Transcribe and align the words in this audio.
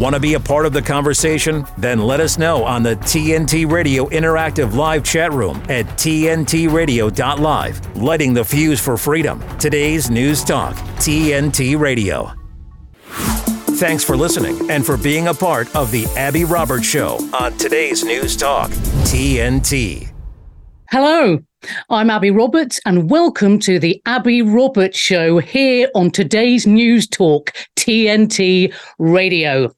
Want 0.00 0.14
to 0.14 0.20
be 0.20 0.32
a 0.32 0.40
part 0.40 0.64
of 0.64 0.72
the 0.72 0.80
conversation? 0.80 1.66
Then 1.76 1.98
let 1.98 2.20
us 2.20 2.38
know 2.38 2.64
on 2.64 2.82
the 2.82 2.96
TNT 2.96 3.70
Radio 3.70 4.06
Interactive 4.06 4.74
Live 4.74 5.04
chat 5.04 5.30
room 5.30 5.58
at 5.68 5.84
TNTRadio.live. 5.84 7.96
Lighting 7.98 8.32
the 8.32 8.42
fuse 8.42 8.80
for 8.80 8.96
freedom. 8.96 9.44
Today's 9.58 10.08
News 10.08 10.42
Talk, 10.42 10.74
TNT 10.96 11.78
Radio. 11.78 12.32
Thanks 13.76 14.02
for 14.02 14.16
listening 14.16 14.70
and 14.70 14.86
for 14.86 14.96
being 14.96 15.28
a 15.28 15.34
part 15.34 15.76
of 15.76 15.90
the 15.90 16.06
Abi 16.16 16.46
Roberts 16.46 16.86
Show 16.86 17.18
on 17.38 17.52
today's 17.58 18.02
News 18.02 18.38
Talk, 18.38 18.70
TNT. 18.70 20.10
Hello, 20.90 21.40
I'm 21.90 22.08
Abi 22.08 22.30
Roberts, 22.30 22.80
and 22.86 23.10
welcome 23.10 23.58
to 23.58 23.78
the 23.78 24.00
Abi 24.06 24.40
Roberts 24.40 24.98
Show 24.98 25.40
here 25.40 25.90
on 25.94 26.10
today's 26.10 26.66
News 26.66 27.06
Talk, 27.06 27.52
TNT 27.76 28.74
Radio. 28.98 29.70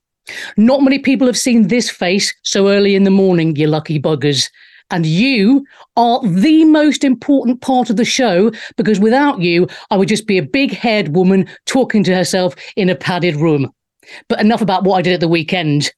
Not 0.56 0.82
many 0.82 0.98
people 0.98 1.26
have 1.26 1.38
seen 1.38 1.68
this 1.68 1.90
face 1.90 2.34
so 2.42 2.68
early 2.68 2.94
in 2.94 3.04
the 3.04 3.10
morning, 3.10 3.56
you 3.56 3.66
lucky 3.66 4.00
buggers. 4.00 4.48
And 4.90 5.06
you 5.06 5.64
are 5.96 6.20
the 6.22 6.66
most 6.66 7.02
important 7.02 7.62
part 7.62 7.88
of 7.88 7.96
the 7.96 8.04
show 8.04 8.52
because 8.76 9.00
without 9.00 9.40
you, 9.40 9.66
I 9.90 9.96
would 9.96 10.08
just 10.08 10.26
be 10.26 10.36
a 10.36 10.42
big 10.42 10.72
haired 10.72 11.16
woman 11.16 11.48
talking 11.64 12.04
to 12.04 12.14
herself 12.14 12.54
in 12.76 12.90
a 12.90 12.94
padded 12.94 13.36
room. 13.36 13.72
But 14.28 14.40
enough 14.40 14.60
about 14.60 14.84
what 14.84 14.98
I 14.98 15.02
did 15.02 15.14
at 15.14 15.20
the 15.20 15.28
weekend. 15.28 15.90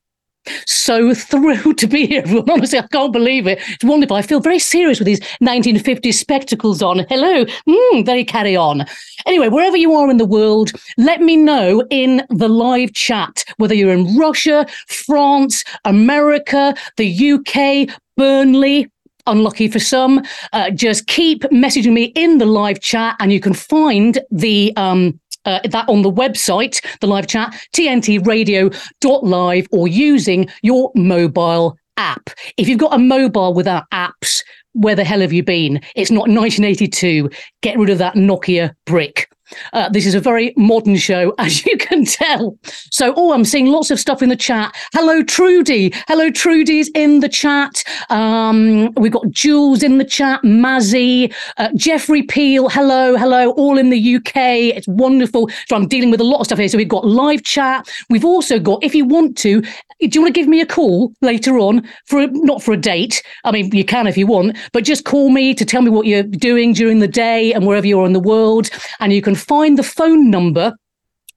So 0.66 1.14
thrilled 1.14 1.78
to 1.78 1.86
be 1.86 2.06
here, 2.06 2.22
everyone. 2.22 2.50
Honestly, 2.50 2.78
I 2.78 2.86
can't 2.88 3.12
believe 3.12 3.46
it. 3.46 3.60
It's 3.68 3.84
wonderful. 3.84 4.16
I 4.16 4.22
feel 4.22 4.40
very 4.40 4.58
serious 4.58 4.98
with 4.98 5.06
these 5.06 5.20
1950s 5.42 6.14
spectacles 6.14 6.82
on. 6.82 7.06
Hello. 7.08 7.44
Mm, 7.68 8.04
very 8.04 8.24
carry 8.24 8.56
on. 8.56 8.84
Anyway, 9.26 9.48
wherever 9.48 9.76
you 9.76 9.94
are 9.94 10.10
in 10.10 10.18
the 10.18 10.24
world, 10.24 10.72
let 10.98 11.20
me 11.20 11.36
know 11.36 11.84
in 11.90 12.22
the 12.28 12.48
live 12.48 12.92
chat, 12.92 13.44
whether 13.56 13.74
you're 13.74 13.92
in 13.92 14.16
Russia, 14.16 14.66
France, 14.86 15.64
America, 15.84 16.74
the 16.96 17.32
UK, 17.32 17.88
Burnley, 18.16 18.90
unlucky 19.26 19.68
for 19.68 19.78
some. 19.78 20.22
Uh, 20.52 20.70
just 20.70 21.06
keep 21.06 21.42
messaging 21.44 21.92
me 21.92 22.04
in 22.14 22.38
the 22.38 22.46
live 22.46 22.80
chat, 22.80 23.16
and 23.20 23.32
you 23.32 23.40
can 23.40 23.54
find 23.54 24.20
the 24.30 24.72
um, 24.76 25.18
uh, 25.44 25.60
that 25.70 25.88
on 25.88 26.02
the 26.02 26.12
website, 26.12 26.84
the 27.00 27.06
live 27.06 27.26
chat, 27.26 27.54
tntradio.live, 27.74 29.68
or 29.72 29.88
using 29.88 30.48
your 30.62 30.92
mobile 30.94 31.76
app. 31.96 32.30
If 32.56 32.68
you've 32.68 32.78
got 32.78 32.94
a 32.94 32.98
mobile 32.98 33.54
without 33.54 33.84
apps, 33.90 34.42
where 34.72 34.94
the 34.94 35.04
hell 35.04 35.20
have 35.20 35.32
you 35.32 35.42
been? 35.42 35.80
It's 35.94 36.10
not 36.10 36.28
1982. 36.28 37.30
Get 37.62 37.78
rid 37.78 37.90
of 37.90 37.98
that 37.98 38.14
Nokia 38.14 38.74
brick. 38.86 39.30
Uh, 39.72 39.88
this 39.88 40.06
is 40.06 40.14
a 40.14 40.20
very 40.20 40.52
modern 40.56 40.96
show, 40.96 41.34
as 41.38 41.64
you 41.66 41.76
can 41.76 42.04
tell. 42.04 42.58
So, 42.90 43.14
oh, 43.16 43.32
I'm 43.32 43.44
seeing 43.44 43.66
lots 43.66 43.90
of 43.90 44.00
stuff 44.00 44.22
in 44.22 44.28
the 44.28 44.36
chat. 44.36 44.74
Hello, 44.92 45.22
Trudy. 45.22 45.92
Hello, 46.08 46.30
Trudy's 46.30 46.90
in 46.94 47.20
the 47.20 47.28
chat. 47.28 47.82
Um, 48.10 48.92
we've 48.94 49.12
got 49.12 49.30
Jules 49.30 49.82
in 49.82 49.98
the 49.98 50.04
chat, 50.04 50.42
Mazzy, 50.42 51.34
uh, 51.56 51.68
Jeffrey 51.74 52.22
Peel. 52.22 52.68
Hello, 52.68 53.16
hello, 53.16 53.50
all 53.52 53.78
in 53.78 53.90
the 53.90 54.16
UK. 54.16 54.36
It's 54.76 54.88
wonderful. 54.88 55.48
So, 55.68 55.76
I'm 55.76 55.88
dealing 55.88 56.10
with 56.10 56.20
a 56.20 56.24
lot 56.24 56.40
of 56.40 56.46
stuff 56.46 56.58
here. 56.58 56.68
So, 56.68 56.78
we've 56.78 56.88
got 56.88 57.06
live 57.06 57.42
chat. 57.42 57.88
We've 58.10 58.24
also 58.24 58.58
got, 58.58 58.82
if 58.82 58.94
you 58.94 59.04
want 59.04 59.36
to, 59.38 59.62
do 60.08 60.18
you 60.18 60.22
want 60.22 60.34
to 60.34 60.40
give 60.40 60.48
me 60.48 60.60
a 60.60 60.66
call 60.66 61.12
later 61.20 61.58
on 61.58 61.86
for 62.06 62.20
a, 62.20 62.26
not 62.28 62.62
for 62.62 62.72
a 62.72 62.76
date? 62.76 63.22
I 63.44 63.52
mean, 63.52 63.70
you 63.72 63.84
can 63.84 64.06
if 64.06 64.16
you 64.16 64.26
want, 64.26 64.56
but 64.72 64.84
just 64.84 65.04
call 65.04 65.30
me 65.30 65.54
to 65.54 65.64
tell 65.64 65.82
me 65.82 65.90
what 65.90 66.06
you're 66.06 66.22
doing 66.22 66.72
during 66.72 66.98
the 66.98 67.08
day 67.08 67.52
and 67.52 67.66
wherever 67.66 67.86
you 67.86 68.00
are 68.00 68.06
in 68.06 68.12
the 68.12 68.20
world, 68.20 68.70
and 69.00 69.12
you 69.12 69.22
can 69.22 69.34
find 69.34 69.78
the 69.78 69.82
phone 69.82 70.30
number 70.30 70.74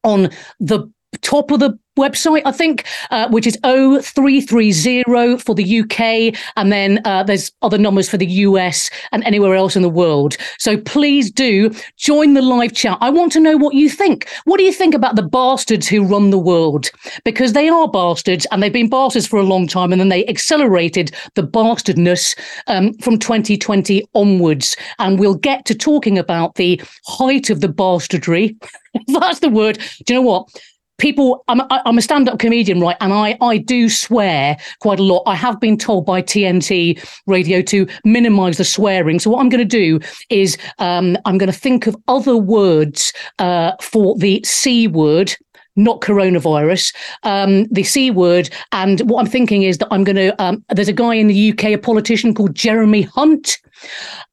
on 0.03 0.29
the 0.59 0.87
top 1.21 1.51
of 1.51 1.59
the 1.59 1.77
website, 1.97 2.43
I 2.45 2.51
think, 2.51 2.85
uh, 3.11 3.27
which 3.29 3.45
is 3.47 3.57
0330 3.63 5.37
for 5.39 5.55
the 5.55 5.79
UK. 5.81 6.39
And 6.55 6.71
then 6.71 7.01
uh, 7.03 7.23
there's 7.23 7.51
other 7.61 7.77
numbers 7.77 8.09
for 8.09 8.17
the 8.17 8.25
US 8.25 8.89
and 9.11 9.23
anywhere 9.25 9.55
else 9.55 9.75
in 9.75 9.81
the 9.81 9.89
world. 9.89 10.37
So 10.59 10.77
please 10.77 11.29
do 11.29 11.73
join 11.97 12.35
the 12.35 12.41
live 12.41 12.73
chat. 12.73 12.97
I 13.01 13.09
want 13.09 13.31
to 13.33 13.39
know 13.39 13.57
what 13.57 13.73
you 13.73 13.89
think. 13.89 14.29
What 14.45 14.57
do 14.57 14.63
you 14.63 14.71
think 14.71 14.93
about 14.93 15.15
the 15.15 15.23
bastards 15.23 15.87
who 15.87 16.03
run 16.03 16.29
the 16.29 16.37
world? 16.37 16.89
Because 17.25 17.53
they 17.53 17.67
are 17.67 17.89
bastards 17.89 18.45
and 18.51 18.61
they've 18.61 18.71
been 18.71 18.89
bastards 18.89 19.27
for 19.27 19.39
a 19.39 19.43
long 19.43 19.67
time. 19.67 19.91
And 19.91 19.99
then 19.99 20.09
they 20.09 20.25
accelerated 20.27 21.11
the 21.35 21.43
bastardness 21.43 22.35
um, 22.67 22.93
from 22.99 23.17
2020 23.17 24.07
onwards. 24.13 24.77
And 24.99 25.19
we'll 25.19 25.35
get 25.35 25.65
to 25.65 25.75
talking 25.75 26.17
about 26.17 26.55
the 26.55 26.81
height 27.05 27.49
of 27.49 27.61
the 27.61 27.69
bastardry. 27.69 28.55
That's 29.07 29.39
the 29.39 29.49
word. 29.49 29.79
Do 30.05 30.13
you 30.13 30.19
know 30.19 30.27
what? 30.27 30.49
People 30.97 31.43
i'm, 31.47 31.61
I'm 31.69 31.97
a 31.97 32.01
stand-up 32.01 32.39
comedian 32.39 32.81
right 32.81 32.97
and 33.01 33.13
i 33.13 33.37
i 33.41 33.57
do 33.57 33.89
swear 33.89 34.57
quite 34.79 34.99
a 34.99 35.03
lot 35.03 35.23
i 35.25 35.35
have 35.35 35.59
been 35.59 35.77
told 35.77 36.05
by 36.05 36.21
tnt 36.21 37.03
radio 37.27 37.61
to 37.63 37.87
minimize 38.03 38.57
the 38.57 38.65
swearing 38.65 39.19
so 39.19 39.29
what 39.29 39.39
i'm 39.39 39.49
going 39.49 39.67
to 39.67 39.77
do 39.77 39.99
is 40.29 40.57
um, 40.79 41.17
i'm 41.25 41.37
going 41.37 41.51
to 41.51 41.57
think 41.57 41.87
of 41.87 41.95
other 42.07 42.37
words 42.37 43.13
uh, 43.39 43.71
for 43.81 44.17
the 44.17 44.41
c 44.43 44.87
word 44.87 45.35
not 45.77 46.01
coronavirus, 46.01 46.93
um, 47.23 47.65
the 47.65 47.83
C 47.83 48.11
word. 48.11 48.49
And 48.71 48.99
what 49.01 49.19
I'm 49.19 49.31
thinking 49.31 49.63
is 49.63 49.77
that 49.77 49.87
I'm 49.91 50.03
going 50.03 50.15
to, 50.15 50.43
um, 50.43 50.65
there's 50.69 50.87
a 50.87 50.93
guy 50.93 51.13
in 51.13 51.27
the 51.27 51.51
UK, 51.51 51.65
a 51.65 51.77
politician 51.77 52.33
called 52.33 52.55
Jeremy 52.55 53.03
Hunt. 53.03 53.59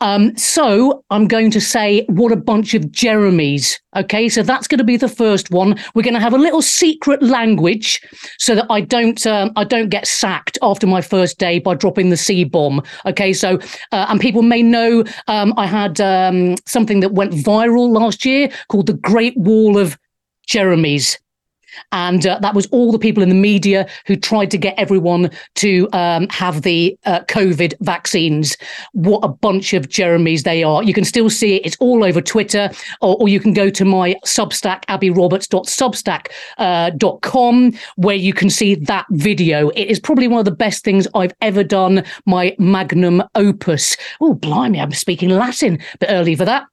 Um, 0.00 0.36
so 0.36 1.04
I'm 1.10 1.26
going 1.26 1.50
to 1.52 1.60
say, 1.60 2.04
what 2.08 2.32
a 2.32 2.36
bunch 2.36 2.74
of 2.74 2.82
Jeremys. 2.84 3.78
Okay, 3.96 4.28
so 4.28 4.42
that's 4.42 4.66
going 4.66 4.78
to 4.78 4.84
be 4.84 4.96
the 4.96 5.08
first 5.08 5.50
one. 5.50 5.78
We're 5.94 6.02
going 6.02 6.14
to 6.14 6.20
have 6.20 6.34
a 6.34 6.38
little 6.38 6.62
secret 6.62 7.22
language 7.22 8.00
so 8.38 8.54
that 8.54 8.66
I 8.68 8.80
don't, 8.80 9.24
um, 9.26 9.52
I 9.56 9.64
don't 9.64 9.88
get 9.88 10.06
sacked 10.06 10.58
after 10.62 10.86
my 10.86 11.00
first 11.00 11.38
day 11.38 11.58
by 11.58 11.74
dropping 11.74 12.10
the 12.10 12.16
C 12.16 12.44
bomb. 12.44 12.82
Okay, 13.06 13.32
so 13.32 13.58
uh, 13.92 14.06
and 14.08 14.20
people 14.20 14.42
may 14.42 14.62
know 14.62 15.04
um, 15.28 15.54
I 15.56 15.66
had 15.66 16.00
um, 16.00 16.56
something 16.66 17.00
that 17.00 17.12
went 17.12 17.32
viral 17.32 17.88
last 17.88 18.24
year 18.24 18.50
called 18.68 18.86
the 18.86 18.94
Great 18.94 19.36
Wall 19.36 19.78
of 19.78 19.96
Jeremy's. 20.46 21.18
And 21.92 22.26
uh, 22.26 22.38
that 22.40 22.54
was 22.54 22.66
all 22.66 22.92
the 22.92 22.98
people 22.98 23.22
in 23.22 23.28
the 23.28 23.34
media 23.34 23.86
who 24.06 24.16
tried 24.16 24.50
to 24.52 24.58
get 24.58 24.74
everyone 24.78 25.30
to 25.56 25.88
um, 25.92 26.28
have 26.30 26.62
the 26.62 26.96
uh, 27.04 27.20
COVID 27.20 27.74
vaccines. 27.80 28.56
What 28.92 29.24
a 29.24 29.28
bunch 29.28 29.72
of 29.72 29.88
Jeremys 29.88 30.42
they 30.42 30.62
are. 30.62 30.82
You 30.82 30.92
can 30.94 31.04
still 31.04 31.30
see 31.30 31.56
it. 31.56 31.66
It's 31.66 31.76
all 31.80 32.04
over 32.04 32.20
Twitter, 32.20 32.70
or, 33.00 33.16
or 33.20 33.28
you 33.28 33.40
can 33.40 33.52
go 33.52 33.70
to 33.70 33.84
my 33.84 34.14
Substack, 34.24 34.84
abbyroberts.substack.com, 34.86 37.66
uh, 37.66 37.70
where 37.96 38.16
you 38.16 38.32
can 38.32 38.50
see 38.50 38.74
that 38.74 39.06
video. 39.10 39.68
It 39.70 39.86
is 39.86 40.00
probably 40.00 40.28
one 40.28 40.40
of 40.40 40.44
the 40.44 40.50
best 40.50 40.84
things 40.84 41.08
I've 41.14 41.32
ever 41.40 41.64
done, 41.64 42.04
my 42.26 42.54
magnum 42.58 43.22
opus. 43.34 43.96
Oh, 44.20 44.34
blimey, 44.34 44.78
I'm 44.80 44.92
speaking 44.92 45.30
Latin 45.30 45.78
a 45.94 45.98
bit 45.98 46.10
early 46.10 46.34
for 46.34 46.44
that. 46.44 46.64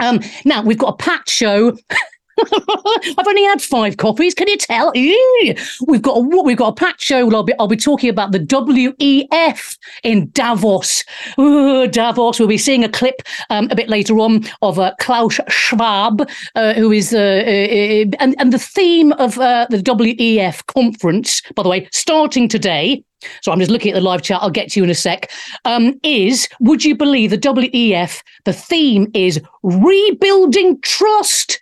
Um, 0.00 0.20
now, 0.44 0.62
we've 0.62 0.78
got 0.78 0.94
a 0.94 0.96
Pat 0.96 1.28
show. 1.28 1.76
I've 3.18 3.26
only 3.26 3.44
had 3.44 3.60
five 3.60 3.96
copies. 3.96 4.34
Can 4.34 4.48
you 4.48 4.56
tell? 4.56 4.92
We've 4.94 6.02
got 6.02 6.16
a 6.16 6.20
we've 6.20 6.56
got 6.56 6.68
a 6.68 6.74
packed 6.74 7.00
show. 7.00 7.30
I'll 7.34 7.42
be 7.42 7.54
I'll 7.58 7.68
be 7.68 7.76
talking 7.76 8.10
about 8.10 8.32
the 8.32 8.40
WEF 8.40 9.78
in 10.04 10.30
Davos. 10.30 11.04
Ooh, 11.38 11.86
Davos. 11.88 12.38
We'll 12.38 12.48
be 12.48 12.58
seeing 12.58 12.84
a 12.84 12.88
clip 12.88 13.22
um, 13.50 13.68
a 13.70 13.74
bit 13.74 13.88
later 13.88 14.18
on 14.18 14.44
of 14.62 14.78
uh, 14.78 14.94
Klaus 15.00 15.40
Schwab, 15.48 16.28
uh, 16.54 16.74
who 16.74 16.92
is 16.92 17.12
uh, 17.12 17.18
uh, 17.18 17.20
uh 17.20 18.04
and 18.20 18.34
and 18.38 18.52
the 18.52 18.58
theme 18.58 19.12
of 19.12 19.38
uh, 19.38 19.66
the 19.70 19.78
WEF 19.78 20.64
conference. 20.66 21.42
By 21.54 21.62
the 21.62 21.68
way, 21.68 21.88
starting 21.92 22.48
today. 22.48 23.02
So 23.42 23.50
I'm 23.50 23.58
just 23.58 23.70
looking 23.70 23.90
at 23.90 23.94
the 23.96 24.00
live 24.00 24.22
chat. 24.22 24.40
I'll 24.40 24.50
get 24.50 24.70
to 24.70 24.80
you 24.80 24.84
in 24.84 24.90
a 24.90 24.94
sec. 24.94 25.30
Um, 25.64 25.98
is 26.04 26.48
would 26.60 26.84
you 26.84 26.94
believe 26.94 27.30
the 27.30 27.38
WEF? 27.38 28.22
The 28.44 28.52
theme 28.52 29.10
is 29.12 29.40
rebuilding 29.64 30.80
trust 30.82 31.60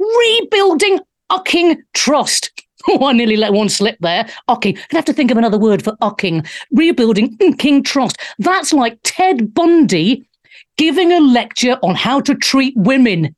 rebuilding 0.00 1.00
Ocking 1.30 1.76
trust. 1.94 2.50
Oh, 2.88 3.06
I 3.06 3.12
nearly 3.12 3.36
let 3.36 3.52
one 3.52 3.68
slip 3.68 3.98
there. 4.00 4.26
Ucking. 4.48 4.72
Gonna 4.72 4.86
have 4.94 5.04
to 5.04 5.12
think 5.12 5.30
of 5.30 5.36
another 5.36 5.58
word 5.58 5.84
for 5.84 5.92
Ocking. 6.00 6.48
Rebuilding 6.72 7.36
king 7.58 7.82
trust. 7.82 8.16
That's 8.38 8.72
like 8.72 8.98
Ted 9.02 9.52
Bundy 9.52 10.26
giving 10.78 11.12
a 11.12 11.20
lecture 11.20 11.78
on 11.82 11.94
how 11.94 12.22
to 12.22 12.34
treat 12.34 12.72
women. 12.78 13.36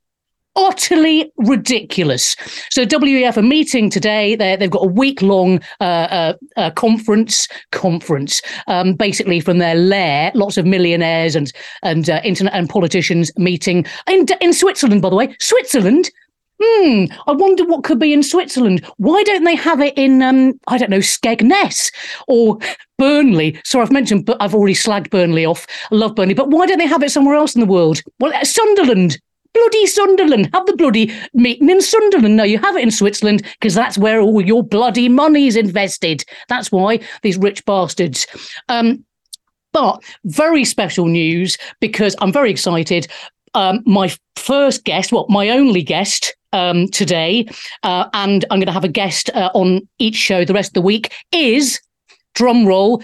Utterly 0.54 1.32
ridiculous. 1.38 2.36
So 2.70 2.86
WEF 2.86 3.36
are 3.36 3.42
meeting 3.42 3.90
today. 3.90 4.36
they 4.36 4.50
have 4.50 4.70
got 4.70 4.84
a 4.84 4.88
week 4.88 5.22
long 5.22 5.60
uh, 5.80 5.84
uh, 5.84 6.34
uh, 6.56 6.70
conference. 6.70 7.48
Conference, 7.72 8.42
um, 8.68 8.94
basically 8.94 9.40
from 9.40 9.58
their 9.58 9.74
lair. 9.74 10.30
Lots 10.36 10.56
of 10.56 10.66
millionaires 10.66 11.34
and 11.34 11.50
and 11.82 12.08
uh, 12.08 12.20
internet 12.22 12.54
and 12.54 12.68
politicians 12.68 13.32
meeting 13.36 13.86
in 14.06 14.26
in 14.40 14.52
Switzerland. 14.52 15.02
By 15.02 15.10
the 15.10 15.16
way, 15.16 15.34
Switzerland 15.40 16.10
hmm, 16.62 17.04
I 17.26 17.32
wonder 17.32 17.64
what 17.64 17.84
could 17.84 17.98
be 17.98 18.12
in 18.12 18.22
Switzerland. 18.22 18.84
Why 18.98 19.22
don't 19.24 19.44
they 19.44 19.56
have 19.56 19.80
it 19.80 19.96
in, 19.96 20.22
um, 20.22 20.54
I 20.68 20.78
don't 20.78 20.90
know, 20.90 20.98
Skegness 20.98 21.92
or 22.28 22.58
Burnley? 22.98 23.58
Sorry, 23.64 23.82
I've 23.82 23.92
mentioned, 23.92 24.26
but 24.26 24.36
I've 24.40 24.54
already 24.54 24.74
slagged 24.74 25.10
Burnley 25.10 25.44
off. 25.44 25.66
I 25.90 25.94
love 25.96 26.14
Burnley, 26.14 26.34
but 26.34 26.50
why 26.50 26.66
don't 26.66 26.78
they 26.78 26.86
have 26.86 27.02
it 27.02 27.10
somewhere 27.10 27.34
else 27.34 27.54
in 27.54 27.60
the 27.60 27.66
world? 27.66 28.00
Well, 28.20 28.32
uh, 28.34 28.44
Sunderland. 28.44 29.18
bloody 29.54 29.86
Sunderland. 29.86 30.50
Have 30.54 30.66
the 30.66 30.76
bloody 30.76 31.12
meeting 31.34 31.68
in 31.68 31.80
Sunderland. 31.80 32.36
No, 32.36 32.44
you 32.44 32.58
have 32.58 32.76
it 32.76 32.82
in 32.82 32.90
Switzerland 32.90 33.42
because 33.60 33.74
that's 33.74 33.98
where 33.98 34.20
all 34.20 34.40
your 34.40 34.62
bloody 34.62 35.08
money's 35.08 35.56
invested. 35.56 36.24
That's 36.48 36.72
why 36.72 37.00
these 37.22 37.38
rich 37.38 37.64
bastards. 37.64 38.26
Um, 38.68 39.04
but 39.72 40.02
very 40.24 40.64
special 40.64 41.06
news 41.06 41.56
because 41.80 42.14
I'm 42.20 42.32
very 42.32 42.50
excited. 42.50 43.08
Um, 43.54 43.82
my 43.84 44.14
first 44.36 44.84
guest, 44.84 45.12
well, 45.12 45.26
my 45.28 45.50
only 45.50 45.82
guest 45.82 46.34
um, 46.52 46.88
today, 46.88 47.46
uh, 47.82 48.08
and 48.14 48.44
I'm 48.50 48.58
going 48.58 48.66
to 48.66 48.72
have 48.72 48.84
a 48.84 48.88
guest 48.88 49.30
uh, 49.34 49.50
on 49.54 49.86
each 49.98 50.16
show 50.16 50.44
the 50.44 50.54
rest 50.54 50.70
of 50.70 50.74
the 50.74 50.82
week, 50.82 51.12
is 51.32 51.80
drum 52.34 52.66
roll. 52.66 53.02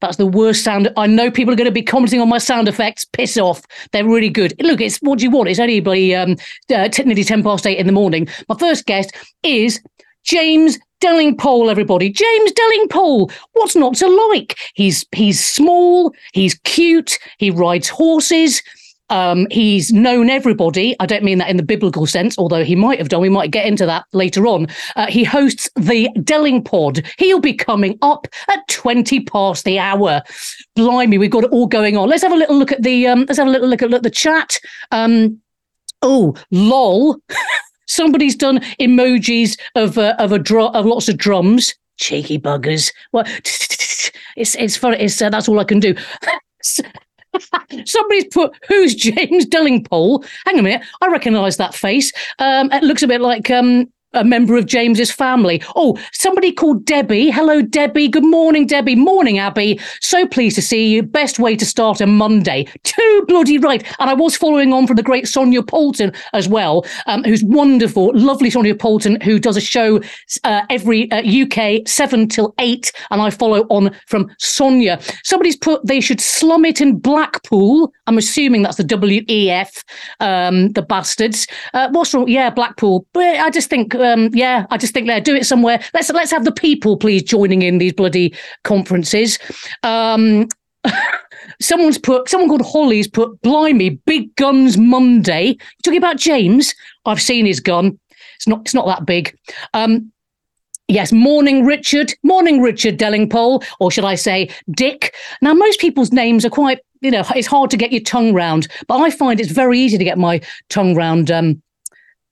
That's 0.00 0.16
the 0.16 0.26
worst 0.26 0.62
sound. 0.62 0.92
I 0.96 1.06
know 1.06 1.30
people 1.30 1.52
are 1.52 1.56
going 1.56 1.66
to 1.66 1.72
be 1.72 1.82
commenting 1.82 2.20
on 2.20 2.28
my 2.28 2.38
sound 2.38 2.68
effects. 2.68 3.04
Piss 3.04 3.36
off. 3.36 3.62
They're 3.92 4.06
really 4.06 4.28
good. 4.30 4.54
Look, 4.60 4.80
it's 4.80 4.98
what 4.98 5.18
do 5.18 5.24
you 5.24 5.30
want? 5.30 5.48
It's 5.48 5.58
only 5.58 6.14
um, 6.14 6.36
uh, 6.72 6.88
10 6.88 7.42
past 7.42 7.66
eight 7.66 7.78
in 7.78 7.86
the 7.86 7.92
morning. 7.92 8.28
My 8.48 8.56
first 8.56 8.86
guest 8.86 9.12
is 9.42 9.80
James 10.28 10.78
Delingpole, 11.00 11.70
everybody. 11.70 12.10
James 12.10 12.52
Delingpole. 12.52 13.32
What's 13.54 13.74
not 13.74 13.94
to 13.96 14.28
like? 14.28 14.58
He's 14.74 15.06
he's 15.12 15.42
small, 15.42 16.12
he's 16.34 16.58
cute, 16.64 17.18
he 17.38 17.50
rides 17.50 17.88
horses, 17.88 18.62
um, 19.08 19.46
he's 19.50 19.90
known 19.90 20.28
everybody. 20.28 20.94
I 21.00 21.06
don't 21.06 21.24
mean 21.24 21.38
that 21.38 21.48
in 21.48 21.56
the 21.56 21.62
biblical 21.62 22.04
sense, 22.06 22.36
although 22.38 22.62
he 22.62 22.76
might 22.76 22.98
have 22.98 23.08
done. 23.08 23.22
We 23.22 23.30
might 23.30 23.50
get 23.52 23.64
into 23.64 23.86
that 23.86 24.04
later 24.12 24.46
on. 24.46 24.66
Uh, 24.96 25.06
he 25.06 25.24
hosts 25.24 25.70
the 25.76 26.10
Delingpod. 26.18 27.06
He'll 27.18 27.40
be 27.40 27.54
coming 27.54 27.98
up 28.02 28.28
at 28.50 28.68
20 28.68 29.20
past 29.20 29.64
the 29.64 29.78
hour. 29.78 30.20
Blimey, 30.76 31.16
we've 31.16 31.30
got 31.30 31.44
it 31.44 31.52
all 31.52 31.66
going 31.66 31.96
on. 31.96 32.10
Let's 32.10 32.22
have 32.22 32.32
a 32.32 32.36
little 32.36 32.58
look 32.58 32.72
at 32.72 32.82
the 32.82 33.06
um, 33.06 33.20
let's 33.20 33.38
have 33.38 33.46
a 33.46 33.50
little 33.50 33.68
look 33.68 33.80
at, 33.80 33.88
look 33.88 34.02
the 34.02 34.10
chat. 34.10 34.58
Um, 34.90 35.40
oh, 36.02 36.34
lol. 36.50 37.16
Somebody's 37.88 38.36
done 38.36 38.60
emojis 38.80 39.58
of 39.74 39.98
uh, 39.98 40.14
of 40.18 40.32
a 40.32 40.38
drum 40.38 40.74
of 40.74 40.86
lots 40.86 41.08
of 41.08 41.16
drums. 41.16 41.74
Cheeky 41.96 42.38
buggers. 42.38 42.92
Well, 43.12 43.24
it's 44.36 44.54
it's 44.54 44.76
funny. 44.76 44.98
It's 44.98 45.20
uh, 45.20 45.30
that's 45.30 45.48
all 45.48 45.58
I 45.58 45.64
can 45.64 45.80
do. 45.80 45.94
Somebody's 47.84 48.26
put 48.32 48.52
who's 48.66 48.94
James 48.94 49.46
Delingpole? 49.46 50.24
Hang 50.46 50.54
on 50.54 50.60
a 50.60 50.62
minute, 50.62 50.86
I 51.00 51.08
recognise 51.08 51.56
that 51.56 51.74
face. 51.74 52.12
Um, 52.38 52.70
it 52.72 52.82
looks 52.82 53.02
a 53.02 53.08
bit 53.08 53.20
like 53.20 53.50
um, 53.50 53.92
a 54.14 54.24
member 54.24 54.56
of 54.56 54.66
James's 54.66 55.10
family. 55.10 55.62
Oh, 55.76 55.98
somebody 56.12 56.52
called 56.52 56.84
Debbie. 56.84 57.30
Hello, 57.30 57.62
Debbie. 57.62 58.08
Good 58.08 58.24
morning, 58.24 58.66
Debbie. 58.66 58.96
Morning, 58.96 59.38
Abi. 59.38 59.78
So 60.00 60.26
pleased 60.26 60.56
to 60.56 60.62
see 60.62 60.88
you. 60.88 61.02
Best 61.02 61.38
way 61.38 61.56
to 61.56 61.66
start 61.66 62.00
a 62.00 62.06
Monday. 62.06 62.66
Too 62.84 63.24
bloody 63.28 63.58
right. 63.58 63.84
And 63.98 64.08
I 64.10 64.14
was 64.14 64.36
following 64.36 64.72
on 64.72 64.86
from 64.86 64.96
the 64.96 65.02
great 65.02 65.28
Sonia 65.28 65.62
Poulton 65.62 66.12
as 66.32 66.48
well, 66.48 66.86
um, 67.06 67.22
who's 67.24 67.44
wonderful, 67.44 68.12
lovely 68.14 68.50
Sonia 68.50 68.74
Poulton, 68.74 69.20
who 69.20 69.38
does 69.38 69.56
a 69.56 69.60
show 69.60 70.00
uh, 70.44 70.62
every 70.70 71.10
uh, 71.10 71.22
UK 71.22 71.86
seven 71.86 72.28
till 72.28 72.54
eight, 72.58 72.92
and 73.10 73.20
I 73.20 73.30
follow 73.30 73.66
on 73.68 73.94
from 74.06 74.30
Sonia. 74.38 75.00
Somebody's 75.24 75.56
put 75.56 75.84
they 75.86 76.00
should 76.00 76.20
slum 76.20 76.64
it 76.64 76.80
in 76.80 76.98
Blackpool. 76.98 77.92
I'm 78.06 78.18
assuming 78.18 78.62
that's 78.62 78.76
the 78.76 78.84
WEF, 78.84 79.84
um, 80.20 80.70
the 80.70 80.82
bastards. 80.82 81.46
Uh, 81.74 81.88
what's 81.90 82.14
wrong? 82.14 82.28
Yeah, 82.28 82.50
Blackpool. 82.50 83.06
But 83.12 83.36
I 83.36 83.50
just 83.50 83.68
think 83.68 83.94
um, 84.00 84.30
yeah, 84.32 84.66
I 84.70 84.76
just 84.76 84.94
think 84.94 85.06
there, 85.06 85.20
do 85.20 85.34
it 85.34 85.46
somewhere. 85.46 85.82
Let's 85.94 86.10
let's 86.10 86.30
have 86.30 86.44
the 86.44 86.52
people 86.52 86.96
please 86.96 87.22
joining 87.22 87.62
in 87.62 87.78
these 87.78 87.92
bloody 87.92 88.34
conferences. 88.64 89.38
Um, 89.82 90.48
someone's 91.60 91.98
put 91.98 92.28
someone 92.28 92.48
called 92.48 92.62
Holly's 92.62 93.08
put 93.08 93.40
blimey 93.42 93.90
big 93.90 94.34
guns 94.36 94.76
Monday. 94.76 95.46
You're 95.48 95.82
talking 95.84 95.98
about 95.98 96.16
James? 96.16 96.74
I've 97.04 97.22
seen 97.22 97.46
his 97.46 97.60
gun. 97.60 97.98
It's 98.36 98.48
not 98.48 98.60
it's 98.60 98.74
not 98.74 98.86
that 98.86 99.06
big. 99.06 99.36
Um, 99.74 100.12
Yes, 100.90 101.12
morning, 101.12 101.66
Richard. 101.66 102.14
Morning, 102.22 102.62
Richard 102.62 102.96
Delingpole, 102.96 103.62
or 103.78 103.90
should 103.90 104.06
I 104.06 104.14
say 104.14 104.48
Dick? 104.70 105.14
Now, 105.42 105.52
most 105.52 105.80
people's 105.80 106.12
names 106.12 106.46
are 106.46 106.50
quite, 106.50 106.80
you 107.02 107.10
know, 107.10 107.22
it's 107.36 107.46
hard 107.46 107.70
to 107.72 107.76
get 107.76 107.92
your 107.92 108.00
tongue 108.00 108.32
round, 108.32 108.68
but 108.86 108.96
I 108.96 109.10
find 109.10 109.38
it's 109.38 109.52
very 109.52 109.78
easy 109.78 109.98
to 109.98 110.04
get 110.04 110.16
my 110.16 110.40
tongue 110.70 110.94
round 110.94 111.30
um, 111.30 111.62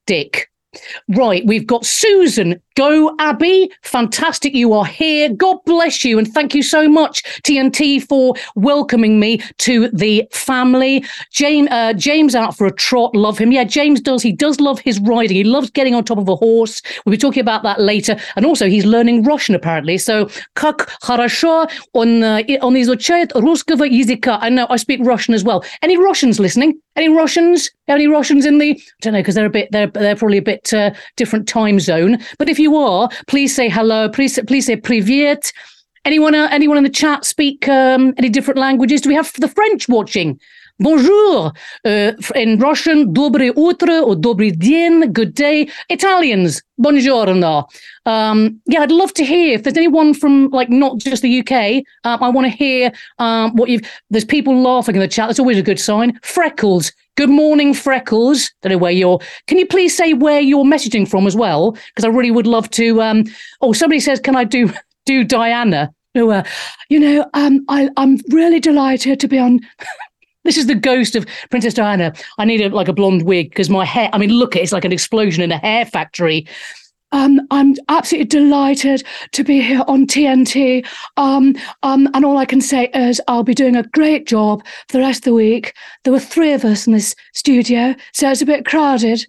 Dick. 0.07 0.51
Right, 1.08 1.44
we've 1.46 1.67
got 1.67 1.84
Susan. 1.84 2.61
Go, 2.76 3.14
Abi. 3.19 3.70
Fantastic 3.82 4.55
you 4.55 4.75
are 4.75 4.84
here. 4.84 5.31
God 5.31 5.58
bless 5.64 6.05
you. 6.05 6.19
And 6.19 6.31
thank 6.31 6.55
you 6.55 6.62
so 6.62 6.88
much, 6.88 7.23
TNT, 7.43 8.02
for 8.02 8.34
welcoming 8.55 9.19
me 9.19 9.38
to 9.58 9.88
the 9.88 10.28
family. 10.31 11.02
Jane, 11.32 11.69
uh, 11.69 11.94
James 11.94 12.34
out 12.34 12.55
for 12.55 12.67
a 12.67 12.73
trot. 12.73 13.17
Love 13.17 13.38
him. 13.38 13.50
Yeah, 13.50 13.64
James 13.64 14.00
does. 14.00 14.23
He 14.23 14.32
does 14.32 14.61
love 14.61 14.78
his 14.81 15.00
riding. 15.00 15.37
He 15.37 15.44
loves 15.44 15.70
getting 15.70 15.94
on 15.94 16.05
top 16.05 16.19
of 16.19 16.28
a 16.28 16.37
horse. 16.37 16.82
We'll 17.05 17.12
be 17.12 17.17
talking 17.17 17.40
about 17.40 17.62
that 17.62 17.81
later. 17.81 18.17
And 18.37 18.44
also, 18.44 18.69
he's 18.69 18.84
learning 18.84 19.22
Russian, 19.22 19.55
apparently. 19.55 19.96
So, 19.96 20.29
как 20.55 20.90
хорошо 21.02 21.69
он, 21.94 22.22
он 22.22 22.76
изучает 22.81 23.32
русского 23.34 23.84
языка. 23.84 24.38
I 24.43 24.50
know 24.50 24.67
I 24.69 24.76
speak 24.76 25.00
Russian 25.00 25.34
as 25.34 25.44
well. 25.44 25.64
Any 25.81 25.96
Russians 25.96 26.38
listening? 26.38 26.79
Any 26.96 27.08
Russians? 27.08 27.70
Any 27.88 28.06
Russians 28.06 28.44
in 28.44 28.58
the? 28.58 28.70
I 28.70 28.79
don't 29.00 29.12
know 29.12 29.20
because 29.20 29.34
they're 29.34 29.46
a 29.46 29.50
bit. 29.50 29.69
They're 29.70 29.87
they're 29.87 30.17
probably 30.17 30.38
a 30.38 30.43
bit 30.43 30.64
uh, 30.74 30.92
different 31.18 31.48
time 31.48 31.80
zone. 31.80 32.18
But 32.38 32.50
if 32.50 32.60
you 32.60 32.75
are, 32.78 33.10
please 33.28 33.56
say 33.56 33.69
hello. 33.69 34.10
Please 34.10 34.39
please 34.48 34.66
say 34.66 34.75
привет. 34.75 35.51
Anyone 36.06 36.36
uh, 36.36 36.48
anyone 36.51 36.78
in 36.78 36.83
the 36.83 36.89
chat 36.89 37.25
speak 37.25 37.68
um, 37.68 38.13
any 38.18 38.30
different 38.30 38.60
languages? 38.60 39.01
Do 39.01 39.10
we 39.10 39.16
have 39.16 39.31
the 39.39 39.48
French 39.48 39.88
watching? 39.88 40.39
Bonjour. 40.81 41.54
Uh, 41.86 42.13
in 42.33 42.57
Russian, 42.57 43.13
доброе 43.13 43.54
утро 43.54 44.01
or 44.01 44.16
добрый 44.16 44.50
день, 44.50 45.06
good 45.13 45.36
day. 45.36 45.69
Italians, 45.89 46.63
buongiorno. 46.81 47.66
Um, 48.07 48.60
yeah, 48.66 48.81
I'd 48.81 48.92
love 48.92 49.13
to 49.13 49.24
hear 49.24 49.54
if 49.54 49.62
there's 49.62 49.78
anyone 49.78 50.16
from 50.16 50.50
like 50.50 50.69
not 50.69 50.98
just 50.98 51.22
the 51.22 51.39
UK. 51.39 51.83
Um, 52.04 52.24
I 52.24 52.30
want 52.30 52.45
to 52.45 52.50
hear 52.50 52.92
um, 53.19 53.56
what 53.56 53.69
you've. 53.69 53.83
There's 54.10 54.25
people 54.25 54.60
laughing 54.60 54.95
in 54.95 55.01
the 55.01 55.07
chat. 55.07 55.28
That's 55.28 55.39
always 55.39 55.60
a 55.60 55.62
good 55.62 55.80
sign. 55.80 56.19
Freckles. 56.24 56.92
Good 57.17 57.31
morning, 57.31 57.73
Freckles. 57.73 58.53
Don't 58.61 58.73
know 58.73 58.79
where 58.79 58.93
you're. 58.93 59.21
Can 59.47 59.57
you 59.57 59.67
please 59.67 59.97
say 59.97 60.13
where 60.13 60.41
you're 60.41 60.65
messaging 60.65 61.09
from 61.09 61.27
as 61.27 61.35
well? 61.35 61.73
Because 61.73 62.05
I 62.05 62.09
really 62.09 62.31
would 62.31 62.47
love 62.47 62.69
to. 62.73 63.01
Um, 63.01 63.25
oh, 63.63 63.73
somebody 63.73 64.01
says, 64.01 64.21
can 64.21 64.37
I 64.37 64.45
do 64.45 64.71
do 65.07 65.25
Diana? 65.25 65.93
Oh, 66.15 66.31
uh, 66.31 66.45
you 66.91 67.01
know, 67.01 67.29
um, 67.33 67.65
I, 67.69 67.89
I'm 67.97 68.19
really 68.31 68.61
delighted 68.61 69.19
to 69.21 69.29
be 69.29 69.39
on 69.39 69.61
this 70.45 70.59
is 70.59 70.67
the 70.67 70.75
ghost 70.75 71.17
of 71.17 71.27
Princess 71.51 71.73
Diana. 71.73 72.13
I 72.37 72.45
need 72.45 72.61
a, 72.61 72.69
like 72.69 72.89
a 72.89 72.93
blonde 72.93 73.23
wig 73.23 73.49
because 73.49 73.71
my 73.71 73.87
hair, 73.87 74.11
I 74.13 74.19
mean, 74.19 74.31
look, 74.31 74.55
it's 74.55 74.73
like 74.73 74.85
an 74.85 74.93
explosion 74.93 75.43
in 75.43 75.53
a 75.53 75.59
hair 75.59 75.87
factory. 75.87 76.47
Um, 77.12 77.41
I'm 77.50 77.75
absolutely 77.88 78.26
delighted 78.26 79.05
to 79.32 79.44
be 79.44 79.60
here 79.60 79.82
on 79.86 80.06
TNT. 80.06 80.86
Um, 81.17 81.56
um, 81.82 82.08
and 82.15 82.25
all 82.25 82.39
I 82.39 82.44
can 82.44 82.60
say 82.60 82.89
is 82.94 83.20
I'll 83.29 83.44
be 83.44 83.55
doing 83.55 83.77
a 83.77 83.84
great 83.84 84.27
job 84.27 84.65
for 84.89 84.98
the 84.98 85.05
rest 85.05 85.20
of 85.20 85.25
the 85.25 85.34
week. 85.34 85.72
There 86.05 86.13
were 86.13 86.20
three 86.20 86.53
of 86.53 86.65
us 86.65 86.86
in 86.86 86.93
this 86.93 87.15
studio, 87.32 87.94
so 88.13 88.31
it's 88.31 88.43
a 88.43 88.46
bit 88.46 88.67
crowded. 88.67 89.27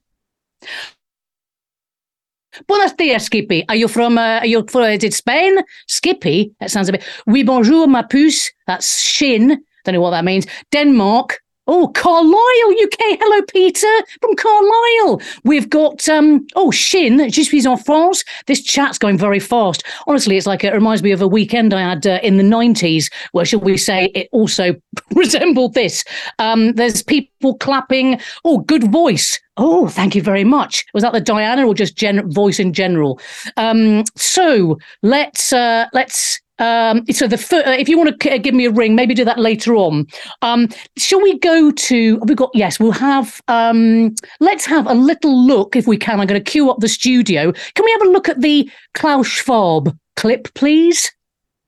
Buenos 2.66 2.94
dias, 2.94 3.26
Skippy. 3.26 3.64
Are 3.70 3.76
you 3.76 3.88
from, 3.88 4.18
uh, 4.18 4.40
are 4.40 4.46
you 4.48 4.66
from, 4.68 4.84
it 4.84 5.14
Spain? 5.14 5.60
Skippy? 5.88 6.54
That 6.60 6.72
sounds 6.72 6.90
a 6.90 6.94
bit, 6.94 7.04
oui, 7.28 7.44
bonjour, 7.44 7.88
ma 7.88 8.02
puce. 8.02 8.52
That's 8.66 9.00
shin. 9.00 9.64
Don't 9.86 9.94
know 9.94 10.02
what 10.02 10.12
that 10.12 10.26
means. 10.26 10.48
Denmark. 10.72 11.40
Oh, 11.70 11.90
Carlisle, 11.90 12.84
UK. 12.84 13.20
Hello, 13.20 13.42
Peter 13.52 13.88
from 14.22 14.36
Carlisle. 14.36 15.22
We've 15.44 15.70
got 15.70 16.08
um 16.08 16.48
oh 16.56 16.72
Shin, 16.72 17.30
Je 17.30 17.44
suis 17.44 17.66
en 17.66 17.78
France. 17.78 18.24
This 18.46 18.64
chat's 18.64 18.98
going 18.98 19.18
very 19.18 19.40
fast. 19.40 19.84
Honestly, 20.08 20.38
it's 20.38 20.48
like 20.48 20.64
it 20.64 20.74
reminds 20.74 21.04
me 21.04 21.12
of 21.12 21.22
a 21.22 21.28
weekend 21.28 21.74
I 21.74 21.82
had 21.82 22.08
uh, 22.08 22.20
in 22.24 22.38
the 22.38 22.44
nineties, 22.44 23.10
where 23.34 23.44
shall 23.44 23.60
we 23.60 23.76
say 23.78 24.06
it 24.16 24.30
also 24.32 24.76
resembled 25.16 25.74
this. 25.74 26.06
Um, 26.40 26.72
there's 26.74 27.04
people 27.04 27.58
clapping. 27.58 28.22
Oh, 28.46 28.60
good 28.60 28.90
voice. 28.90 29.40
Oh, 29.58 29.90
thank 29.90 30.16
you 30.16 30.22
very 30.22 30.44
much. 30.44 30.86
Was 30.94 31.04
that 31.04 31.14
the 31.14 31.20
Diana 31.22 31.68
or 31.68 31.74
just 31.74 31.98
gen- 31.98 32.32
voice 32.32 32.60
in 32.60 32.72
general? 32.74 33.20
Um, 33.58 34.04
so 34.16 34.78
let's 35.02 35.52
uh, 35.52 35.88
let's 35.92 36.40
um, 36.60 37.06
so 37.12 37.28
the 37.28 37.36
uh, 37.36 37.72
if 37.72 37.88
you 37.88 37.98
want 37.98 38.20
to 38.20 38.34
uh, 38.34 38.38
give 38.38 38.56
me 38.56 38.66
a 38.66 38.72
ring, 38.72 38.96
maybe 38.96 39.14
do 39.14 39.26
that 39.26 39.40
later 39.40 39.76
on. 39.76 40.08
Um, 40.42 40.70
shall 40.98 41.22
we 41.22 41.38
go 41.40 41.72
to? 41.72 42.18
We've 42.20 42.38
got 42.38 42.52
yes. 42.54 42.80
We'll 42.80 42.92
have. 42.92 43.42
Um, 43.48 44.16
let's 44.40 44.66
have 44.66 44.88
a 44.88 44.94
little 44.94 45.46
look 45.46 45.76
if 45.76 45.88
we 45.88 45.98
can. 45.98 46.20
I'm 46.20 46.28
going 46.28 46.44
to 46.44 46.52
queue 46.52 46.70
up 46.72 46.80
the 46.80 46.90
studio. 46.90 47.52
Can 47.52 47.86
we 47.86 47.92
have 47.92 48.02
a 48.04 48.10
look 48.10 48.30
at 48.30 48.42
the 48.42 48.70
Klaus 48.94 49.28
Schwab 49.28 49.98
clip, 50.16 50.54
please? 50.54 51.12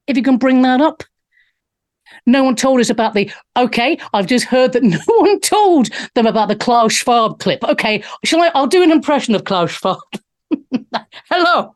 If 0.07 0.17
you 0.17 0.23
can 0.23 0.37
bring 0.37 0.61
that 0.63 0.81
up. 0.81 1.03
No 2.25 2.43
one 2.43 2.55
told 2.55 2.79
us 2.79 2.89
about 2.89 3.13
the. 3.13 3.31
Okay, 3.57 3.99
I've 4.13 4.27
just 4.27 4.45
heard 4.45 4.73
that 4.73 4.83
no 4.83 4.99
one 5.07 5.39
told 5.41 5.89
them 6.15 6.25
about 6.25 6.47
the 6.47 6.55
Klaus 6.55 6.93
Schwab 6.93 7.39
clip. 7.39 7.63
Okay, 7.63 8.03
shall 8.23 8.41
I? 8.41 8.51
I'll 8.55 8.67
do 8.67 8.83
an 8.83 8.91
impression 8.91 9.35
of 9.35 9.43
Klaus 9.43 9.71
Schwab. 9.71 9.99
Hello. 11.29 11.75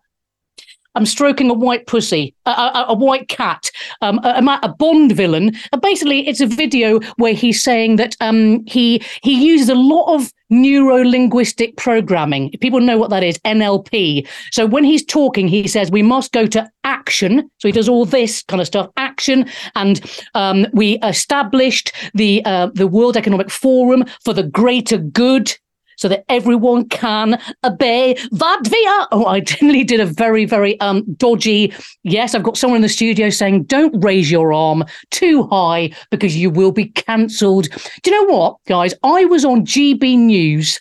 I'm 0.95 1.05
stroking 1.05 1.49
a 1.49 1.53
white 1.53 1.87
pussy, 1.87 2.35
a, 2.45 2.51
a, 2.51 2.85
a 2.89 2.93
white 2.93 3.27
cat, 3.27 3.71
um, 4.01 4.19
a, 4.23 4.59
a, 4.63 4.69
Bond 4.69 5.11
villain. 5.13 5.55
And 5.71 5.81
basically, 5.81 6.27
it's 6.27 6.41
a 6.41 6.47
video 6.47 6.99
where 7.17 7.33
he's 7.33 7.63
saying 7.63 7.95
that 7.97 8.15
um, 8.21 8.63
he 8.65 9.03
he 9.21 9.45
uses 9.45 9.69
a 9.69 9.75
lot 9.75 10.13
of 10.13 10.31
neuro 10.49 11.03
linguistic 11.03 11.75
programming. 11.77 12.51
People 12.61 12.79
know 12.79 12.97
what 12.97 13.09
that 13.09 13.23
is, 13.23 13.37
NLP. 13.39 14.27
So 14.51 14.65
when 14.65 14.83
he's 14.83 15.03
talking, 15.03 15.47
he 15.47 15.67
says 15.67 15.91
we 15.91 16.03
must 16.03 16.31
go 16.31 16.45
to 16.47 16.69
action. 16.83 17.49
So 17.59 17.67
he 17.67 17.71
does 17.71 17.89
all 17.89 18.05
this 18.05 18.43
kind 18.43 18.61
of 18.61 18.67
stuff, 18.67 18.89
action, 18.97 19.49
and 19.75 20.01
um, 20.35 20.67
we 20.73 20.99
established 20.99 21.91
the 22.13 22.43
uh, 22.45 22.67
the 22.73 22.87
World 22.87 23.17
Economic 23.17 23.49
Forum 23.49 24.05
for 24.23 24.33
the 24.33 24.43
greater 24.43 24.97
good 24.97 25.53
so 25.97 26.07
that 26.07 26.25
everyone 26.29 26.87
can 26.89 27.39
obey 27.63 28.15
that 28.31 28.59
via. 28.63 29.07
Oh, 29.11 29.25
I 29.25 29.39
generally 29.39 29.83
did 29.83 29.99
a 29.99 30.05
very, 30.05 30.45
very 30.45 30.79
um 30.79 31.03
dodgy. 31.15 31.73
Yes, 32.03 32.35
I've 32.35 32.43
got 32.43 32.57
someone 32.57 32.77
in 32.77 32.81
the 32.81 32.89
studio 32.89 33.29
saying, 33.29 33.63
don't 33.63 34.03
raise 34.03 34.31
your 34.31 34.53
arm 34.53 34.83
too 35.11 35.43
high 35.43 35.91
because 36.11 36.35
you 36.35 36.49
will 36.49 36.71
be 36.71 36.85
cancelled. 36.85 37.69
Do 38.03 38.11
you 38.11 38.27
know 38.27 38.33
what, 38.33 38.57
guys? 38.67 38.93
I 39.03 39.25
was 39.25 39.45
on 39.45 39.65
GB 39.65 40.17
News. 40.17 40.79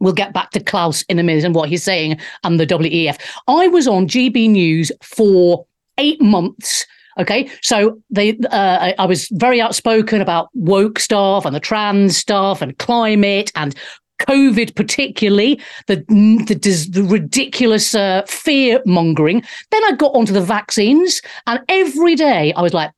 We'll 0.00 0.12
get 0.12 0.34
back 0.34 0.50
to 0.50 0.60
Klaus 0.60 1.02
in 1.04 1.18
a 1.18 1.22
minute 1.22 1.44
and 1.44 1.54
what 1.54 1.68
he's 1.68 1.84
saying 1.84 2.18
and 2.42 2.60
the 2.60 2.66
WEF. 2.66 3.18
I 3.48 3.68
was 3.68 3.88
on 3.88 4.06
GB 4.06 4.50
News 4.50 4.92
for 5.02 5.66
eight 5.98 6.20
months 6.20 6.84
Okay, 7.18 7.48
so 7.62 8.00
they, 8.10 8.36
uh, 8.50 8.92
I, 8.98 9.06
was 9.06 9.28
very 9.32 9.60
outspoken 9.60 10.20
about 10.20 10.48
woke 10.52 10.98
stuff 10.98 11.44
and 11.44 11.54
the 11.54 11.60
trans 11.60 12.16
stuff 12.16 12.60
and 12.60 12.76
climate 12.78 13.52
and 13.54 13.74
COVID, 14.20 14.74
particularly 14.74 15.60
the 15.86 15.96
the, 16.08 16.88
the 16.90 17.02
ridiculous 17.02 17.94
uh, 17.94 18.22
fear 18.26 18.80
mongering. 18.86 19.42
Then 19.70 19.84
I 19.84 19.92
got 19.92 20.14
onto 20.14 20.32
the 20.32 20.40
vaccines, 20.40 21.20
and 21.46 21.60
every 21.68 22.14
day 22.14 22.52
I 22.54 22.62
was 22.62 22.74
like, 22.74 22.92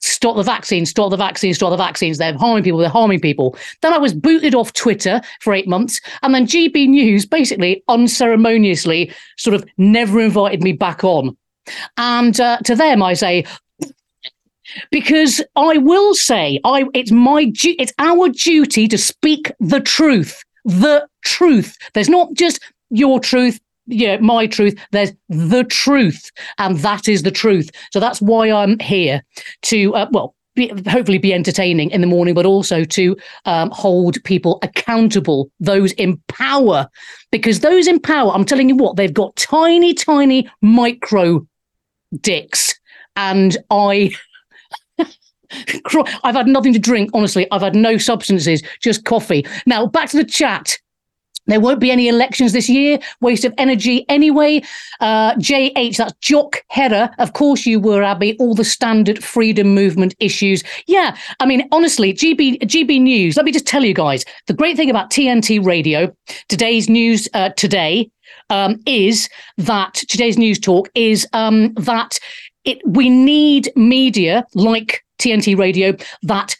"Stop 0.00 0.36
the 0.36 0.42
vaccines! 0.42 0.90
Stop 0.90 1.10
the 1.10 1.16
vaccines! 1.16 1.56
Stop 1.56 1.70
the 1.70 1.76
vaccines! 1.76 2.18
They're 2.18 2.36
harming 2.36 2.64
people! 2.64 2.80
They're 2.80 2.88
harming 2.88 3.20
people!" 3.20 3.56
Then 3.82 3.92
I 3.92 3.98
was 3.98 4.14
booted 4.14 4.54
off 4.54 4.72
Twitter 4.72 5.20
for 5.40 5.54
eight 5.54 5.68
months, 5.68 6.00
and 6.22 6.34
then 6.34 6.46
GB 6.46 6.88
News 6.88 7.26
basically 7.26 7.82
unceremoniously 7.88 9.12
sort 9.36 9.54
of 9.54 9.64
never 9.78 10.20
invited 10.20 10.62
me 10.62 10.72
back 10.72 11.04
on. 11.04 11.36
And 11.96 12.38
uh, 12.40 12.58
to 12.58 12.76
them, 12.76 13.02
I 13.02 13.14
say, 13.14 13.44
because 14.90 15.42
I 15.56 15.78
will 15.78 16.14
say, 16.14 16.60
I 16.64 16.84
it's 16.94 17.10
my 17.10 17.46
du- 17.46 17.76
it's 17.78 17.92
our 17.98 18.28
duty 18.28 18.88
to 18.88 18.98
speak 18.98 19.52
the 19.60 19.80
truth, 19.80 20.42
the 20.64 21.06
truth. 21.24 21.76
There's 21.94 22.08
not 22.08 22.34
just 22.34 22.60
your 22.90 23.20
truth, 23.20 23.60
yeah, 23.86 24.18
my 24.18 24.46
truth. 24.46 24.78
There's 24.92 25.12
the 25.28 25.64
truth, 25.64 26.30
and 26.58 26.78
that 26.78 27.08
is 27.08 27.22
the 27.22 27.30
truth. 27.30 27.70
So 27.92 28.00
that's 28.00 28.20
why 28.20 28.50
I'm 28.50 28.78
here 28.78 29.22
to, 29.62 29.94
uh, 29.94 30.06
well, 30.10 30.34
be, 30.54 30.72
hopefully 30.88 31.18
be 31.18 31.34
entertaining 31.34 31.90
in 31.90 32.00
the 32.00 32.06
morning, 32.06 32.34
but 32.34 32.46
also 32.46 32.82
to 32.84 33.16
um, 33.44 33.70
hold 33.70 34.22
people 34.24 34.58
accountable, 34.62 35.50
those 35.60 35.92
in 35.92 36.16
power, 36.28 36.88
because 37.30 37.60
those 37.60 37.86
in 37.86 38.00
power, 38.00 38.32
I'm 38.32 38.44
telling 38.44 38.68
you 38.68 38.76
what, 38.76 38.96
they've 38.96 39.12
got 39.12 39.36
tiny, 39.36 39.94
tiny 39.94 40.50
micro 40.62 41.46
dicks, 42.20 42.74
and 43.14 43.56
I 43.70 44.12
I've 46.24 46.34
had 46.34 46.46
nothing 46.46 46.72
to 46.72 46.78
drink, 46.78 47.10
honestly. 47.14 47.46
I've 47.50 47.62
had 47.62 47.74
no 47.74 47.98
substances, 47.98 48.62
just 48.80 49.04
coffee. 49.04 49.46
Now, 49.66 49.86
back 49.86 50.10
to 50.10 50.16
the 50.16 50.24
chat. 50.24 50.78
There 51.46 51.60
won't 51.60 51.80
be 51.80 51.90
any 51.90 52.08
elections 52.08 52.52
this 52.52 52.68
year. 52.68 52.98
Waste 53.20 53.44
of 53.44 53.54
energy 53.56 54.04
anyway. 54.08 54.62
Uh, 55.00 55.34
JH, 55.34 55.96
that's 55.96 56.12
Jock 56.20 56.62
Herrer. 56.72 57.10
Of 57.18 57.34
course 57.34 57.66
you 57.66 57.78
were, 57.78 58.02
Abi. 58.02 58.36
All 58.38 58.54
the 58.54 58.64
standard 58.64 59.22
freedom 59.22 59.74
movement 59.74 60.14
issues. 60.18 60.64
Yeah, 60.86 61.16
I 61.40 61.46
mean, 61.46 61.68
honestly, 61.70 62.12
GB 62.12 62.62
GB 62.62 63.00
News. 63.00 63.36
Let 63.36 63.46
me 63.46 63.52
just 63.52 63.66
tell 63.66 63.84
you 63.84 63.94
guys 63.94 64.24
the 64.46 64.54
great 64.54 64.76
thing 64.76 64.90
about 64.90 65.10
TNT 65.10 65.64
Radio, 65.64 66.12
today's 66.48 66.88
news 66.88 67.28
uh, 67.32 67.50
today, 67.50 68.10
um, 68.50 68.80
is 68.86 69.28
that 69.56 69.94
today's 69.94 70.36
news 70.38 70.58
talk 70.58 70.88
is 70.94 71.26
um, 71.32 71.72
that 71.74 72.18
it, 72.64 72.78
we 72.84 73.08
need 73.08 73.70
media 73.76 74.44
like 74.54 75.04
TNT 75.18 75.56
radio 75.56 75.94
that 76.22 76.56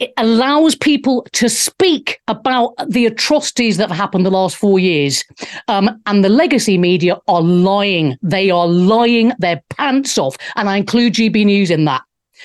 it 0.00 0.12
allows 0.16 0.74
people 0.74 1.26
to 1.32 1.48
speak 1.48 2.20
about 2.26 2.74
the 2.88 3.06
atrocities 3.06 3.76
that 3.76 3.88
have 3.88 3.96
happened 3.96 4.26
the 4.26 4.30
last 4.30 4.56
four 4.56 4.78
years. 4.78 5.24
Um, 5.68 6.00
and 6.06 6.24
the 6.24 6.28
legacy 6.28 6.78
media 6.78 7.18
are 7.28 7.42
lying. 7.42 8.16
They 8.20 8.50
are 8.50 8.66
lying 8.66 9.32
their 9.38 9.62
pants 9.70 10.18
off. 10.18 10.36
And 10.56 10.68
I 10.68 10.76
include 10.76 11.14
GB 11.14 11.44
News 11.44 11.70
in 11.70 11.84
that. 11.84 12.02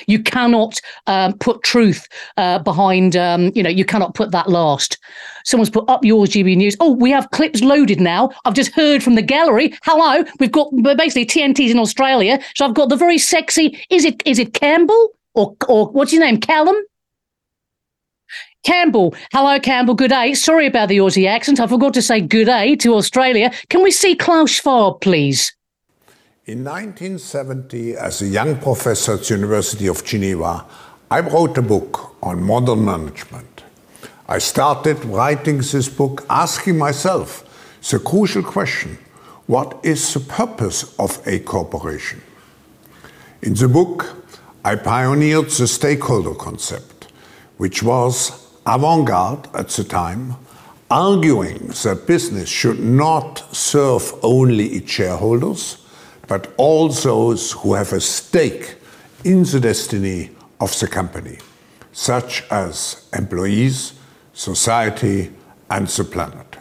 You 0.08 0.22
cannot 0.22 0.80
um, 1.08 1.38
put 1.40 1.64
truth 1.64 2.08
uh, 2.38 2.60
behind, 2.60 3.16
um, 3.16 3.52
you 3.56 3.64
know, 3.64 3.70
you 3.70 3.84
cannot 3.84 4.14
put 4.14 4.32
that 4.32 4.48
last. 4.50 4.98
Someone's 5.44 5.70
put 5.70 5.90
up 5.90 6.06
yours, 6.06 6.30
GB 6.30 6.56
News. 6.56 6.78
Oh, 6.80 6.92
we 6.92 7.12
have 7.12 7.32
clips 7.32 7.62
loaded 7.62 8.00
now. 8.00 8.30
I've 8.46 8.54
just 8.54 8.74
heard 8.74 9.04
from 9.04 9.16
the 9.16 9.22
gallery. 9.22 9.74
Hello, 9.84 10.24
we've 10.40 10.52
got 10.52 10.70
basically 10.96 11.26
TNT's 11.26 11.72
in 11.72 11.80
Australia. 11.80 12.40
So 12.56 12.66
I've 12.66 12.76
got 12.76 12.90
the 12.90 12.96
very 12.96 13.18
sexy, 13.18 13.84
is 13.90 14.06
it 14.06 14.22
is 14.26 14.40
it 14.40 14.54
Campbell? 14.54 15.10
Or 15.40 15.56
or 15.68 15.90
what's 15.92 16.12
your 16.12 16.22
name, 16.22 16.40
Callum? 16.40 16.76
Campbell. 18.64 19.16
Hello, 19.32 19.60
Campbell. 19.60 19.96
Good 19.96 20.10
day. 20.10 20.34
Sorry 20.34 20.68
about 20.68 20.90
the 20.90 20.98
Aussie 20.98 21.28
accent. 21.28 21.60
I 21.60 21.68
forgot 21.68 21.94
to 21.94 22.02
say 22.02 22.20
good 22.20 22.46
day 22.46 22.76
to 22.78 22.96
Australia. 22.96 23.52
Can 23.70 23.82
we 23.82 23.92
see 23.92 24.16
Klaus 24.16 24.52
Schwab, 24.52 25.00
please? 25.00 25.56
In 26.46 26.64
1970, 26.64 27.96
as 27.96 28.22
a 28.22 28.28
young 28.28 28.58
professor 28.58 29.14
at 29.14 29.24
the 29.24 29.36
University 29.36 29.88
of 29.88 30.04
Geneva, 30.04 30.66
I 31.10 31.22
wrote 31.22 31.58
a 31.58 31.62
book 31.62 32.16
on 32.22 32.44
modern 32.44 32.84
management. 32.84 33.64
I 34.28 34.40
started 34.40 35.04
writing 35.06 35.58
this 35.60 35.88
book 35.88 36.26
asking 36.30 36.78
myself 36.78 37.46
the 37.90 38.00
crucial 38.00 38.44
question 38.44 38.98
what 39.48 39.80
is 39.84 40.14
the 40.14 40.20
purpose 40.20 40.94
of 41.00 41.20
a 41.26 41.40
corporation? 41.40 42.22
In 43.42 43.54
the 43.56 43.68
book, 43.68 44.19
I 44.64 44.76
pioneered 44.76 45.50
the 45.52 45.68
stakeholder 45.68 46.36
concept, 46.36 47.08
which 47.58 47.82
was 47.82 48.46
avant 48.66 49.08
garde 49.08 49.48
at 49.54 49.70
the 49.70 49.86
time, 49.86 50.36
arguing 50.92 51.68
that 51.84 52.06
business 52.06 52.50
should 52.50 52.80
not 52.80 53.56
serve 53.56 54.14
only 54.22 54.68
its 54.68 54.92
shareholders, 54.92 55.86
but 56.28 56.54
all 56.58 56.90
those 56.90 57.54
who 57.54 57.74
have 57.74 57.94
a 57.94 58.02
stake 58.02 58.76
in 59.24 59.44
the 59.44 59.62
destiny 59.62 60.32
of 60.60 60.78
the 60.80 60.88
company, 60.88 61.38
such 61.94 62.44
as 62.52 63.08
employees, 63.14 63.94
society, 64.34 65.32
and 65.70 65.88
the 65.88 66.04
planet. 66.04 66.58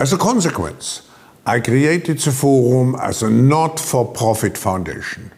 As 0.00 0.12
a 0.12 0.18
consequence, 0.18 1.08
I 1.46 1.60
created 1.60 2.18
the 2.18 2.32
Forum 2.32 2.96
as 3.00 3.22
a 3.22 3.30
not 3.30 3.78
for 3.78 4.12
profit 4.12 4.58
foundation 4.58 5.30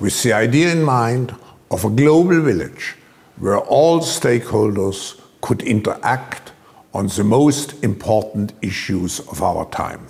with 0.00 0.22
the 0.22 0.32
idea 0.32 0.70
in 0.70 0.82
mind 0.82 1.34
of 1.70 1.84
a 1.84 1.90
global 1.90 2.40
village 2.40 2.96
where 3.38 3.58
all 3.58 4.00
stakeholders 4.00 5.20
could 5.40 5.62
interact 5.62 6.52
on 6.94 7.06
the 7.08 7.24
most 7.24 7.82
important 7.84 8.52
issues 8.62 9.20
of 9.20 9.42
our 9.42 9.68
time. 9.70 10.06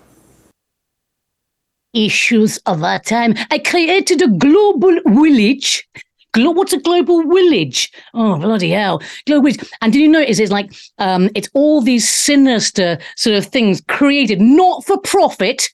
Issues 1.95 2.59
of 2.67 2.83
our 2.83 2.99
time. 3.01 3.35
I 3.51 3.59
created 3.59 4.23
a 4.23 4.29
global 4.29 5.01
village. 5.07 5.89
Glo- 6.33 6.53
what's 6.53 6.75
a 6.75 6.79
global 6.79 7.23
village? 7.23 7.91
Oh 8.13 8.39
bloody 8.39 8.71
hell! 8.71 9.03
Global 9.27 9.51
village. 9.51 9.71
And 9.81 9.93
did 9.93 10.01
you 10.01 10.09
notice 10.09 10.39
it's 10.39 10.53
like 10.53 10.73
um, 10.99 11.31
it's 11.35 11.49
all 11.55 11.81
these 11.81 12.09
sinister 12.09 12.99
sort 13.17 13.37
of 13.37 13.47
things 13.47 13.83
created 13.89 14.41
not 14.41 14.85
for 14.85 14.99
profit, 15.01 15.71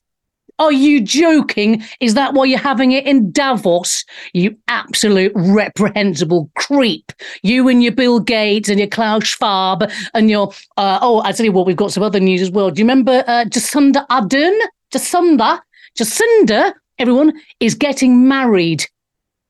are 0.58 0.72
you 0.72 1.00
joking? 1.00 1.82
Is 2.00 2.14
that 2.14 2.34
why 2.34 2.44
you're 2.44 2.58
having 2.58 2.92
it 2.92 3.06
in 3.06 3.32
Davos? 3.32 4.04
You 4.32 4.56
absolute 4.68 5.32
reprehensible 5.34 6.50
creep. 6.56 7.12
You 7.42 7.68
and 7.68 7.82
your 7.82 7.92
Bill 7.92 8.20
Gates 8.20 8.68
and 8.68 8.78
your 8.78 8.88
Klaus 8.88 9.24
Schwab 9.24 9.90
and 10.14 10.30
your, 10.30 10.52
uh, 10.76 10.98
oh, 11.02 11.22
I 11.24 11.32
tell 11.32 11.46
you 11.46 11.52
what, 11.52 11.66
we've 11.66 11.76
got 11.76 11.92
some 11.92 12.02
other 12.02 12.20
news 12.20 12.40
as 12.40 12.50
well. 12.50 12.70
Do 12.70 12.80
you 12.80 12.84
remember 12.84 13.24
uh, 13.26 13.44
Jacinda 13.46 14.06
Ardern? 14.08 14.56
Jacinda? 14.92 15.60
Jacinda, 15.98 16.72
everyone, 16.98 17.32
is 17.60 17.74
getting 17.74 18.28
married 18.28 18.84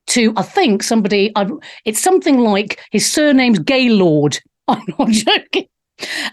to, 0.07 0.33
I 0.37 0.43
think, 0.43 0.83
somebody, 0.83 1.31
I've, 1.35 1.51
it's 1.85 1.99
something 1.99 2.39
like 2.39 2.79
his 2.91 3.11
surname's 3.11 3.59
Gaylord. 3.59 4.39
I'm 4.67 4.83
not 4.97 5.09
joking. 5.09 5.67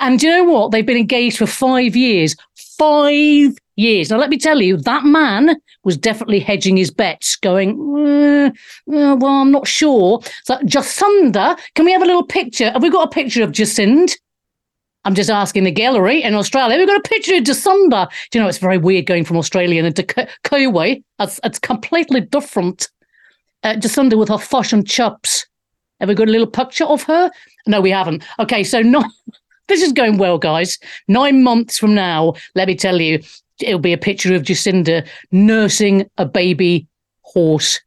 And 0.01 0.19
do 0.19 0.27
you 0.27 0.33
know 0.33 0.45
what? 0.53 0.73
They've 0.73 0.85
been 0.85 0.97
engaged 0.97 1.39
for 1.39 1.47
five 1.47 1.95
years. 1.95 2.35
Five 2.83 3.59
years. 3.77 4.11
Now, 4.11 4.17
let 4.17 4.29
me 4.29 4.39
tell 4.39 4.61
you, 4.61 4.77
that 4.77 5.05
man 5.05 5.55
was 5.85 5.97
definitely 5.97 6.41
hedging 6.41 6.77
his 6.77 6.91
bets, 6.91 7.37
going, 7.37 7.71
eh, 7.71 8.51
well, 8.87 9.25
I'm 9.25 9.53
not 9.53 9.69
sure. 9.69 10.21
So, 10.43 10.57
Jacinda, 10.65 11.57
can 11.77 11.85
we 11.85 11.93
have 11.93 12.03
a 12.03 12.07
little 12.07 12.27
picture? 12.27 12.73
Have 12.73 12.83
we 12.83 12.91
got 12.91 13.07
a 13.07 13.11
picture 13.11 13.45
of 13.45 13.53
Jacinda? 13.53 14.13
I'm 15.05 15.15
just 15.15 15.31
asking 15.31 15.63
the 15.63 15.71
gallery 15.71 16.25
in 16.25 16.35
Australia. 16.35 16.77
We've 16.77 16.89
got 16.89 16.99
a 16.99 17.09
picture 17.09 17.37
of 17.37 17.45
Jacinda. 17.45 18.09
Do 18.33 18.39
you 18.39 18.43
know 18.43 18.49
it's 18.49 18.59
very 18.59 18.79
weird 18.79 19.07
going 19.07 19.25
from 19.25 19.37
Australian 19.37 19.85
into 19.85 20.03
Kiwi? 20.43 21.05
It's, 21.21 21.39
it's 21.45 21.61
completely 21.61 22.23
different. 22.23 22.91
Uh, 23.63 23.75
Jacinda 23.75 24.19
with 24.19 24.29
her 24.29 24.39
fish 24.39 24.73
and 24.73 24.85
chips. 24.85 25.47
Have 26.01 26.09
we 26.09 26.17
got 26.17 26.27
a 26.27 26.33
little 26.33 26.49
picture 26.49 26.87
of 26.87 27.05
her? 27.05 27.31
No, 27.69 27.81
we 27.81 27.91
haven't. 27.91 28.25
Okay, 28.41 28.65
so 28.65 28.83
not. 28.83 29.07
This 29.69 29.83
is 29.83 29.93
going 29.93 30.19
well, 30.19 30.39
guys. 30.39 30.79
Nine 31.09 31.43
months 31.43 31.79
from 31.79 31.95
now, 31.95 32.35
let 32.55 32.69
me 32.69 32.75
tell 32.75 33.01
you, 33.01 33.23
it'll 33.61 33.79
be 33.79 33.93
a 33.93 33.99
picture 33.99 34.35
of 34.35 34.43
Jacinda 34.43 35.07
nursing 35.31 36.09
a 36.19 36.27
baby 36.27 36.87
horse, 37.23 37.81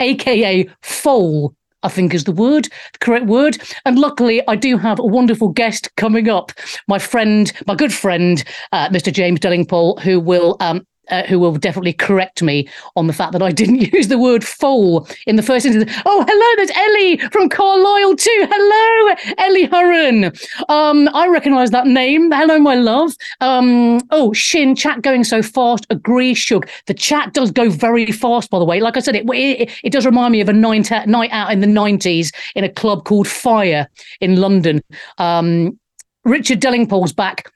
aka 0.00 0.68
foal. 0.82 1.54
I 1.84 1.88
think 1.88 2.12
is 2.12 2.24
the 2.24 2.32
word, 2.32 2.64
the 2.64 2.98
correct 2.98 3.26
word. 3.26 3.58
And 3.84 4.00
luckily, 4.00 4.42
I 4.48 4.56
do 4.56 4.78
have 4.78 4.98
a 4.98 5.04
wonderful 5.04 5.50
guest 5.50 5.94
coming 5.96 6.28
up. 6.28 6.50
My 6.88 6.98
friend, 6.98 7.52
my 7.68 7.76
good 7.76 7.94
friend, 7.94 8.42
uh, 8.72 8.88
Mr. 8.88 9.12
James 9.12 9.38
Delingpole, 9.38 10.00
who 10.00 10.18
will 10.18 10.56
um, 10.58 10.84
uh, 11.10 11.22
who 11.24 11.38
will 11.38 11.52
definitely 11.52 11.92
correct 11.92 12.42
me 12.42 12.68
on 12.96 13.06
the 13.06 13.12
fact 13.12 13.32
that 13.32 13.42
I 13.42 13.52
didn't 13.58 13.92
use 13.92 14.08
the 14.08 14.18
word 14.18 14.44
foal 14.44 15.08
in 15.26 15.36
the 15.36 15.42
first 15.42 15.66
instance. 15.66 15.92
Oh, 16.06 16.24
hello, 16.26 16.56
there's 16.56 16.70
Ellie 16.76 17.18
from 17.30 17.48
Carlisle 17.48 18.16
too. 18.16 18.48
Hello, 18.50 19.34
Ellie 19.38 19.68
Hurren. 19.68 20.68
Um, 20.68 21.08
I 21.14 21.28
recognise 21.28 21.70
that 21.70 21.86
name. 21.86 22.30
Hello, 22.30 22.58
my 22.58 22.74
love. 22.74 23.14
Um, 23.40 24.00
oh, 24.10 24.32
Shin, 24.32 24.74
chat 24.74 25.02
going 25.02 25.24
so 25.24 25.42
fast. 25.42 25.86
Agree, 25.90 26.34
Shug. 26.34 26.68
The 26.86 26.94
chat 26.94 27.34
does 27.34 27.50
go 27.50 27.70
very 27.70 28.12
fast, 28.12 28.50
by 28.50 28.58
the 28.58 28.64
way. 28.64 28.80
Like 28.80 28.96
I 28.96 29.00
said, 29.00 29.16
it 29.16 29.24
it, 29.28 29.70
it 29.84 29.92
does 29.92 30.06
remind 30.06 30.32
me 30.32 30.40
of 30.40 30.48
a 30.48 30.52
night, 30.52 30.90
night 31.06 31.30
out 31.32 31.52
in 31.52 31.60
the 31.60 31.66
90s 31.66 32.32
in 32.54 32.64
a 32.64 32.68
club 32.68 33.04
called 33.04 33.28
Fire 33.28 33.88
in 34.20 34.40
London. 34.40 34.82
Um, 35.18 35.78
Richard 36.24 36.60
Delingpole's 36.60 37.12
back 37.12 37.52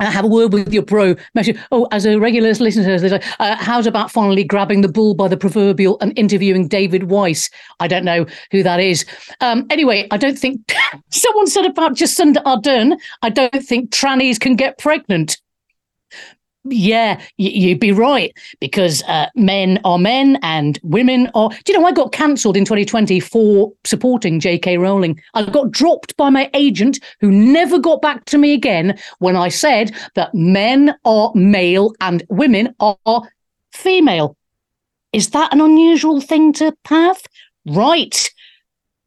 uh, 0.00 0.10
have 0.10 0.24
a 0.24 0.28
word 0.28 0.52
with 0.52 0.72
your 0.72 0.82
bro. 0.82 1.16
Oh, 1.72 1.88
as 1.90 2.06
a 2.06 2.18
regular 2.18 2.52
listener 2.52 3.20
uh, 3.38 3.56
how's 3.56 3.86
about 3.86 4.10
finally 4.10 4.44
grabbing 4.44 4.80
the 4.80 4.88
bull 4.88 5.14
by 5.14 5.28
the 5.28 5.36
proverbial 5.36 5.98
and 6.00 6.16
interviewing 6.18 6.68
David 6.68 7.04
Weiss? 7.04 7.50
I 7.80 7.88
don't 7.88 8.04
know 8.04 8.26
who 8.50 8.62
that 8.62 8.80
is. 8.80 9.04
Um, 9.40 9.66
anyway, 9.70 10.06
I 10.10 10.16
don't 10.16 10.38
think 10.38 10.72
someone 11.10 11.46
said 11.46 11.66
about 11.66 11.96
Jacinda 11.96 12.42
Ardern. 12.44 12.98
I 13.22 13.30
don't 13.30 13.64
think 13.64 13.90
trannies 13.90 14.38
can 14.38 14.56
get 14.56 14.78
pregnant 14.78 15.38
yeah, 16.70 17.20
you'd 17.36 17.80
be 17.80 17.92
right 17.92 18.36
because 18.60 19.02
uh, 19.04 19.28
men 19.34 19.80
are 19.84 19.98
men 19.98 20.38
and 20.42 20.78
women 20.82 21.30
are. 21.34 21.50
Do 21.50 21.72
you 21.72 21.78
know 21.78 21.86
I 21.86 21.92
got 21.92 22.12
cancelled 22.12 22.56
in 22.56 22.64
2020 22.64 23.20
for 23.20 23.72
supporting 23.84 24.40
J.K. 24.40 24.78
Rowling? 24.78 25.20
I 25.34 25.44
got 25.44 25.70
dropped 25.70 26.16
by 26.16 26.30
my 26.30 26.50
agent, 26.54 26.98
who 27.20 27.30
never 27.30 27.78
got 27.78 28.02
back 28.02 28.24
to 28.26 28.38
me 28.38 28.52
again 28.52 28.98
when 29.18 29.36
I 29.36 29.48
said 29.48 29.94
that 30.14 30.34
men 30.34 30.94
are 31.04 31.32
male 31.34 31.92
and 32.00 32.22
women 32.28 32.74
are 32.80 33.22
female. 33.72 34.36
Is 35.12 35.30
that 35.30 35.52
an 35.52 35.60
unusual 35.60 36.20
thing 36.20 36.52
to 36.54 36.76
have? 36.86 37.20
Right. 37.66 38.30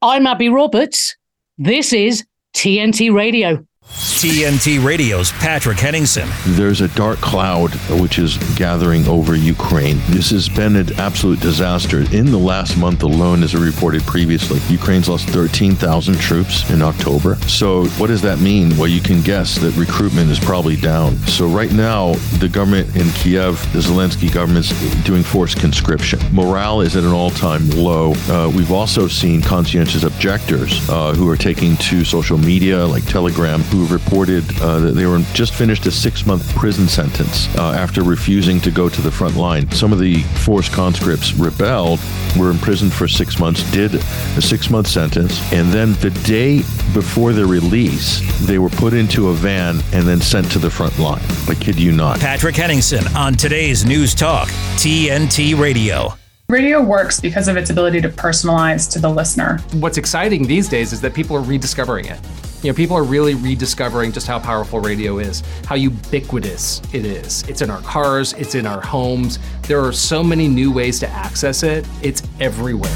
I'm 0.02 0.26
Abi 0.26 0.50
Roberts. 0.50 1.16
This 1.58 1.94
is 1.94 2.26
TNT 2.56 3.14
Radio. 3.14 3.66
TNT 3.92 4.84
Radio's 4.84 5.32
Patrick 5.34 5.78
Henningsen. 5.78 6.30
There's 6.56 6.82
a 6.82 6.88
dark 6.90 7.20
cloud 7.20 7.74
which 8.00 8.20
is 8.20 8.38
gathering 8.56 9.06
over 9.08 9.36
Ukraine. 9.36 10.00
This 10.08 10.30
has 10.32 10.48
been 10.48 10.76
an 10.76 10.94
absolute 11.00 11.40
disaster. 11.40 12.02
In 12.14 12.32
the 12.32 12.38
last 12.38 12.78
month 12.78 13.04
alone, 13.04 13.44
as 13.44 13.54
I 13.54 13.60
reported 13.60 14.04
previously, 14.04 14.60
Ukraine's 14.74 15.10
lost 15.10 15.28
13,000 15.30 16.20
troops 16.20 16.70
in 16.70 16.82
October. 16.82 17.36
So, 17.48 17.86
what 17.98 18.08
does 18.08 18.22
that 18.22 18.40
mean? 18.40 18.78
Well, 18.78 18.88
you 18.88 19.02
can 19.02 19.22
guess 19.22 19.56
that 19.56 19.76
recruitment 19.76 20.30
is 20.32 20.40
probably 20.40 20.78
down. 20.78 21.18
So, 21.28 21.48
right 21.48 21.72
now, 21.72 22.14
the 22.40 22.50
government 22.50 22.96
in 22.96 23.10
Kiev, 23.12 23.62
the 23.74 23.80
Zelensky 23.80 24.34
government's 24.34 24.72
doing 25.04 25.24
forced 25.24 25.60
conscription. 25.60 26.20
Morale 26.34 26.82
is 26.82 26.96
at 26.96 27.04
an 27.04 27.12
all 27.12 27.32
time 27.32 27.70
low. 27.72 28.14
Uh, 28.30 28.52
we've 28.56 28.72
also 28.72 29.08
seen 29.08 29.42
conscientious 29.42 30.04
objectors 30.04 30.88
uh, 30.90 31.14
who 31.14 31.30
are 31.30 31.38
taking 31.38 31.76
to 31.78 32.06
social 32.06 32.38
media 32.38 32.86
like 32.86 33.06
Telegram 33.06 33.62
who 33.62 33.81
reported 33.86 34.44
uh, 34.62 34.80
that 34.80 34.92
they 34.92 35.06
were 35.06 35.20
just 35.34 35.54
finished 35.54 35.86
a 35.86 35.92
six 35.92 36.26
month 36.26 36.56
prison 36.56 36.88
sentence 36.88 37.54
uh, 37.58 37.72
after 37.72 38.04
refusing 38.04 38.60
to 38.62 38.72
go 38.72 38.90
to 38.90 39.02
the 39.02 39.12
front 39.12 39.36
line. 39.36 39.70
Some 39.72 39.94
of 39.94 40.00
the 40.00 40.22
forced 40.46 40.72
conscripts 40.72 41.34
rebelled, 41.34 42.00
were 42.38 42.50
imprisoned 42.50 42.94
for 42.94 43.08
six 43.08 43.40
months, 43.40 43.70
did 43.72 43.96
a 43.96 44.42
six 44.42 44.70
month 44.70 44.88
sentence, 44.88 45.42
and 45.54 45.72
then 45.72 45.94
the 45.96 46.12
day 46.24 46.58
before 46.94 47.34
their 47.34 47.48
release, 47.48 48.22
they 48.46 48.60
were 48.60 48.70
put 48.70 48.94
into 48.94 49.30
a 49.30 49.34
van 49.34 49.80
and 49.94 50.08
then 50.08 50.22
sent 50.22 50.52
to 50.52 50.60
the 50.60 50.70
front 50.70 50.98
line. 51.00 51.22
I 51.48 51.56
kid 51.56 51.80
you 51.80 51.92
not. 51.92 52.20
Patrick 52.20 52.56
Henningsen 52.56 53.06
on 53.16 53.34
today's 53.34 53.86
News 53.86 54.14
Talk, 54.14 54.48
TNT 54.78 55.58
Radio. 55.58 56.14
Radio 56.52 56.82
works 56.82 57.22
because 57.22 57.48
of 57.48 57.56
its 57.56 57.70
ability 57.70 58.02
to 58.02 58.10
personalize 58.10 58.92
to 58.92 59.00
the 59.00 59.10
listener. 59.10 59.60
What's 59.72 59.98
exciting 59.98 60.46
these 60.46 60.68
days 60.68 60.92
is 60.92 61.00
that 61.00 61.14
people 61.14 61.38
are 61.38 61.42
rediscovering 61.42 62.08
it. 62.08 62.20
You 62.62 62.72
know, 62.72 62.76
people 62.76 62.96
are 62.96 63.04
really 63.04 63.34
rediscovering 63.34 64.12
just 64.12 64.28
how 64.28 64.40
powerful 64.40 64.80
radio 64.80 65.18
is, 65.18 65.42
how 65.66 65.76
ubiquitous 65.76 66.82
it 66.94 67.06
is. 67.06 67.44
It's 67.50 67.62
in 67.62 67.72
our 67.72 67.82
cars, 67.82 68.34
it's 68.34 68.54
in 68.54 68.68
our 68.68 68.82
homes. 68.82 69.40
There 69.68 69.84
are 69.84 69.92
so 69.92 70.24
many 70.24 70.48
new 70.48 70.72
ways 70.72 71.00
to 71.00 71.10
access 71.10 71.64
it, 71.64 71.88
it's 72.04 72.22
everywhere. 72.40 72.92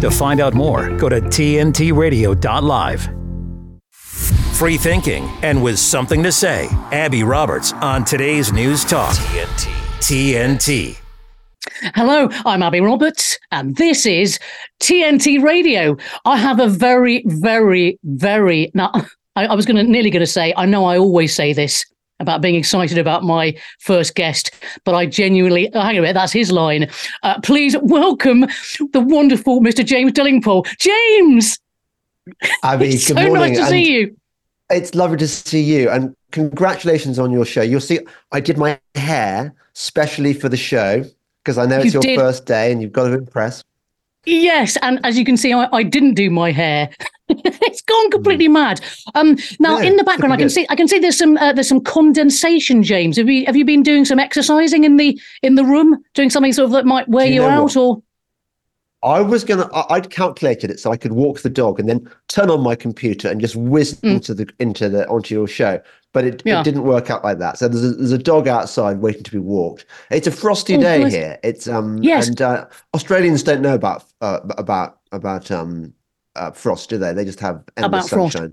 To 0.00 0.10
find 0.10 0.40
out 0.40 0.54
more, 0.54 0.96
go 0.96 1.08
to 1.08 1.20
tntradio.live. 1.20 3.08
Free 4.54 4.76
thinking 4.76 5.24
and 5.42 5.62
with 5.62 5.78
something 5.78 6.22
to 6.22 6.32
say. 6.32 6.68
Abi 6.90 7.22
Roberts 7.22 7.72
on 7.74 8.04
today's 8.04 8.52
News 8.52 8.84
Talk. 8.84 9.14
TNT. 9.14 9.70
TNT. 10.00 11.07
Hello, 11.94 12.28
I'm 12.44 12.62
Abi 12.62 12.80
Roberts, 12.80 13.38
and 13.52 13.76
this 13.76 14.04
is 14.04 14.40
TNT 14.80 15.40
Radio. 15.40 15.96
I 16.24 16.36
have 16.36 16.58
a 16.58 16.66
very, 16.66 17.22
very, 17.26 17.98
very 18.02 18.70
now. 18.74 18.90
I, 19.36 19.46
I 19.46 19.54
was 19.54 19.64
going 19.64 19.76
to 19.76 19.84
nearly 19.84 20.10
going 20.10 20.20
to 20.20 20.26
say. 20.26 20.52
I 20.56 20.66
know 20.66 20.86
I 20.86 20.98
always 20.98 21.34
say 21.34 21.52
this 21.52 21.84
about 22.18 22.42
being 22.42 22.56
excited 22.56 22.98
about 22.98 23.22
my 23.22 23.56
first 23.78 24.16
guest, 24.16 24.50
but 24.84 24.96
I 24.96 25.06
genuinely 25.06 25.72
oh, 25.72 25.80
hang 25.80 25.90
on 25.90 25.98
a 25.98 26.00
minute. 26.00 26.14
That's 26.14 26.32
his 26.32 26.50
line. 26.50 26.90
Uh, 27.22 27.40
please 27.42 27.76
welcome 27.80 28.40
the 28.92 29.00
wonderful 29.00 29.60
Mr. 29.60 29.84
James 29.84 30.12
Delingpole. 30.12 30.66
James, 30.80 31.60
Abi, 32.64 32.88
it's 32.88 33.06
good 33.06 33.18
so 33.18 33.26
morning. 33.26 33.52
nice 33.52 33.58
to 33.58 33.66
see 33.66 33.92
you. 33.92 34.16
It's 34.70 34.96
lovely 34.96 35.18
to 35.18 35.28
see 35.28 35.62
you, 35.62 35.90
and 35.90 36.14
congratulations 36.32 37.20
on 37.20 37.30
your 37.30 37.44
show. 37.44 37.62
You'll 37.62 37.80
see, 37.80 38.00
I 38.32 38.40
did 38.40 38.58
my 38.58 38.80
hair 38.96 39.54
specially 39.74 40.34
for 40.34 40.48
the 40.48 40.56
show 40.56 41.04
because 41.44 41.58
I 41.58 41.66
know 41.66 41.76
it's 41.78 41.86
You 41.86 41.92
your 41.92 42.02
did. 42.02 42.18
first 42.18 42.46
day 42.46 42.72
and 42.72 42.80
you've 42.82 42.92
got 42.92 43.08
to 43.08 43.14
impress. 43.14 43.62
Yes, 44.26 44.76
and 44.82 45.00
as 45.04 45.16
you 45.16 45.24
can 45.24 45.36
see, 45.36 45.52
I, 45.52 45.68
I 45.72 45.82
didn't 45.82 46.14
do 46.14 46.28
my 46.28 46.52
hair. 46.52 46.90
it's 47.28 47.80
gone 47.82 48.10
completely 48.10 48.48
mad. 48.48 48.80
Um, 49.14 49.36
now 49.58 49.78
Yeah, 49.78 49.86
in 49.88 49.96
the 49.96 50.04
background, 50.04 50.32
I 50.32 50.36
can 50.36 50.48
good. 50.48 50.52
see 50.52 50.66
I 50.68 50.76
can 50.76 50.88
see 50.88 50.98
there's 50.98 51.16
some 51.16 51.36
uh, 51.38 51.52
there's 51.52 51.68
some 51.68 51.80
condensation. 51.80 52.82
James, 52.82 53.16
have 53.16 53.28
you 53.28 53.46
have 53.46 53.56
you 53.56 53.64
been 53.64 53.82
doing 53.82 54.04
some 54.04 54.18
exercising 54.18 54.84
in 54.84 54.96
the 54.96 55.18
in 55.42 55.54
the 55.54 55.64
room, 55.64 55.96
doing 56.14 56.28
something 56.30 56.52
sort 56.52 56.66
of 56.66 56.72
that 56.72 56.84
might 56.84 57.08
wear 57.08 57.26
Do 57.26 57.32
you, 57.32 57.42
you 57.42 57.48
know 57.48 57.54
out, 57.54 57.62
what? 57.64 57.76
or 57.76 58.02
I 59.02 59.20
was 59.20 59.44
gonna, 59.44 59.68
I- 59.72 59.94
I'd 59.94 60.10
calculated 60.10 60.70
it 60.70 60.80
so 60.80 60.90
I 60.90 60.96
could 60.96 61.12
walk 61.12 61.40
the 61.42 61.50
dog 61.50 61.78
and 61.78 61.88
then 61.88 62.10
turn 62.28 62.50
on 62.50 62.60
my 62.62 62.74
computer 62.74 63.28
and 63.28 63.40
just 63.40 63.54
whiz 63.56 63.98
into 64.02 64.34
the 64.34 64.48
into 64.58 64.88
the 64.88 65.06
onto 65.08 65.34
your 65.34 65.46
show. 65.46 65.80
But 66.14 66.24
it. 66.24 66.42
Yeah. 66.44 66.60
it 66.60 66.64
didn't 66.64 66.82
work 66.84 67.10
out 67.10 67.22
like 67.22 67.38
that. 67.38 67.58
So 67.58 67.68
there's 67.68 67.84
a, 67.84 67.90
there's 67.94 68.12
a 68.12 68.18
dog 68.18 68.48
outside 68.48 68.98
waiting 69.00 69.22
to 69.24 69.30
be 69.30 69.38
walked. 69.38 69.84
It's 70.10 70.26
a 70.26 70.30
frosty 70.32 70.76
Oh, 70.76 70.80
day 70.80 71.08
here. 71.10 71.38
It's 71.44 71.68
um 71.68 72.02
Yes. 72.02 72.28
and 72.28 72.40
uh, 72.42 72.66
Australians 72.94 73.42
don't 73.42 73.60
know 73.62 73.74
about 73.74 74.04
uh, 74.20 74.40
about 74.56 74.98
about 75.12 75.50
um 75.50 75.92
uh, 76.34 76.50
frost, 76.52 76.88
do 76.90 76.98
they? 76.98 77.12
They 77.12 77.24
just 77.24 77.40
have 77.40 77.62
endless 77.76 78.10
About 78.12 78.32
frost. 78.32 78.52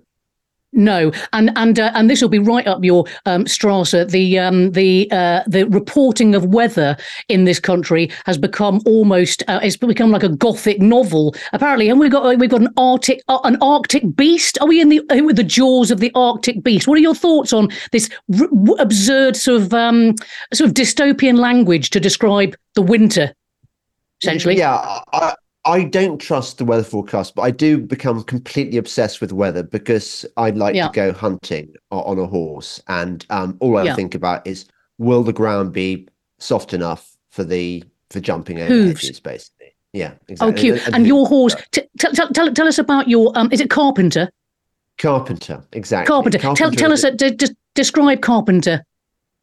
No? 0.76 1.12
And 1.34 1.52
and 1.56 1.80
uh, 1.80 1.92
and 1.96 2.10
this 2.10 2.22
will 2.22 2.30
be 2.30 2.40
right 2.40 2.68
up 2.68 2.84
your 2.84 3.06
um, 3.26 3.46
Strasser. 3.46 4.10
The 4.10 4.40
um, 4.40 4.72
the 4.72 5.10
uh, 5.12 5.44
the 5.48 5.66
reporting 5.68 6.36
of 6.36 6.46
weather 6.46 6.98
in 7.30 7.46
this 7.46 7.60
country 7.60 8.12
has 8.26 8.38
become 8.38 8.82
almost 8.86 9.44
uh, 9.48 9.60
it's 9.64 9.78
become 9.78 10.12
like 10.12 10.24
a 10.24 10.30
gothic 10.30 10.80
novel. 10.80 11.36
Apparently, 11.54 11.90
and 11.90 12.00
we've 12.00 12.12
got 12.12 12.38
we've 12.38 12.50
got 12.50 12.62
an 12.62 12.74
Arctic 12.78 13.22
uh, 13.28 13.40
an 13.44 13.58
Arctic 13.62 14.16
beast. 14.16 14.58
Are 14.62 14.68
we 14.68 14.82
in 14.82 14.90
the 14.90 15.00
uh, 15.10 15.24
with 15.24 15.38
the 15.38 15.44
jaws 15.44 15.92
of 15.92 16.00
the 16.00 16.12
Arctic 16.16 16.64
beast? 16.64 16.88
What 16.88 16.98
are 16.98 17.02
your 17.02 17.16
thoughts 17.16 17.54
on 17.54 17.70
this 17.92 18.10
absurd 18.80 19.36
sort 19.36 19.62
of 19.62 19.74
um, 19.74 20.16
sort 20.54 20.70
of 20.70 20.74
dystopian 20.76 21.38
language 21.38 21.90
to 21.92 22.00
describe 22.00 22.56
the 22.76 22.82
winter? 22.82 23.34
Essentially, 24.22 24.58
Yeah, 24.58 25.02
I, 25.14 25.36
I 25.66 25.84
don't 25.84 26.20
trust 26.20 26.58
the 26.60 26.66
weather 26.66 26.84
forecast, 26.84 27.34
but 27.36 27.42
I 27.42 27.52
do 27.52 27.78
become 27.80 28.24
completely 28.24 28.78
obsessed 28.78 29.20
with 29.20 29.32
weather 29.34 29.64
because 29.64 30.26
I 30.38 30.52
like 30.52 30.76
Yeah. 30.76 30.88
to 30.88 30.94
go 30.94 31.12
hunting 31.12 31.74
on 31.92 32.20
a 32.20 32.26
horse, 32.28 32.82
and 32.88 33.26
um, 33.30 33.58
all 33.60 33.78
I 33.78 33.84
Yeah. 33.84 33.96
think 33.96 34.14
about 34.16 34.46
is 34.46 34.66
will 35.00 35.24
the 35.24 35.34
ground 35.34 35.74
be 35.74 36.08
soft 36.40 36.74
enough 36.74 37.16
for 37.32 37.44
the 37.44 37.84
for 38.12 38.20
jumping 38.20 38.60
over 38.62 38.72
Hooves. 38.72 39.20
basically. 39.20 39.74
Yeah, 39.94 40.12
exactly. 40.28 40.70
Oh, 40.72 40.76
cute! 40.78 40.88
And 40.94 41.08
your 41.08 41.26
horse. 41.26 41.56
T- 41.72 41.82
t- 41.98 42.08
t- 42.14 42.28
tell 42.34 42.54
tell 42.54 42.68
us 42.68 42.78
about 42.78 43.08
your. 43.10 43.32
Um, 43.36 43.50
is 43.52 43.60
it 43.62 43.70
carpenter? 43.70 44.30
Carpenter, 44.98 45.64
exactly. 45.74 46.08
Carpenter. 46.08 46.38
tell 46.38 46.72
tell 46.72 46.94
us, 46.94 47.04
a, 47.04 47.12
d- 47.12 47.32
d- 47.32 47.56
describe 47.74 48.22
Carpenter. 48.22 48.84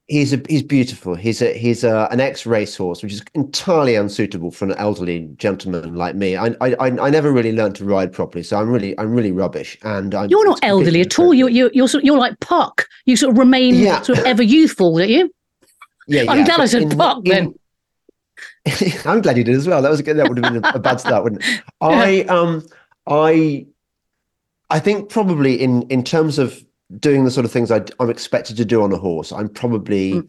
He's 0.09 0.33
a, 0.33 0.43
he's 0.49 0.63
beautiful. 0.63 1.15
He's 1.15 1.41
a 1.41 1.57
he's 1.57 1.85
a, 1.85 2.09
an 2.11 2.21
ex 2.21 2.45
racehorse, 2.45 3.03
which 3.03 3.13
is 3.13 3.23
entirely 3.35 3.95
unsuitable 3.95 4.51
for 4.51 4.65
an 4.65 4.73
elderly 4.73 5.31
gentleman 5.37 5.95
like 5.95 6.17
me. 6.17 6.37
I 6.37 6.49
I 6.61 6.75
I 6.81 7.09
never 7.09 7.33
really 7.33 7.53
learned 7.53 7.77
to 7.77 7.85
ride 7.85 8.13
properly, 8.13 8.43
so 8.43 8.59
I'm 8.59 8.69
really 8.69 8.99
I'm 8.99 9.13
really 9.13 9.33
rubbish. 9.33 9.79
And 9.83 10.15
I'm, 10.15 10.29
you're 10.29 10.45
not 10.45 10.59
elderly 10.63 11.01
at 11.03 11.19
all. 11.19 11.33
You're 11.33 11.49
you're 11.49 11.71
you're, 11.73 11.89
sort, 11.89 12.05
you're 12.05 12.19
like 12.19 12.39
Puck. 12.41 12.87
You 13.07 13.17
sort 13.17 13.33
of 13.33 13.39
remain 13.39 13.77
yeah. 13.77 14.03
sort 14.03 14.19
of 14.19 14.25
ever 14.25 14.43
youthful, 14.43 14.99
don't 14.99 15.09
you? 15.09 15.33
Yeah, 16.09 16.25
I'm 16.29 16.45
glad 16.45 16.61
I 16.61 16.67
said 16.67 16.97
Puck 16.97 17.25
then. 17.25 17.55
I'm 19.05 19.23
glad 19.23 19.37
you 19.37 19.45
did 19.45 19.55
as 19.55 19.67
well. 19.67 19.83
That 19.83 19.91
was 19.91 20.01
a, 20.01 20.15
that 20.15 20.29
would 20.29 20.45
have 20.45 20.53
been 20.53 20.65
a, 20.65 20.73
a 20.75 20.79
bad 20.79 21.01
start, 21.01 21.25
wouldn't 21.25 21.43
it? 21.45 21.63
I 21.81 22.23
um 22.23 22.67
I 23.07 23.67
I 24.69 24.81
think 24.81 25.11
probably 25.11 25.61
in 25.61 25.83
in 25.83 26.03
terms 26.03 26.39
of 26.39 26.65
doing 26.99 27.25
the 27.25 27.31
sort 27.31 27.45
of 27.45 27.53
things 27.53 27.71
I, 27.71 27.83
am 28.01 28.11
expected 28.11 28.57
to 28.57 28.65
do 28.65 28.83
on 28.83 28.93
a 28.93 28.99
horse, 28.99 29.33
I'm 29.33 29.49
probably 29.49 30.15
mm. 30.15 30.29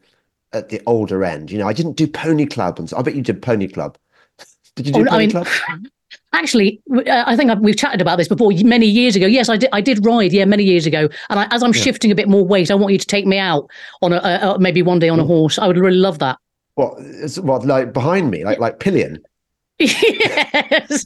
at 0.54 0.70
the 0.70 0.82
older 0.86 1.24
end. 1.24 1.52
You 1.52 1.58
know, 1.58 1.68
I 1.68 1.74
didn't 1.74 1.94
do 1.94 2.08
pony 2.08 2.46
club, 2.46 2.80
and 2.80 2.90
so 2.90 2.98
I 2.98 3.02
bet 3.02 3.16
you 3.16 3.22
did 3.22 3.42
pony 3.42 3.68
club. 3.68 3.98
Did 4.76 4.88
you 4.88 4.94
do 4.94 5.02
oh, 5.02 5.06
pony 5.06 5.16
I 5.16 5.18
mean, 5.20 5.32
club? 5.32 5.48
Actually, 6.34 6.82
uh, 6.92 7.24
I 7.28 7.36
think 7.36 7.52
I've, 7.52 7.60
we've 7.60 7.78
chatted 7.78 8.02
about 8.02 8.18
this 8.18 8.28
before 8.28 8.52
many 8.64 8.88
years 8.88 9.16
ago. 9.16 9.28
Yes, 9.28 9.50
I 9.50 9.58
did. 9.58 9.70
I 9.72 9.82
did 9.82 10.04
ride, 10.04 10.34
yeah, 10.34 10.46
many 10.46 10.64
years 10.64 10.88
ago. 10.88 11.08
And 11.30 11.40
I, 11.40 11.48
as 11.52 11.62
I'm 11.62 11.74
yeah. 11.74 11.82
shifting 11.82 12.12
a 12.12 12.16
bit 12.16 12.28
more 12.28 12.44
weight, 12.44 12.72
I 12.72 12.76
want 12.76 12.92
you 12.92 12.98
to 12.98 13.06
take 13.06 13.28
me 13.28 13.38
out 13.38 13.70
on 14.02 14.14
a, 14.14 14.18
uh, 14.18 14.58
maybe 14.60 14.82
one 14.82 14.98
day 14.98 15.10
on 15.10 15.20
a 15.20 15.24
mm. 15.24 15.28
horse. 15.28 15.60
I 15.60 15.68
would 15.68 15.78
really 15.78 15.98
love 15.98 16.20
that. 16.20 16.40
What? 16.76 16.96
What? 17.38 17.66
Like 17.66 17.94
behind 17.94 18.32
me, 18.32 18.44
like 18.46 18.60
like 18.60 18.80
pillion. 18.80 19.20
yes, 19.80 21.06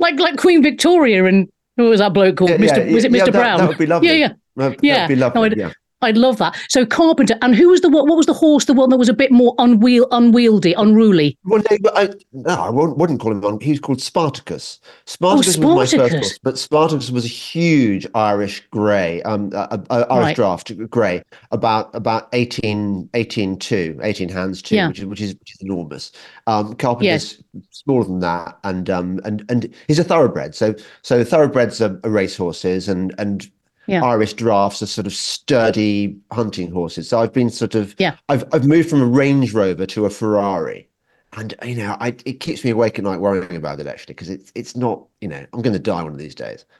like 0.00 0.18
like 0.18 0.36
Queen 0.36 0.62
Victoria 0.62 1.24
and 1.24 1.48
what 1.76 1.84
was 1.88 2.00
that 2.00 2.12
bloke 2.12 2.36
called? 2.36 2.50
Yeah, 2.50 2.56
Mr. 2.56 2.86
Yeah, 2.86 2.94
was 2.94 3.04
it 3.04 3.12
Mr. 3.12 3.26
Yeah, 3.26 3.30
Brown? 3.30 3.58
That, 3.58 3.64
that, 3.64 3.68
would 3.68 3.78
be 3.78 3.86
lovely. 3.86 4.08
Yeah, 4.08 4.14
yeah. 4.14 4.32
That, 4.56 4.82
yeah. 4.82 5.06
be 5.06 5.16
lovely. 5.16 5.50
No, 5.50 5.56
yeah. 5.56 5.72
I'd 6.04 6.18
love 6.18 6.36
that. 6.38 6.56
So 6.68 6.84
Carpenter, 6.84 7.36
and 7.40 7.54
who 7.54 7.68
was 7.70 7.80
the 7.80 7.88
what? 7.88 8.06
What 8.06 8.16
was 8.16 8.26
the 8.26 8.34
horse? 8.34 8.66
The 8.66 8.74
one 8.74 8.90
that 8.90 8.98
was 8.98 9.08
a 9.08 9.14
bit 9.14 9.32
more 9.32 9.56
unwiel, 9.56 10.06
unwieldy, 10.10 10.74
unruly. 10.74 11.38
Well, 11.44 11.62
no, 11.70 11.90
I, 11.94 12.10
no, 12.32 12.50
I 12.50 12.70
wouldn't 12.70 13.20
call 13.20 13.32
him 13.32 13.44
on. 13.44 13.58
He's 13.60 13.80
called 13.80 14.02
Spartacus. 14.02 14.80
Spartacus, 15.06 15.56
oh, 15.56 15.60
Spartacus. 15.60 15.76
was 15.76 15.94
my 15.94 16.08
first 16.08 16.14
horse, 16.14 16.38
but 16.42 16.58
Spartacus 16.58 17.10
was 17.10 17.24
a 17.24 17.28
huge 17.28 18.06
Irish 18.14 18.62
grey, 18.70 19.22
um, 19.22 19.50
uh, 19.54 19.78
uh, 19.90 20.04
Irish 20.10 20.24
right. 20.26 20.36
draft 20.36 20.90
grey, 20.90 21.22
about 21.50 21.94
about 21.94 22.28
18, 22.34 23.08
18 23.14 23.58
two, 23.58 23.98
18 24.02 24.28
hands 24.28 24.60
two, 24.60 24.76
yeah. 24.76 24.88
which 24.88 24.98
is 24.98 25.06
which 25.06 25.20
is 25.22 25.34
which 25.36 25.54
is 25.54 25.62
enormous. 25.62 26.12
Um, 26.46 26.74
Carpenter's 26.74 27.42
yes. 27.54 27.66
smaller 27.70 28.04
than 28.04 28.20
that, 28.20 28.58
and 28.64 28.90
um, 28.90 29.20
and 29.24 29.44
and 29.48 29.74
he's 29.88 29.98
a 29.98 30.04
thoroughbred. 30.04 30.54
So 30.54 30.74
so 31.00 31.24
thoroughbreds 31.24 31.80
are, 31.80 31.98
are 32.04 32.10
racehorses, 32.10 32.88
and 32.90 33.14
and 33.16 33.50
yeah. 33.86 34.02
Irish 34.02 34.34
drafts 34.34 34.82
are 34.82 34.86
sort 34.86 35.06
of 35.06 35.12
sturdy 35.12 36.16
hunting 36.32 36.70
horses. 36.70 37.08
So 37.08 37.20
I've 37.20 37.32
been 37.32 37.50
sort 37.50 37.74
of 37.74 37.94
yeah. 37.98 38.16
I've 38.28 38.44
I've 38.52 38.66
moved 38.66 38.90
from 38.90 39.02
a 39.02 39.06
Range 39.06 39.52
Rover 39.52 39.86
to 39.86 40.06
a 40.06 40.10
Ferrari, 40.10 40.88
and 41.34 41.54
you 41.64 41.76
know 41.76 41.96
I 42.00 42.08
it 42.24 42.40
keeps 42.40 42.64
me 42.64 42.70
awake 42.70 42.98
at 42.98 43.04
night 43.04 43.20
worrying 43.20 43.56
about 43.56 43.80
it 43.80 43.86
actually 43.86 44.14
because 44.14 44.30
it's 44.30 44.52
it's 44.54 44.76
not 44.76 45.04
you 45.20 45.28
know 45.28 45.44
I'm 45.52 45.62
going 45.62 45.74
to 45.74 45.78
die 45.78 46.02
one 46.02 46.12
of 46.12 46.18
these 46.18 46.34
days. 46.34 46.64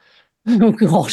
Oh 0.46 0.72
God. 0.72 1.12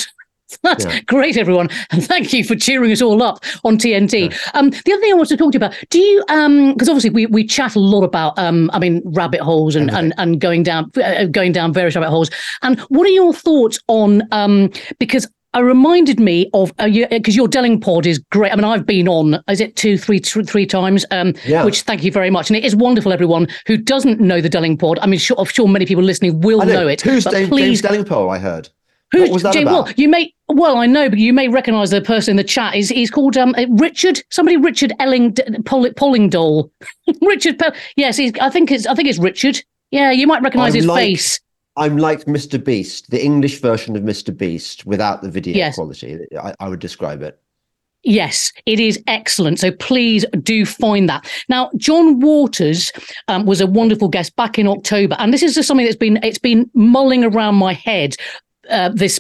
That's 0.63 0.85
yeah. 0.85 0.99
great, 1.01 1.37
everyone. 1.37 1.69
And 1.91 2.05
thank 2.05 2.33
you 2.33 2.43
for 2.43 2.55
cheering 2.55 2.91
us 2.91 3.01
all 3.01 3.23
up 3.23 3.43
on 3.63 3.77
TNT. 3.77 4.29
Yeah. 4.29 4.37
Um, 4.53 4.69
the 4.69 4.91
other 4.91 5.01
thing 5.01 5.11
I 5.11 5.15
wanted 5.15 5.29
to 5.29 5.37
talk 5.37 5.53
to 5.53 5.57
you 5.57 5.65
about, 5.65 5.77
do 5.89 5.99
you, 5.99 6.23
um, 6.27 6.73
because 6.73 6.89
obviously 6.89 7.09
we, 7.09 7.25
we 7.27 7.45
chat 7.45 7.75
a 7.75 7.79
lot 7.79 8.03
about, 8.03 8.37
um, 8.37 8.69
I 8.73 8.79
mean, 8.79 9.01
rabbit 9.05 9.39
holes 9.39 9.75
and, 9.75 9.89
and, 9.91 10.13
and 10.17 10.41
going 10.41 10.63
down, 10.63 10.91
uh, 11.01 11.25
going 11.25 11.53
down 11.53 11.73
various 11.73 11.95
rabbit 11.95 12.09
holes. 12.09 12.29
And 12.61 12.79
what 12.89 13.07
are 13.07 13.11
your 13.11 13.33
thoughts 13.33 13.79
on, 13.87 14.23
um, 14.31 14.71
because 14.99 15.27
I 15.53 15.59
reminded 15.59 16.19
me 16.19 16.49
of 16.53 16.75
because 16.77 17.35
uh, 17.35 17.41
your 17.41 17.47
Delingpod 17.47 18.05
is 18.05 18.19
great. 18.19 18.53
I 18.53 18.55
mean, 18.55 18.63
I've 18.63 18.85
been 18.85 19.07
on, 19.09 19.43
is 19.49 19.59
it 19.59 19.75
two, 19.75 19.97
three, 19.97 20.19
three 20.19 20.65
times? 20.65 21.05
Um, 21.11 21.33
yeah. 21.45 21.65
Which 21.65 21.81
thank 21.81 22.03
you 22.03 22.11
very 22.11 22.29
much, 22.29 22.49
and 22.49 22.55
it 22.55 22.63
is 22.63 22.75
wonderful. 22.75 23.11
Everyone 23.11 23.47
who 23.67 23.75
doesn't 23.75 24.21
know 24.21 24.39
the 24.39 24.49
Delingpod, 24.49 24.97
I 25.01 25.07
mean, 25.07 25.19
sure, 25.19 25.37
I'm 25.37 25.45
sure 25.45 25.67
many 25.67 25.85
people 25.85 26.03
listening 26.03 26.39
will 26.39 26.59
know. 26.59 26.65
know. 26.65 26.87
it. 26.87 27.01
Who's 27.01 27.25
James, 27.25 27.49
please, 27.49 27.81
James 27.81 28.05
Delingpole? 28.05 28.33
I 28.33 28.39
heard. 28.39 28.69
Who's 29.11 29.23
what 29.23 29.31
was 29.33 29.43
that 29.43 29.53
James, 29.53 29.67
about? 29.67 29.85
Well, 29.85 29.93
you 29.97 30.07
may 30.07 30.33
well, 30.47 30.77
I 30.77 30.85
know, 30.85 31.09
but 31.09 31.19
you 31.19 31.33
may 31.33 31.49
recognise 31.49 31.89
the 31.89 31.99
person 31.99 32.31
in 32.31 32.37
the 32.37 32.45
chat. 32.45 32.73
He's 32.73 32.87
he's 32.87 33.11
called 33.11 33.35
um 33.35 33.53
Richard. 33.71 34.21
Somebody 34.29 34.55
Richard 34.55 34.93
Elling 34.99 35.33
Pollingdole. 35.33 36.71
Richard. 37.21 37.61
yes, 37.97 38.15
he's. 38.15 38.31
I 38.39 38.49
think 38.49 38.71
it's. 38.71 38.87
I 38.87 38.95
think 38.95 39.09
it's 39.09 39.19
Richard. 39.19 39.61
Yeah, 39.91 40.11
you 40.11 40.27
might 40.27 40.41
recognise 40.41 40.73
his 40.73 40.85
like, 40.85 41.03
face. 41.03 41.41
I'm 41.81 41.97
like 41.97 42.25
Mr. 42.25 42.63
Beast, 42.63 43.09
the 43.09 43.23
English 43.23 43.59
version 43.59 43.95
of 43.95 44.03
Mr. 44.03 44.35
Beast 44.35 44.85
without 44.85 45.23
the 45.23 45.31
video 45.31 45.55
yes. 45.55 45.73
quality. 45.73 46.19
I, 46.39 46.53
I 46.59 46.69
would 46.69 46.79
describe 46.79 47.23
it. 47.23 47.41
Yes, 48.03 48.53
it 48.67 48.79
is 48.79 49.01
excellent. 49.07 49.59
So 49.59 49.71
please 49.71 50.23
do 50.43 50.63
find 50.63 51.09
that. 51.09 51.27
Now, 51.49 51.71
John 51.77 52.19
Waters 52.19 52.91
um, 53.27 53.47
was 53.47 53.61
a 53.61 53.67
wonderful 53.67 54.09
guest 54.09 54.35
back 54.35 54.59
in 54.59 54.67
October, 54.67 55.15
and 55.17 55.33
this 55.33 55.41
is 55.41 55.55
just 55.55 55.67
something 55.67 55.85
that's 55.85 55.97
been 55.97 56.19
it's 56.23 56.37
been 56.37 56.69
mulling 56.75 57.23
around 57.23 57.55
my 57.55 57.73
head 57.73 58.15
uh, 58.69 58.89
this 58.89 59.19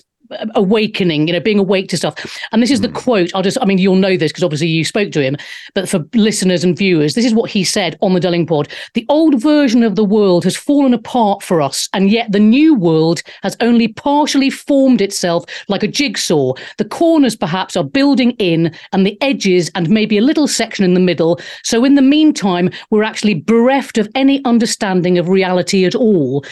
awakening, 0.55 1.27
you 1.27 1.33
know, 1.33 1.39
being 1.39 1.59
awake 1.59 1.89
to 1.89 1.97
stuff. 1.97 2.39
And 2.51 2.61
this 2.61 2.71
is 2.71 2.79
mm. 2.79 2.83
the 2.83 2.87
hmm. 2.89 2.95
quote. 2.95 3.31
I'll 3.35 3.41
just, 3.41 3.57
I 3.61 3.65
mean, 3.65 3.77
you'll 3.77 3.95
know 3.95 4.17
this 4.17 4.31
because 4.31 4.43
obviously 4.43 4.67
you 4.67 4.83
spoke 4.83 5.11
to 5.11 5.21
him, 5.21 5.37
but 5.73 5.89
for 5.89 6.05
listeners 6.13 6.63
and 6.63 6.77
viewers, 6.77 7.13
this 7.13 7.25
is 7.25 7.33
what 7.33 7.49
he 7.49 7.63
said 7.63 7.97
on 8.01 8.13
the 8.13 8.19
Delingpod. 8.19 8.69
The 8.93 9.05
old 9.09 9.41
version 9.41 9.83
of 9.83 9.95
the 9.95 10.03
world 10.03 10.43
has 10.43 10.55
fallen 10.55 10.93
apart 10.93 11.43
for 11.43 11.61
us, 11.61 11.89
and 11.93 12.09
yet 12.09 12.31
the 12.31 12.39
new 12.39 12.75
world 12.75 13.21
has 13.43 13.57
only 13.59 13.87
partially 13.87 14.49
formed 14.49 15.01
itself 15.01 15.45
like 15.67 15.83
a 15.83 15.87
jigsaw. 15.87 16.53
The 16.77 16.85
corners 16.85 17.35
perhaps 17.35 17.75
are 17.75 17.83
building 17.83 18.31
in, 18.31 18.73
and 18.91 19.05
the 19.05 19.21
edges, 19.21 19.71
and 19.75 19.89
maybe 19.89 20.17
a 20.17 20.21
little 20.21 20.47
section 20.47 20.85
in 20.85 20.93
the 20.93 20.99
middle. 20.99 21.39
So 21.63 21.83
in 21.83 21.95
the 21.95 22.01
meantime, 22.01 22.69
we're 22.89 23.03
actually 23.03 23.35
bereft 23.35 23.97
of 23.97 24.09
any 24.15 24.43
understanding 24.45 25.17
of 25.17 25.29
reality 25.29 25.85
at 25.85 25.95
all. 25.95 26.43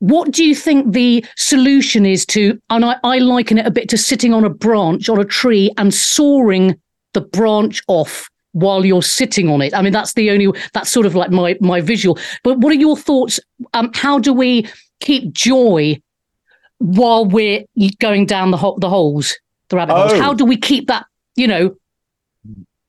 What 0.00 0.30
do 0.30 0.44
you 0.44 0.54
think 0.54 0.92
the 0.92 1.24
solution 1.36 2.04
is 2.04 2.26
to, 2.26 2.60
and 2.70 2.84
I, 2.84 2.96
I 3.02 3.18
liken 3.18 3.58
it 3.58 3.66
a 3.66 3.70
bit 3.70 3.88
to 3.90 3.98
sitting 3.98 4.34
on 4.34 4.44
a 4.44 4.50
branch 4.50 5.08
on 5.08 5.18
a 5.18 5.24
tree 5.24 5.70
and 5.78 5.92
sawing 5.92 6.78
the 7.14 7.22
branch 7.22 7.82
off 7.88 8.28
while 8.52 8.86
you're 8.86 9.02
sitting 9.02 9.50
on 9.50 9.60
it. 9.60 9.74
I 9.74 9.82
mean, 9.82 9.92
that's 9.92 10.14
the 10.14 10.30
only 10.30 10.48
that's 10.72 10.90
sort 10.90 11.06
of 11.06 11.14
like 11.14 11.30
my 11.30 11.56
my 11.60 11.80
visual. 11.80 12.18
But 12.42 12.58
what 12.58 12.72
are 12.72 12.76
your 12.76 12.96
thoughts? 12.96 13.38
Um, 13.74 13.90
how 13.94 14.18
do 14.18 14.32
we 14.32 14.66
keep 15.00 15.32
joy 15.32 16.00
while 16.78 17.24
we're 17.24 17.64
going 17.98 18.26
down 18.26 18.50
the 18.50 18.56
ho- 18.56 18.78
the 18.80 18.88
holes, 18.88 19.36
the 19.68 19.76
rabbit 19.76 19.94
oh. 19.94 20.08
holes? 20.08 20.20
How 20.20 20.32
do 20.32 20.44
we 20.44 20.56
keep 20.56 20.88
that? 20.88 21.06
You 21.36 21.46
know, 21.46 21.76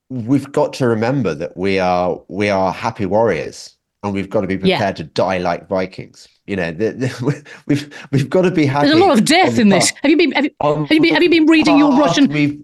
we've 0.09 0.51
got 0.51 0.73
to 0.73 0.87
remember 0.87 1.33
that 1.35 1.57
we 1.57 1.79
are 1.79 2.21
we 2.27 2.49
are 2.49 2.71
happy 2.71 3.05
warriors, 3.05 3.76
and 4.03 4.13
we've 4.13 4.29
got 4.29 4.41
to 4.41 4.47
be 4.47 4.57
prepared 4.57 4.79
yeah. 4.79 4.91
to 4.91 5.03
die 5.03 5.37
like 5.37 5.67
Vikings. 5.67 6.27
You 6.45 6.55
know, 6.55 6.71
the, 6.71 6.91
the, 6.91 7.45
we've 7.67 8.07
we've 8.11 8.29
got 8.29 8.43
to 8.43 8.51
be 8.51 8.65
happy. 8.65 8.87
There's 8.87 8.99
a 8.99 9.03
lot 9.03 9.17
of 9.17 9.25
death 9.25 9.59
in 9.59 9.69
this. 9.69 9.91
Have 10.01 10.11
you 10.11 10.17
been 10.17 10.31
have 10.31 10.45
you, 10.45 10.51
have 10.61 10.91
you 10.91 11.01
been 11.01 11.13
have 11.13 11.23
you 11.23 11.29
been 11.29 11.45
reading 11.45 11.77
your 11.77 11.97
Russian? 11.97 12.27
We've, 12.27 12.61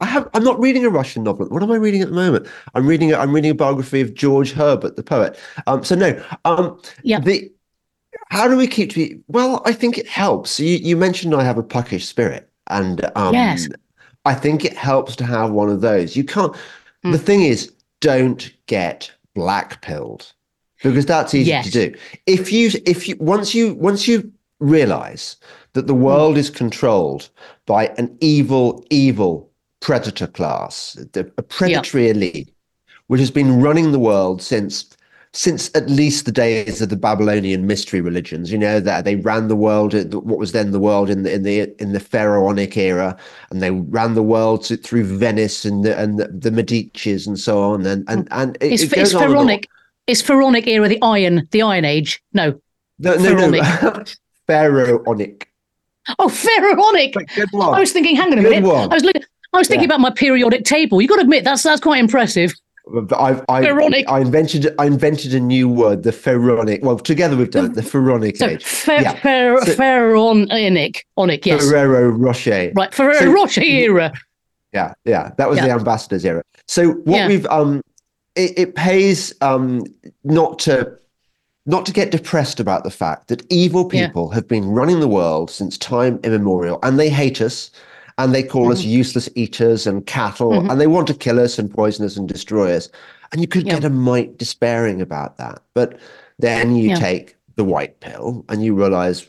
I 0.00 0.06
have. 0.06 0.28
I'm 0.34 0.44
not 0.44 0.58
reading 0.60 0.84
a 0.84 0.90
Russian 0.90 1.24
novel. 1.24 1.46
What 1.48 1.62
am 1.62 1.72
I 1.72 1.76
reading 1.76 2.02
at 2.02 2.08
the 2.08 2.14
moment? 2.14 2.46
I'm 2.74 2.86
reading. 2.86 3.12
A, 3.12 3.18
I'm 3.18 3.34
reading 3.34 3.50
a 3.50 3.54
biography 3.54 4.00
of 4.00 4.14
George 4.14 4.52
Herbert, 4.52 4.96
the 4.96 5.02
poet. 5.02 5.38
Um. 5.66 5.84
So 5.84 5.94
no. 5.94 6.22
Um. 6.44 6.80
Yeah. 7.02 7.20
The. 7.20 7.50
How 8.30 8.48
do 8.48 8.56
we 8.56 8.66
keep 8.66 8.90
to? 8.90 8.96
Be, 8.96 9.20
well, 9.28 9.62
I 9.64 9.72
think 9.72 9.98
it 9.98 10.06
helps. 10.06 10.60
You 10.60 10.76
you 10.76 10.96
mentioned 10.96 11.34
I 11.34 11.44
have 11.44 11.58
a 11.58 11.62
puckish 11.62 12.06
spirit, 12.06 12.48
and 12.68 13.10
um. 13.16 13.34
Yes. 13.34 13.68
I 14.24 14.34
think 14.34 14.64
it 14.64 14.76
helps 14.76 15.16
to 15.16 15.24
have 15.24 15.50
one 15.52 15.70
of 15.70 15.80
those. 15.80 16.14
You 16.14 16.24
can't. 16.24 16.54
Mm. 17.04 17.12
The 17.12 17.18
thing 17.18 17.42
is, 17.42 17.72
don't 18.00 18.52
get 18.66 19.10
black 19.34 19.82
pilled 19.82 20.32
because 20.82 21.06
that's 21.06 21.34
easy 21.34 21.50
yes. 21.50 21.66
to 21.66 21.70
do. 21.70 21.98
If 22.26 22.52
you 22.52 22.70
if 22.86 23.08
you 23.08 23.16
once 23.18 23.54
you 23.54 23.74
once 23.74 24.06
you 24.06 24.32
realize 24.60 25.36
that 25.72 25.86
the 25.86 25.94
world 25.94 26.36
is 26.36 26.50
controlled 26.50 27.30
by 27.66 27.86
an 27.98 28.16
evil 28.20 28.84
evil 28.90 29.50
predator 29.80 30.26
class, 30.26 30.96
a 31.14 31.24
predatory 31.42 32.06
yep. 32.06 32.16
elite, 32.16 32.54
which 33.06 33.20
has 33.20 33.30
been 33.30 33.60
running 33.60 33.92
the 33.92 33.98
world 33.98 34.42
since 34.42 34.96
since 35.38 35.70
at 35.76 35.88
least 35.88 36.24
the 36.24 36.32
days 36.32 36.82
of 36.82 36.88
the 36.88 36.96
Babylonian 36.96 37.64
mystery 37.64 38.00
religions, 38.00 38.50
you 38.50 38.58
know 38.58 38.80
that 38.80 39.04
they 39.04 39.14
ran 39.14 39.46
the 39.46 39.54
world, 39.54 39.94
uh, 39.94 40.02
what 40.18 40.36
was 40.36 40.50
then 40.50 40.72
the 40.72 40.80
world 40.80 41.08
in 41.08 41.22
the 41.22 41.32
in 41.32 41.44
the 41.44 41.80
in 41.80 41.92
the 41.92 42.00
pharaonic 42.00 42.76
era, 42.76 43.16
and 43.50 43.62
they 43.62 43.70
ran 43.70 44.14
the 44.14 44.22
world 44.22 44.66
through 44.82 45.04
Venice 45.04 45.64
and 45.64 45.84
the 45.84 45.96
and 45.96 46.18
the, 46.18 46.26
the 46.26 46.50
Medici's 46.50 47.24
and 47.24 47.38
so 47.38 47.62
on, 47.62 47.86
and 47.86 48.04
and 48.08 48.28
mm. 48.28 48.42
and 48.42 48.56
it, 48.56 48.72
it's, 48.72 48.82
it 48.82 48.92
it's 48.94 49.12
pharaonic. 49.12 49.68
Is 50.08 50.20
pharaonic 50.20 50.66
era 50.66 50.88
the 50.88 51.00
Iron, 51.02 51.46
the 51.52 51.62
Iron 51.62 51.84
Age? 51.84 52.20
No. 52.32 52.60
No, 52.98 53.14
no, 53.14 53.22
pharaonic. 53.22 53.62
no. 53.62 54.04
pharaonic. 54.48 55.48
Oh, 56.18 56.28
pharaonic. 56.28 57.14
Good 57.36 57.48
one. 57.52 57.76
I 57.76 57.78
was 57.78 57.92
thinking, 57.92 58.16
hang 58.16 58.32
on 58.32 58.40
a 58.40 58.42
good 58.42 58.50
minute. 58.50 58.68
One. 58.68 58.90
I 58.90 58.94
was 58.94 59.04
looking. 59.04 59.22
I 59.52 59.58
was 59.58 59.68
thinking 59.68 59.88
yeah. 59.88 59.94
about 59.94 60.00
my 60.00 60.10
periodic 60.10 60.64
table. 60.64 61.00
You've 61.00 61.10
got 61.10 61.16
to 61.16 61.22
admit 61.22 61.44
that's 61.44 61.62
that's 61.62 61.80
quite 61.80 62.00
impressive. 62.00 62.52
I, 63.12 63.42
I, 63.48 63.66
I, 64.08 64.20
invented 64.20 64.74
I 64.78 64.86
invented 64.86 65.34
a 65.34 65.40
new 65.40 65.68
word, 65.68 66.02
the 66.02 66.12
pharaonic. 66.12 66.82
Well, 66.82 66.98
together 66.98 67.36
we've 67.36 67.50
done 67.50 67.66
it, 67.66 67.74
the 67.74 67.82
pharaonic 67.82 68.36
so 68.36 68.46
age. 68.46 68.64
Fer, 68.64 69.00
yeah. 69.00 69.14
Fer, 69.14 69.60
so, 69.64 69.74
pharaonic, 69.74 71.06
onic, 71.16 71.46
yes. 71.46 71.64
Ferrero 71.64 72.08
Rocher. 72.08 72.72
Right, 72.74 72.92
Ferrero 72.92 73.18
so, 73.18 73.32
Rocher 73.32 73.62
era. 73.62 74.12
Yeah, 74.72 74.94
yeah, 75.04 75.32
that 75.38 75.48
was 75.48 75.58
yeah. 75.58 75.66
the 75.66 75.72
ambassadors 75.72 76.24
era. 76.24 76.42
So 76.66 76.92
what 76.92 77.16
yeah. 77.16 77.28
we've 77.28 77.46
um, 77.46 77.82
it, 78.34 78.58
it 78.58 78.74
pays 78.74 79.34
um 79.40 79.84
not 80.24 80.58
to 80.60 80.98
not 81.66 81.84
to 81.86 81.92
get 81.92 82.10
depressed 82.10 82.60
about 82.60 82.84
the 82.84 82.90
fact 82.90 83.28
that 83.28 83.44
evil 83.50 83.84
people 83.84 84.28
yeah. 84.30 84.36
have 84.36 84.48
been 84.48 84.68
running 84.70 85.00
the 85.00 85.08
world 85.08 85.50
since 85.50 85.76
time 85.76 86.18
immemorial, 86.24 86.78
and 86.82 86.98
they 86.98 87.10
hate 87.10 87.40
us 87.40 87.70
and 88.18 88.34
they 88.34 88.42
call 88.42 88.64
mm-hmm. 88.64 88.72
us 88.72 88.82
useless 88.82 89.28
eaters 89.34 89.86
and 89.86 90.04
cattle, 90.06 90.50
mm-hmm. 90.50 90.70
and 90.70 90.80
they 90.80 90.86
want 90.86 91.06
to 91.06 91.14
kill 91.14 91.40
us 91.40 91.58
and 91.58 91.72
poison 91.72 92.04
us 92.04 92.16
and 92.16 92.28
destroy 92.28 92.74
us. 92.74 92.90
And 93.32 93.40
you 93.40 93.46
could 93.46 93.64
get 93.64 93.84
a 93.84 93.90
mite 93.90 94.38
despairing 94.38 95.00
about 95.00 95.36
that. 95.36 95.62
But 95.74 95.98
then 96.38 96.76
you 96.76 96.96
take 96.96 97.36
the 97.56 97.64
white 97.64 98.00
pill 98.00 98.44
and 98.48 98.64
you 98.64 98.74
realize, 98.74 99.28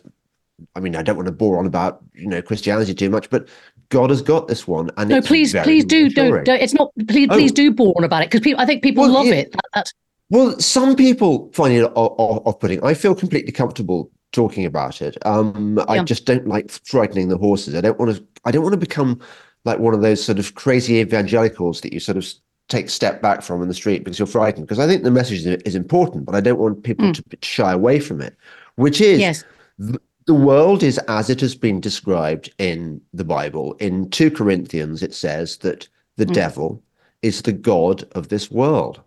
I 0.76 0.80
mean, 0.80 0.96
I 0.96 1.02
don't 1.02 1.18
want 1.18 1.26
to 1.26 1.34
bore 1.34 1.60
on 1.60 1.66
about, 1.66 2.02
you 2.14 2.28
know, 2.28 2.42
Christianity 2.42 2.94
too 2.94 3.10
much, 3.10 3.30
but 3.30 3.50
God 3.90 4.10
has 4.10 4.22
got 4.22 4.48
this 4.48 4.68
one. 4.68 4.90
And 4.96 5.10
no, 5.10 5.22
please, 5.22 5.54
please 5.54 5.84
do, 5.84 6.10
don't, 6.10 6.46
don't, 6.46 6.62
it's 6.62 6.74
not, 6.74 6.92
please, 7.10 7.28
oh. 7.30 7.34
please 7.34 7.52
do 7.52 7.72
bore 7.72 7.94
on 7.98 8.06
about 8.06 8.22
it 8.22 8.28
because 8.28 8.42
people, 8.42 8.62
I 8.62 8.66
think 8.66 8.84
people 8.84 9.04
well, 9.04 9.12
love 9.12 9.28
it. 9.28 9.48
it. 9.48 9.52
That, 9.52 9.66
that's, 9.74 9.94
well, 10.30 10.58
some 10.60 10.96
people 10.96 11.52
find 11.54 11.74
it 11.74 11.84
off-putting. 11.84 12.84
I 12.84 12.94
feel 12.94 13.16
completely 13.16 13.52
comfortable 13.52 14.12
talking 14.32 14.66
about 14.66 15.02
it. 15.02 15.18
Um, 15.26 15.78
yeah. 15.78 15.86
I 15.88 16.04
just 16.04 16.26
don't 16.26 16.48
like 16.48 16.72
frightening 16.72 17.30
the 17.30 17.38
horses. 17.38 17.76
I 17.76 17.82
don't 17.82 18.00
want 18.00 18.16
to. 18.16 18.24
I 18.46 18.52
don't 18.52 18.64
want 18.64 18.74
to 18.74 18.78
become 18.78 19.20
like 19.66 19.80
one 19.80 19.94
of 19.94 20.02
those 20.02 20.24
sort 20.24 20.40
of 20.40 20.56
crazy 20.56 20.96
evangelicals 20.96 21.82
that 21.82 21.94
you 21.94 22.00
sort 22.00 22.18
of 22.18 22.26
take 22.70 22.90
step 22.90 23.22
back 23.22 23.42
from 23.42 23.62
in 23.62 23.68
the 23.68 23.74
street 23.74 24.04
because 24.04 24.20
you're 24.20 24.28
frightened. 24.28 24.68
Because 24.68 24.80
I 24.80 24.88
think 24.88 25.04
the 25.04 25.12
message 25.12 25.46
is 25.46 25.76
important, 25.76 26.26
but 26.26 26.36
I 26.36 26.42
don't 26.42 26.60
want 26.60 26.84
people 26.84 27.08
mm. 27.08 27.14
to 27.16 27.24
shy 27.42 27.72
away 27.72 28.00
from 28.00 28.22
it. 28.22 28.36
Which 28.76 29.02
is, 29.02 29.20
yes. 29.20 29.44
the 29.78 30.34
world 30.34 30.84
is 30.84 30.98
as 31.10 31.30
it 31.30 31.42
has 31.42 31.56
been 31.56 31.82
described 31.82 32.54
in 32.58 33.02
the 33.14 33.26
Bible. 33.26 33.74
In 33.74 34.10
two 34.10 34.32
Corinthians, 34.32 35.04
it 35.04 35.14
says 35.14 35.58
that 35.58 35.88
the 36.16 36.26
mm. 36.26 36.34
devil 36.34 36.82
is 37.22 37.42
the 37.42 37.52
god 37.52 38.06
of 38.14 38.30
this 38.30 38.50
world, 38.50 39.02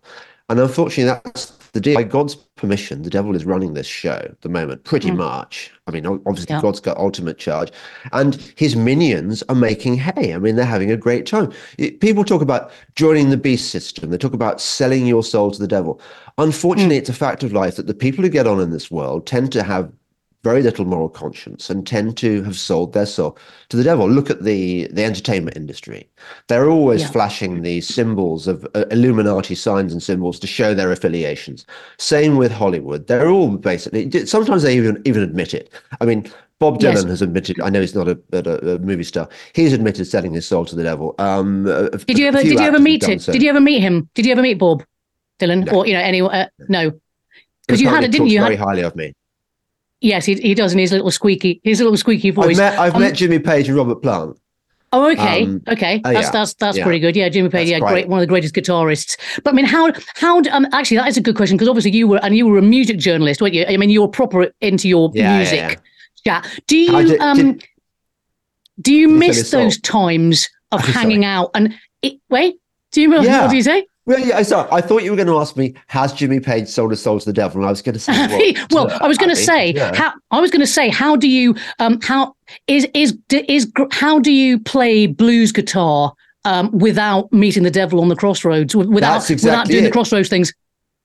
and 0.49 0.59
unfortunately, 0.59 1.05
that's 1.05 1.51
the 1.73 1.81
deal. 1.81 1.95
By 1.95 2.03
God's 2.03 2.35
permission, 2.35 3.01
the 3.01 3.09
devil 3.09 3.35
is 3.35 3.45
running 3.45 3.73
this 3.73 3.87
show 3.87 4.13
at 4.13 4.41
the 4.41 4.49
moment, 4.49 4.83
pretty 4.83 5.09
mm. 5.09 5.17
much. 5.17 5.71
I 5.87 5.91
mean, 5.91 6.05
obviously, 6.05 6.53
yeah. 6.53 6.61
God's 6.61 6.79
got 6.79 6.97
ultimate 6.97 7.39
charge, 7.39 7.71
and 8.11 8.35
his 8.55 8.75
minions 8.75 9.43
are 9.49 9.55
making 9.55 9.95
hay. 9.95 10.33
I 10.33 10.37
mean, 10.37 10.55
they're 10.55 10.65
having 10.65 10.91
a 10.91 10.97
great 10.97 11.25
time. 11.25 11.51
It, 11.77 11.99
people 11.99 12.23
talk 12.23 12.41
about 12.41 12.71
joining 12.95 13.31
the 13.31 13.37
beast 13.37 13.71
system, 13.71 14.11
they 14.11 14.17
talk 14.17 14.33
about 14.33 14.61
selling 14.61 15.07
your 15.07 15.23
soul 15.23 15.51
to 15.51 15.59
the 15.59 15.67
devil. 15.67 15.99
Unfortunately, 16.37 16.95
mm. 16.95 16.99
it's 16.99 17.09
a 17.09 17.13
fact 17.13 17.43
of 17.43 17.53
life 17.53 17.75
that 17.75 17.87
the 17.87 17.93
people 17.93 18.23
who 18.23 18.29
get 18.29 18.47
on 18.47 18.59
in 18.59 18.69
this 18.69 18.89
world 18.89 19.25
tend 19.25 19.51
to 19.51 19.63
have 19.63 19.91
very 20.43 20.61
little 20.61 20.85
moral 20.85 21.09
conscience 21.09 21.69
and 21.69 21.87
tend 21.87 22.17
to 22.17 22.43
have 22.43 22.57
sold 22.57 22.93
their 22.93 23.05
soul 23.05 23.37
to 23.69 23.77
the 23.77 23.83
devil. 23.83 24.09
Look 24.09 24.29
at 24.29 24.43
the 24.43 24.87
the 24.91 25.03
entertainment 25.03 25.57
industry; 25.57 26.09
they're 26.47 26.69
always 26.69 27.01
yeah. 27.01 27.07
flashing 27.07 27.61
these 27.61 27.87
symbols 27.87 28.47
of 28.47 28.67
uh, 28.75 28.85
Illuminati 28.91 29.55
signs 29.55 29.93
and 29.93 30.03
symbols 30.03 30.39
to 30.39 30.47
show 30.47 30.73
their 30.73 30.91
affiliations. 30.91 31.65
Same 31.97 32.37
with 32.37 32.51
Hollywood; 32.51 33.07
they're 33.07 33.29
all 33.29 33.57
basically. 33.57 34.25
Sometimes 34.25 34.63
they 34.63 34.75
even 34.75 35.01
even 35.05 35.23
admit 35.23 35.53
it. 35.53 35.69
I 35.99 36.05
mean. 36.05 36.31
Bob 36.59 36.79
Dylan 36.79 36.93
yes. 36.93 37.03
has 37.05 37.21
admitted. 37.21 37.59
I 37.59 37.69
know 37.69 37.81
he's 37.81 37.95
not 37.95 38.07
a, 38.07 38.17
a, 38.31 38.75
a, 38.75 38.79
movie 38.79 39.03
star. 39.03 39.27
He's 39.51 39.73
admitted 39.73 40.05
selling 40.05 40.31
his 40.31 40.47
soul 40.47 40.63
to 40.65 40.77
the 40.77 40.83
devil. 40.83 41.13
Um, 41.19 41.67
a, 41.67 41.89
did 41.89 42.17
you 42.17 42.27
ever? 42.27 42.41
Did 42.41 42.53
you 42.53 42.59
ever 42.59 42.79
meet 42.79 43.03
him? 43.03 43.19
So. 43.19 43.33
Did 43.33 43.43
you 43.43 43.49
ever 43.49 43.59
meet 43.59 43.81
him? 43.81 44.07
Did 44.13 44.25
you 44.25 44.31
ever 44.31 44.41
meet 44.41 44.59
Bob 44.59 44.81
Dylan, 45.39 45.65
no. 45.65 45.79
or 45.79 45.87
you 45.87 45.91
know 45.91 45.99
anyone? 45.99 46.33
Uh, 46.33 46.47
no, 46.69 46.91
because 47.67 47.81
you 47.81 47.89
had 47.89 48.05
it, 48.05 48.11
didn't 48.11 48.27
you? 48.27 48.39
Very 48.39 48.55
had, 48.55 48.65
highly 48.65 48.83
of 48.83 48.95
me. 48.95 49.13
Yes, 50.03 50.25
he, 50.25 50.35
he 50.35 50.53
does 50.53 50.73
in 50.73 50.79
his 50.79 50.91
little 50.91 51.09
squeaky 51.11 51.61
his 51.63 51.79
little 51.79 51.95
squeaky 51.95 52.29
voice. 52.29 52.59
I've 52.59 52.73
met, 52.73 52.79
I've 52.79 52.95
um, 52.95 53.01
met 53.01 53.15
Jimmy 53.15 53.39
Page 53.39 53.69
and 53.69 53.77
Robert 53.77 54.01
Plant. 54.01 54.37
Oh, 54.91 55.09
okay, 55.09 55.45
um, 55.45 55.61
okay, 55.69 56.01
that's, 56.03 56.17
uh, 56.17 56.19
yeah, 56.19 56.29
that's 56.29 56.53
that's 56.55 56.77
yeah. 56.77 56.83
pretty 56.83 56.99
good. 56.99 57.15
Yeah, 57.15 57.29
Jimmy 57.29 57.47
Page, 57.47 57.69
that's 57.69 57.81
yeah, 57.81 57.89
great, 57.89 58.09
one 58.09 58.19
of 58.19 58.21
the 58.21 58.27
greatest 58.27 58.53
guitarists. 58.53 59.17
But 59.43 59.53
I 59.53 59.55
mean, 59.55 59.65
how 59.65 59.93
how 60.15 60.39
um 60.51 60.67
actually 60.73 60.97
that 60.97 61.07
is 61.07 61.15
a 61.15 61.21
good 61.21 61.37
question 61.37 61.55
because 61.55 61.69
obviously 61.69 61.91
you 61.91 62.09
were 62.09 62.19
and 62.21 62.35
you 62.35 62.45
were 62.45 62.57
a 62.57 62.61
music 62.61 62.97
journalist, 62.97 63.41
weren't 63.41 63.53
you? 63.53 63.65
I 63.65 63.77
mean, 63.77 63.89
you 63.89 64.01
were 64.01 64.09
proper 64.09 64.51
into 64.59 64.89
your 64.89 65.09
yeah, 65.13 65.37
music. 65.37 65.79
Yeah, 66.25 66.43
Do 66.67 66.77
you 66.77 67.07
did, 67.07 67.19
um 67.21 67.37
did, 67.37 67.67
do 68.81 68.93
you 68.93 69.07
miss 69.07 69.51
those 69.51 69.79
times 69.79 70.49
of 70.73 70.81
hanging 70.85 71.23
out 71.23 71.51
and 71.55 71.73
it, 72.01 72.19
wait? 72.29 72.57
Do 72.91 73.01
you 73.01 73.09
remember 73.09 73.31
what 73.31 73.49
do 73.51 73.55
you 73.55 73.63
say? 73.63 73.87
Well, 74.05 74.19
yeah, 74.19 74.41
sorry. 74.43 74.67
I 74.71 74.81
thought 74.81 75.03
you 75.03 75.11
were 75.11 75.17
going 75.17 75.27
to 75.27 75.37
ask 75.37 75.55
me, 75.55 75.75
has 75.87 76.11
Jimmy 76.11 76.41
Page 76.41 76.67
sold 76.67 76.91
his 76.91 77.01
soul 77.01 77.19
to 77.19 77.25
the 77.25 77.33
devil? 77.33 77.61
And 77.61 77.67
I 77.67 77.69
was 77.69 77.81
going 77.81 77.93
to 77.93 77.99
say, 77.99 78.11
well, 78.71 78.87
well 78.87 78.97
I 79.01 79.07
was 79.07 79.17
going 79.17 79.29
to 79.29 79.35
say, 79.35 79.71
yeah. 79.71 79.95
how 79.95 80.13
I 80.31 80.41
was 80.41 80.51
going 80.51 80.61
to 80.61 80.67
say, 80.67 80.89
how 80.89 81.15
do 81.15 81.29
you, 81.29 81.55
um, 81.79 81.99
how 82.01 82.35
is 82.67 82.87
is 82.93 83.17
is 83.29 83.71
how 83.91 84.19
do 84.19 84.31
you 84.31 84.59
play 84.59 85.07
blues 85.07 85.51
guitar 85.53 86.13
um, 86.43 86.69
without 86.77 87.31
meeting 87.31 87.63
the 87.63 87.71
devil 87.71 88.01
on 88.01 88.09
the 88.09 88.15
crossroads, 88.15 88.75
without 88.75 89.29
exactly 89.29 89.35
without 89.35 89.67
doing 89.67 89.83
it. 89.85 89.87
the 89.87 89.91
crossroads 89.91 90.27
things? 90.27 90.53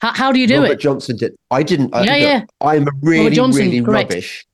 How, 0.01 0.13
how 0.13 0.33
do 0.33 0.41
you 0.41 0.47
do 0.47 0.63
Robert 0.63 0.73
it? 0.73 0.81
Johnson 0.81 1.17
did. 1.17 1.37
I 1.51 1.63
didn't. 1.63 1.95
I, 1.95 2.05
yeah, 2.05 2.17
yeah. 2.17 2.45
I'm 2.61 2.89
a 2.89 2.91
really, 3.03 3.31
Johnson, 3.31 3.67
really 3.67 3.83
correct. 3.83 4.11
rubbish 4.11 4.47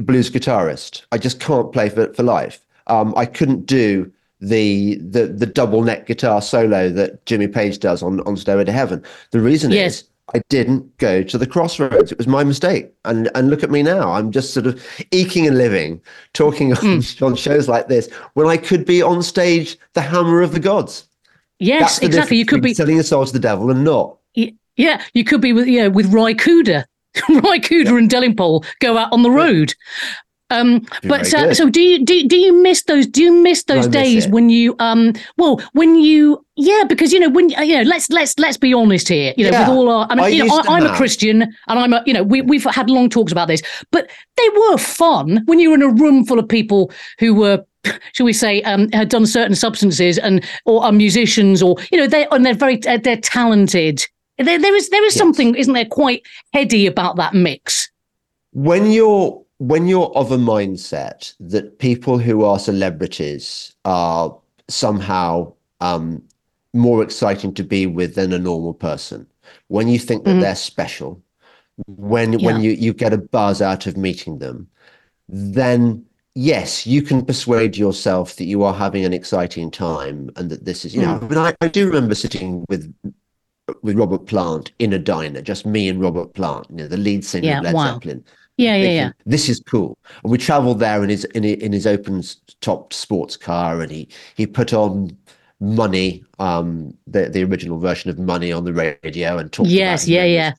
blues 0.00 0.30
guitarist. 0.30 1.02
I 1.12 1.18
just 1.18 1.40
can't 1.40 1.72
play 1.72 1.88
for 1.88 2.12
for 2.12 2.22
life. 2.22 2.60
Um, 2.86 3.14
I 3.16 3.26
couldn't 3.26 3.66
do 3.66 4.12
the 4.42 4.96
the 4.96 5.28
the 5.28 5.46
double 5.46 5.82
neck 5.82 6.06
guitar 6.06 6.42
solo 6.42 6.90
that 6.90 7.24
Jimmy 7.26 7.46
Page 7.46 7.78
does 7.78 8.02
on 8.02 8.20
on 8.20 8.36
Stairway 8.36 8.64
to 8.64 8.72
Heaven. 8.72 9.02
The 9.30 9.40
reason 9.40 9.70
yes. 9.70 9.92
is 9.94 10.08
I 10.34 10.42
didn't 10.48 10.96
go 10.98 11.22
to 11.22 11.38
the 11.38 11.46
crossroads. 11.46 12.10
It 12.10 12.18
was 12.18 12.26
my 12.26 12.42
mistake. 12.42 12.92
And 13.04 13.30
and 13.34 13.50
look 13.50 13.62
at 13.62 13.70
me 13.70 13.82
now. 13.82 14.12
I'm 14.12 14.32
just 14.32 14.52
sort 14.52 14.66
of 14.66 14.84
eking 15.12 15.46
and 15.46 15.56
living, 15.56 16.00
talking 16.32 16.70
mm. 16.70 17.22
on, 17.22 17.26
on 17.32 17.36
shows 17.36 17.68
like 17.68 17.88
this 17.88 18.12
when 18.34 18.48
I 18.48 18.56
could 18.56 18.84
be 18.84 19.00
on 19.00 19.22
stage, 19.22 19.78
the 19.94 20.00
hammer 20.00 20.42
of 20.42 20.52
the 20.52 20.60
gods. 20.60 21.06
Yes, 21.60 22.00
exactly. 22.00 22.36
You 22.36 22.44
could 22.44 22.62
be 22.62 22.74
selling 22.74 22.98
a 22.98 23.04
soul 23.04 23.24
to 23.24 23.32
the 23.32 23.38
devil 23.38 23.70
and 23.70 23.84
not. 23.84 24.18
Yeah, 24.76 25.02
you 25.12 25.22
could 25.22 25.40
be 25.40 25.52
with 25.52 25.68
you 25.68 25.82
know 25.82 25.90
with 25.90 26.12
Ry 26.12 26.34
Cooder. 26.34 26.84
Ry 27.28 27.58
Cooder 27.58 27.84
yeah. 27.84 27.98
and 27.98 28.10
Delingpole 28.10 28.64
go 28.80 28.96
out 28.96 29.12
on 29.12 29.22
the 29.22 29.30
road. 29.30 29.74
Um, 30.52 30.86
but 31.04 31.32
uh, 31.32 31.54
so 31.54 31.68
do 31.70 31.80
you 31.80 32.04
do, 32.04 32.28
do 32.28 32.36
you 32.36 32.52
miss 32.62 32.82
those 32.82 33.06
do 33.06 33.22
you 33.22 33.32
miss 33.32 33.64
those 33.64 33.88
days 33.88 34.28
when 34.28 34.50
you 34.50 34.76
um 34.78 35.14
well 35.38 35.60
when 35.72 35.96
you 35.96 36.44
yeah 36.56 36.84
because 36.86 37.12
you 37.12 37.18
know 37.18 37.30
when 37.30 37.48
you 37.48 37.76
know 37.76 37.82
let's 37.82 38.10
let's 38.10 38.38
let's 38.38 38.58
be 38.58 38.74
honest 38.74 39.08
here 39.08 39.32
you 39.36 39.44
know 39.44 39.50
yeah. 39.50 39.68
with 39.68 39.76
all 39.76 39.88
our 39.88 40.06
I 40.10 40.14
mean 40.14 40.24
I 40.24 40.28
you 40.28 40.44
know 40.44 40.62
I, 40.68 40.78
am 40.78 40.86
a 40.86 40.94
Christian 40.94 41.42
and 41.42 41.78
I'm 41.78 41.92
a 41.92 42.02
you 42.04 42.12
know 42.12 42.22
we 42.22 42.42
we've 42.42 42.64
had 42.64 42.90
long 42.90 43.08
talks 43.08 43.32
about 43.32 43.48
this 43.48 43.62
but 43.90 44.10
they 44.36 44.48
were 44.50 44.76
fun 44.76 45.42
when 45.46 45.58
you 45.58 45.70
were 45.70 45.76
in 45.76 45.82
a 45.82 45.88
room 45.88 46.24
full 46.26 46.38
of 46.38 46.48
people 46.48 46.92
who 47.18 47.34
were 47.34 47.64
shall 48.12 48.26
we 48.26 48.32
say, 48.32 48.62
um, 48.62 48.88
had 48.92 49.08
done 49.08 49.26
certain 49.26 49.54
substances 49.54 50.18
and 50.18 50.44
or 50.64 50.84
are 50.84 50.92
musicians 50.92 51.62
or 51.62 51.76
you 51.90 51.98
know 51.98 52.06
they 52.06 52.26
and 52.30 52.44
they're 52.44 52.54
very 52.54 52.84
uh, 52.86 52.98
they're 52.98 53.16
talented. 53.16 54.06
There, 54.38 54.58
there 54.58 54.74
is 54.74 54.88
there 54.90 55.04
is 55.04 55.14
yes. 55.14 55.18
something, 55.18 55.54
isn't 55.54 55.74
there, 55.74 55.84
quite 55.84 56.22
heady 56.52 56.86
about 56.86 57.16
that 57.16 57.34
mix. 57.34 57.90
When 58.52 58.90
you're 58.90 59.41
when 59.62 59.86
you're 59.86 60.10
of 60.16 60.32
a 60.32 60.36
mindset 60.36 61.34
that 61.38 61.78
people 61.78 62.18
who 62.18 62.44
are 62.44 62.58
celebrities 62.58 63.76
are 63.84 64.36
somehow 64.66 65.52
um, 65.80 66.20
more 66.74 67.00
exciting 67.00 67.54
to 67.54 67.62
be 67.62 67.86
with 67.86 68.16
than 68.16 68.32
a 68.32 68.40
normal 68.40 68.74
person, 68.74 69.24
when 69.68 69.86
you 69.86 70.00
think 70.00 70.24
that 70.24 70.30
mm-hmm. 70.30 70.40
they're 70.40 70.56
special, 70.56 71.22
when 71.86 72.32
yeah. 72.32 72.46
when 72.46 72.60
you 72.60 72.72
you 72.72 72.92
get 72.92 73.12
a 73.12 73.18
buzz 73.18 73.62
out 73.62 73.86
of 73.86 73.96
meeting 73.96 74.40
them, 74.40 74.66
then 75.28 76.04
yes, 76.34 76.84
you 76.84 77.00
can 77.00 77.24
persuade 77.24 77.76
yourself 77.76 78.34
that 78.36 78.46
you 78.46 78.64
are 78.64 78.74
having 78.74 79.04
an 79.04 79.12
exciting 79.12 79.70
time 79.70 80.28
and 80.34 80.50
that 80.50 80.64
this 80.64 80.84
is 80.84 80.92
you 80.92 81.02
know. 81.02 81.20
Mm. 81.20 81.22
I 81.22 81.28
mean, 81.28 81.38
I, 81.38 81.54
I 81.60 81.68
do 81.68 81.86
remember 81.86 82.16
sitting 82.16 82.64
with 82.68 82.92
with 83.82 83.96
Robert 83.96 84.26
Plant 84.26 84.72
in 84.80 84.92
a 84.92 84.98
diner, 84.98 85.40
just 85.40 85.64
me 85.66 85.88
and 85.88 86.00
Robert 86.00 86.34
Plant, 86.34 86.66
you 86.68 86.78
know, 86.78 86.88
the 86.88 86.96
lead 86.96 87.24
singer 87.24 87.46
yeah, 87.46 87.58
of 87.58 87.64
Led 87.64 87.74
wow. 87.74 87.92
Zeppelin 87.92 88.24
yeah, 88.56 88.76
yeah, 88.76 88.90
yeah. 88.90 89.12
This 89.26 89.48
is 89.48 89.60
cool. 89.60 89.98
And 90.22 90.30
we 90.30 90.38
travelled 90.38 90.78
there 90.78 91.02
in 91.02 91.10
his 91.10 91.24
in, 91.26 91.44
in 91.44 91.72
his 91.72 91.86
open 91.86 92.22
top 92.60 92.92
sports 92.92 93.36
car, 93.36 93.80
and 93.80 93.90
he 93.90 94.08
he 94.34 94.46
put 94.46 94.72
on 94.72 95.16
money, 95.60 96.24
um, 96.38 96.96
the 97.06 97.28
the 97.28 97.44
original 97.44 97.78
version 97.78 98.10
of 98.10 98.18
Money 98.18 98.52
on 98.52 98.64
the 98.64 98.72
radio, 98.72 99.38
and 99.38 99.52
talked. 99.52 99.70
Yes, 99.70 100.06
yeah, 100.06 100.24
yeah. 100.24 100.52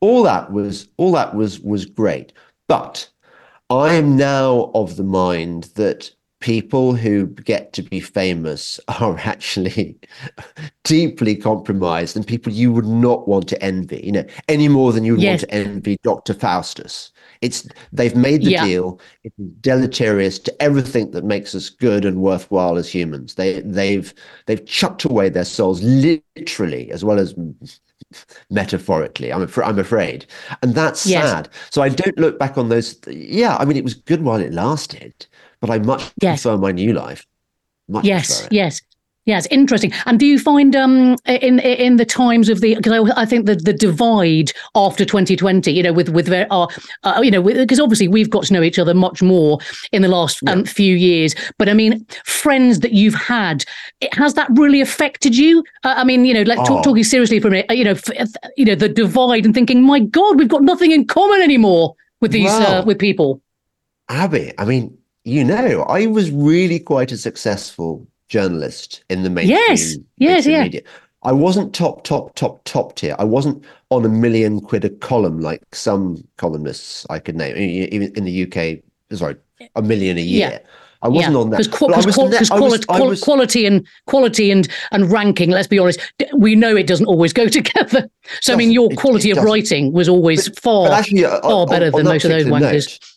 all 0.00 0.22
that 0.22 0.52
was 0.52 0.88
all 0.96 1.12
that 1.12 1.34
was 1.34 1.60
was 1.60 1.84
great, 1.84 2.32
but 2.68 3.08
I 3.70 3.94
am 3.94 4.16
now 4.16 4.70
of 4.74 4.96
the 4.96 5.04
mind 5.04 5.64
that 5.74 6.10
people 6.40 6.94
who 6.94 7.26
get 7.26 7.72
to 7.72 7.82
be 7.82 7.98
famous 7.98 8.78
are 9.00 9.18
actually 9.18 9.98
deeply 10.84 11.34
compromised 11.34 12.14
and 12.14 12.26
people 12.26 12.52
you 12.52 12.70
would 12.70 12.86
not 12.86 13.26
want 13.26 13.48
to 13.48 13.60
envy, 13.62 14.00
you 14.04 14.12
know, 14.12 14.24
any 14.48 14.68
more 14.68 14.92
than 14.92 15.04
you 15.04 15.12
would 15.12 15.22
yes. 15.22 15.40
want 15.40 15.50
to 15.50 15.54
envy 15.54 15.96
Dr. 16.02 16.34
Faustus. 16.34 17.10
It's 17.40 17.68
they've 17.92 18.16
made 18.16 18.42
the 18.42 18.52
yeah. 18.52 18.64
deal. 18.64 19.00
It's 19.24 19.36
deleterious 19.60 20.38
to 20.40 20.62
everything 20.62 21.10
that 21.12 21.24
makes 21.24 21.54
us 21.54 21.70
good 21.70 22.04
and 22.04 22.20
worthwhile 22.20 22.76
as 22.76 22.88
humans. 22.88 23.34
They 23.34 23.60
they've 23.60 24.12
they've 24.46 24.64
chucked 24.64 25.04
away 25.04 25.28
their 25.28 25.44
souls 25.44 25.82
literally 25.82 26.90
as 26.90 27.04
well 27.04 27.18
as 27.18 27.34
metaphorically. 28.50 29.32
I'm 29.32 29.42
af- 29.42 29.58
I'm 29.58 29.78
afraid, 29.78 30.26
and 30.62 30.74
that's 30.74 31.06
yes. 31.06 31.24
sad. 31.24 31.48
So 31.70 31.82
I 31.82 31.88
don't 31.88 32.18
look 32.18 32.38
back 32.38 32.58
on 32.58 32.68
those. 32.68 32.98
Yeah, 33.06 33.56
I 33.56 33.64
mean, 33.64 33.76
it 33.76 33.84
was 33.84 33.94
good 33.94 34.22
while 34.22 34.40
it 34.40 34.52
lasted 34.52 35.26
but 35.60 35.70
I 35.70 35.78
much 35.78 36.12
yes. 36.20 36.42
prefer 36.42 36.58
my 36.58 36.72
new 36.72 36.92
life. 36.92 37.26
Much 37.88 38.04
yes, 38.04 38.48
yes. 38.50 38.80
Yeah, 39.26 39.38
it's 39.38 39.48
interesting. 39.48 39.92
And 40.06 40.20
do 40.20 40.24
you 40.24 40.38
find 40.38 40.76
um 40.76 41.16
in 41.26 41.58
in 41.58 41.96
the 41.96 42.04
times 42.04 42.48
of 42.48 42.60
the 42.60 42.76
because 42.76 42.92
I, 42.92 43.22
I, 43.22 43.26
think 43.26 43.46
the 43.46 43.56
the 43.56 43.72
divide 43.72 44.52
after 44.76 45.04
2020, 45.04 45.72
you 45.72 45.82
know, 45.82 45.92
with 45.92 46.08
with 46.10 46.30
uh, 46.30 46.68
uh, 47.02 47.20
you 47.20 47.32
know, 47.32 47.42
because 47.42 47.80
obviously 47.80 48.06
we've 48.06 48.30
got 48.30 48.44
to 48.44 48.52
know 48.52 48.62
each 48.62 48.78
other 48.78 48.94
much 48.94 49.22
more 49.22 49.58
in 49.90 50.02
the 50.02 50.08
last 50.08 50.38
um, 50.46 50.64
few 50.64 50.94
years. 50.94 51.34
But 51.58 51.68
I 51.68 51.74
mean, 51.74 52.06
friends 52.24 52.80
that 52.80 52.92
you've 52.92 53.16
had, 53.16 53.64
it, 54.00 54.14
has 54.14 54.34
that 54.34 54.48
really 54.54 54.80
affected 54.80 55.36
you? 55.36 55.64
Uh, 55.82 55.94
I 55.96 56.04
mean, 56.04 56.24
you 56.24 56.32
know, 56.32 56.42
like 56.42 56.60
oh. 56.60 56.80
talking 56.82 57.02
seriously 57.02 57.40
for 57.40 57.48
a 57.48 57.50
minute, 57.50 57.76
you 57.76 57.82
know, 57.82 57.98
f- 58.08 58.32
you 58.56 58.64
know, 58.64 58.76
the 58.76 58.88
divide 58.88 59.44
and 59.44 59.54
thinking, 59.54 59.82
my 59.82 59.98
God, 59.98 60.38
we've 60.38 60.46
got 60.46 60.62
nothing 60.62 60.92
in 60.92 61.04
common 61.04 61.42
anymore 61.42 61.96
with 62.20 62.30
these 62.30 62.50
uh, 62.50 62.84
with 62.86 63.00
people. 63.00 63.42
Abi, 64.08 64.52
I 64.56 64.64
mean, 64.64 64.96
you 65.24 65.42
know, 65.42 65.82
I 65.88 66.06
was 66.06 66.30
really 66.30 66.78
quite 66.78 67.10
a 67.10 67.16
successful 67.16 68.06
journalist 68.28 69.04
in 69.08 69.22
the 69.22 69.30
mainstream, 69.30 69.58
media. 69.58 69.68
yes, 69.68 69.96
yes, 70.16 70.46
yeah. 70.46 70.62
media. 70.62 70.82
I 71.22 71.32
wasn't 71.32 71.74
top, 71.74 72.04
top, 72.04 72.34
top, 72.36 72.62
top 72.64 72.94
tier. 72.94 73.16
I 73.18 73.24
wasn't 73.24 73.64
on 73.90 74.04
a 74.04 74.08
million 74.08 74.60
quid 74.60 74.84
a 74.84 74.90
column 74.90 75.40
like 75.40 75.62
some 75.74 76.22
columnists 76.36 77.04
I 77.10 77.18
could 77.18 77.34
name, 77.34 77.56
even 77.56 78.12
in 78.14 78.24
the 78.24 78.44
UK. 78.44 78.78
Sorry, 79.16 79.36
a 79.74 79.82
million 79.82 80.18
a 80.18 80.20
year. 80.20 80.50
Yeah. 80.50 80.58
I 81.02 81.08
wasn't 81.08 81.34
yeah. 81.34 81.40
on 81.40 81.50
that. 81.50 81.56
Because 81.58 83.20
quality, 83.20 83.66
and 83.66 83.86
quality 84.06 84.50
and 84.50 84.68
and 84.92 85.10
ranking. 85.10 85.50
Let's 85.50 85.68
be 85.68 85.78
honest, 85.78 86.00
we 86.36 86.54
know 86.54 86.76
it 86.76 86.86
doesn't 86.86 87.06
always 87.06 87.32
go 87.32 87.48
together. 87.58 88.08
So 88.40 88.52
I 88.52 88.56
mean, 88.56 88.70
your 88.70 88.88
quality 88.90 89.30
it, 89.30 89.36
it 89.36 89.38
of 89.38 89.44
writing 89.44 89.92
was 89.92 90.08
always 90.08 90.48
but, 90.48 90.60
far 90.60 90.88
but 90.88 90.98
actually, 90.98 91.24
uh, 91.24 91.40
far 91.40 91.62
on, 91.62 91.68
better 91.68 91.86
on, 91.86 91.92
than 91.92 92.04
most 92.04 92.24
of 92.24 92.30
those 92.30 92.46
wankers. 92.46 92.86
Note, 92.86 93.15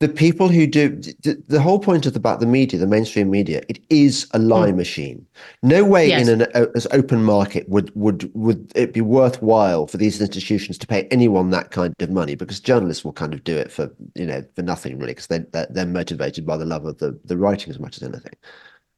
the 0.00 0.08
people 0.08 0.48
who 0.48 0.66
do 0.66 0.88
the, 0.96 1.42
the, 1.46 1.60
whole 1.60 1.78
point 1.78 2.06
of 2.06 2.14
the, 2.14 2.18
about 2.18 2.40
the 2.40 2.46
media, 2.46 2.80
the 2.80 2.86
mainstream 2.86 3.30
media, 3.30 3.62
it 3.68 3.78
is 3.90 4.26
a 4.32 4.38
lie 4.38 4.72
mm. 4.72 4.76
machine. 4.76 5.26
No 5.62 5.84
way 5.84 6.08
yes. 6.08 6.26
in 6.26 6.40
an 6.40 6.48
as 6.74 6.86
open 6.90 7.22
market 7.22 7.68
would 7.68 7.94
would 7.94 8.30
would 8.34 8.72
it 8.74 8.94
be 8.94 9.02
worthwhile 9.02 9.86
for 9.86 9.98
these 9.98 10.18
institutions 10.18 10.78
to 10.78 10.86
pay 10.86 11.06
anyone 11.10 11.50
that 11.50 11.70
kind 11.70 11.94
of 12.00 12.10
money 12.10 12.34
because 12.34 12.60
journalists 12.60 13.04
will 13.04 13.12
kind 13.12 13.34
of 13.34 13.44
do 13.44 13.56
it 13.56 13.70
for 13.70 13.94
you 14.14 14.24
know 14.24 14.42
for 14.56 14.62
nothing 14.62 14.98
really 14.98 15.12
because 15.12 15.26
they 15.26 15.40
they're, 15.52 15.68
they're 15.68 15.86
motivated 15.86 16.46
by 16.46 16.56
the 16.56 16.64
love 16.64 16.86
of 16.86 16.96
the 16.96 17.18
the 17.26 17.36
writing 17.36 17.68
as 17.68 17.78
much 17.78 17.98
as 17.98 18.02
anything. 18.02 18.34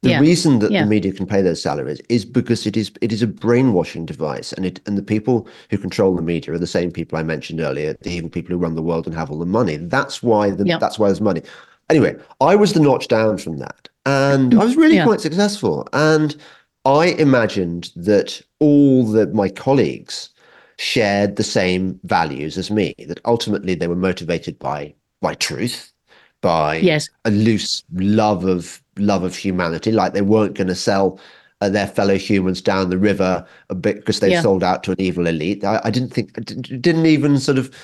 The 0.02 0.10
yeah. 0.10 0.20
reason 0.20 0.58
that 0.58 0.72
yeah. 0.72 0.82
the 0.82 0.88
media 0.88 1.12
can 1.12 1.26
pay 1.26 1.42
those 1.42 1.62
salaries 1.62 2.00
is 2.08 2.24
because 2.24 2.66
it 2.66 2.76
is 2.76 2.90
it 3.00 3.12
is 3.12 3.22
a 3.22 3.26
brainwashing 3.28 4.04
device, 4.04 4.52
and 4.52 4.66
it 4.66 4.80
and 4.86 4.98
the 4.98 5.02
people 5.02 5.46
who 5.70 5.78
control 5.78 6.16
the 6.16 6.22
media 6.22 6.54
are 6.54 6.58
the 6.58 6.66
same 6.66 6.90
people 6.90 7.18
I 7.18 7.22
mentioned 7.22 7.60
earlier, 7.60 7.96
the 8.02 8.10
evil 8.10 8.28
people 8.28 8.52
who 8.52 8.58
run 8.58 8.74
the 8.74 8.82
world 8.82 9.06
and 9.06 9.14
have 9.14 9.30
all 9.30 9.38
the 9.38 9.46
money. 9.46 9.76
That's 9.76 10.20
why 10.20 10.50
the, 10.50 10.66
yeah. 10.66 10.78
that's 10.78 10.98
why 10.98 11.06
there's 11.06 11.20
money. 11.20 11.42
Anyway, 11.88 12.16
I 12.40 12.56
was 12.56 12.72
the 12.72 12.80
notch 12.80 13.06
down 13.06 13.38
from 13.38 13.58
that, 13.58 13.88
and 14.04 14.54
I 14.54 14.64
was 14.64 14.76
really 14.76 15.00
quite 15.02 15.20
successful. 15.20 15.86
And 15.92 16.34
I 16.84 17.06
imagined 17.06 17.92
that 17.94 18.42
all 18.58 19.06
the 19.06 19.28
my 19.28 19.48
colleagues 19.48 20.30
shared 20.78 21.36
the 21.36 21.44
same 21.44 22.00
values 22.02 22.58
as 22.58 22.72
me. 22.72 22.96
That 23.06 23.20
ultimately 23.24 23.76
they 23.76 23.86
were 23.86 23.94
motivated 23.94 24.58
by 24.58 24.94
by 25.20 25.34
truth, 25.34 25.92
by 26.40 26.78
yes. 26.78 27.08
a 27.24 27.30
loose 27.30 27.84
love 27.92 28.44
of 28.44 28.81
love 28.96 29.22
of 29.22 29.36
humanity, 29.36 29.92
like 29.92 30.12
they 30.12 30.22
weren't 30.22 30.54
going 30.54 30.68
to 30.68 30.74
sell 30.74 31.18
uh, 31.60 31.68
their 31.68 31.86
fellow 31.86 32.18
humans 32.18 32.60
down 32.60 32.90
the 32.90 32.98
river 32.98 33.46
a 33.70 33.74
bit 33.74 33.96
because 33.96 34.20
they 34.20 34.32
yeah. 34.32 34.42
sold 34.42 34.64
out 34.64 34.82
to 34.84 34.92
an 34.92 35.00
evil 35.00 35.26
elite. 35.26 35.64
I, 35.64 35.80
I 35.84 35.90
didn't 35.90 36.10
think, 36.10 36.32
didn't 36.44 37.06
even 37.06 37.38
sort 37.38 37.58
of 37.58 37.74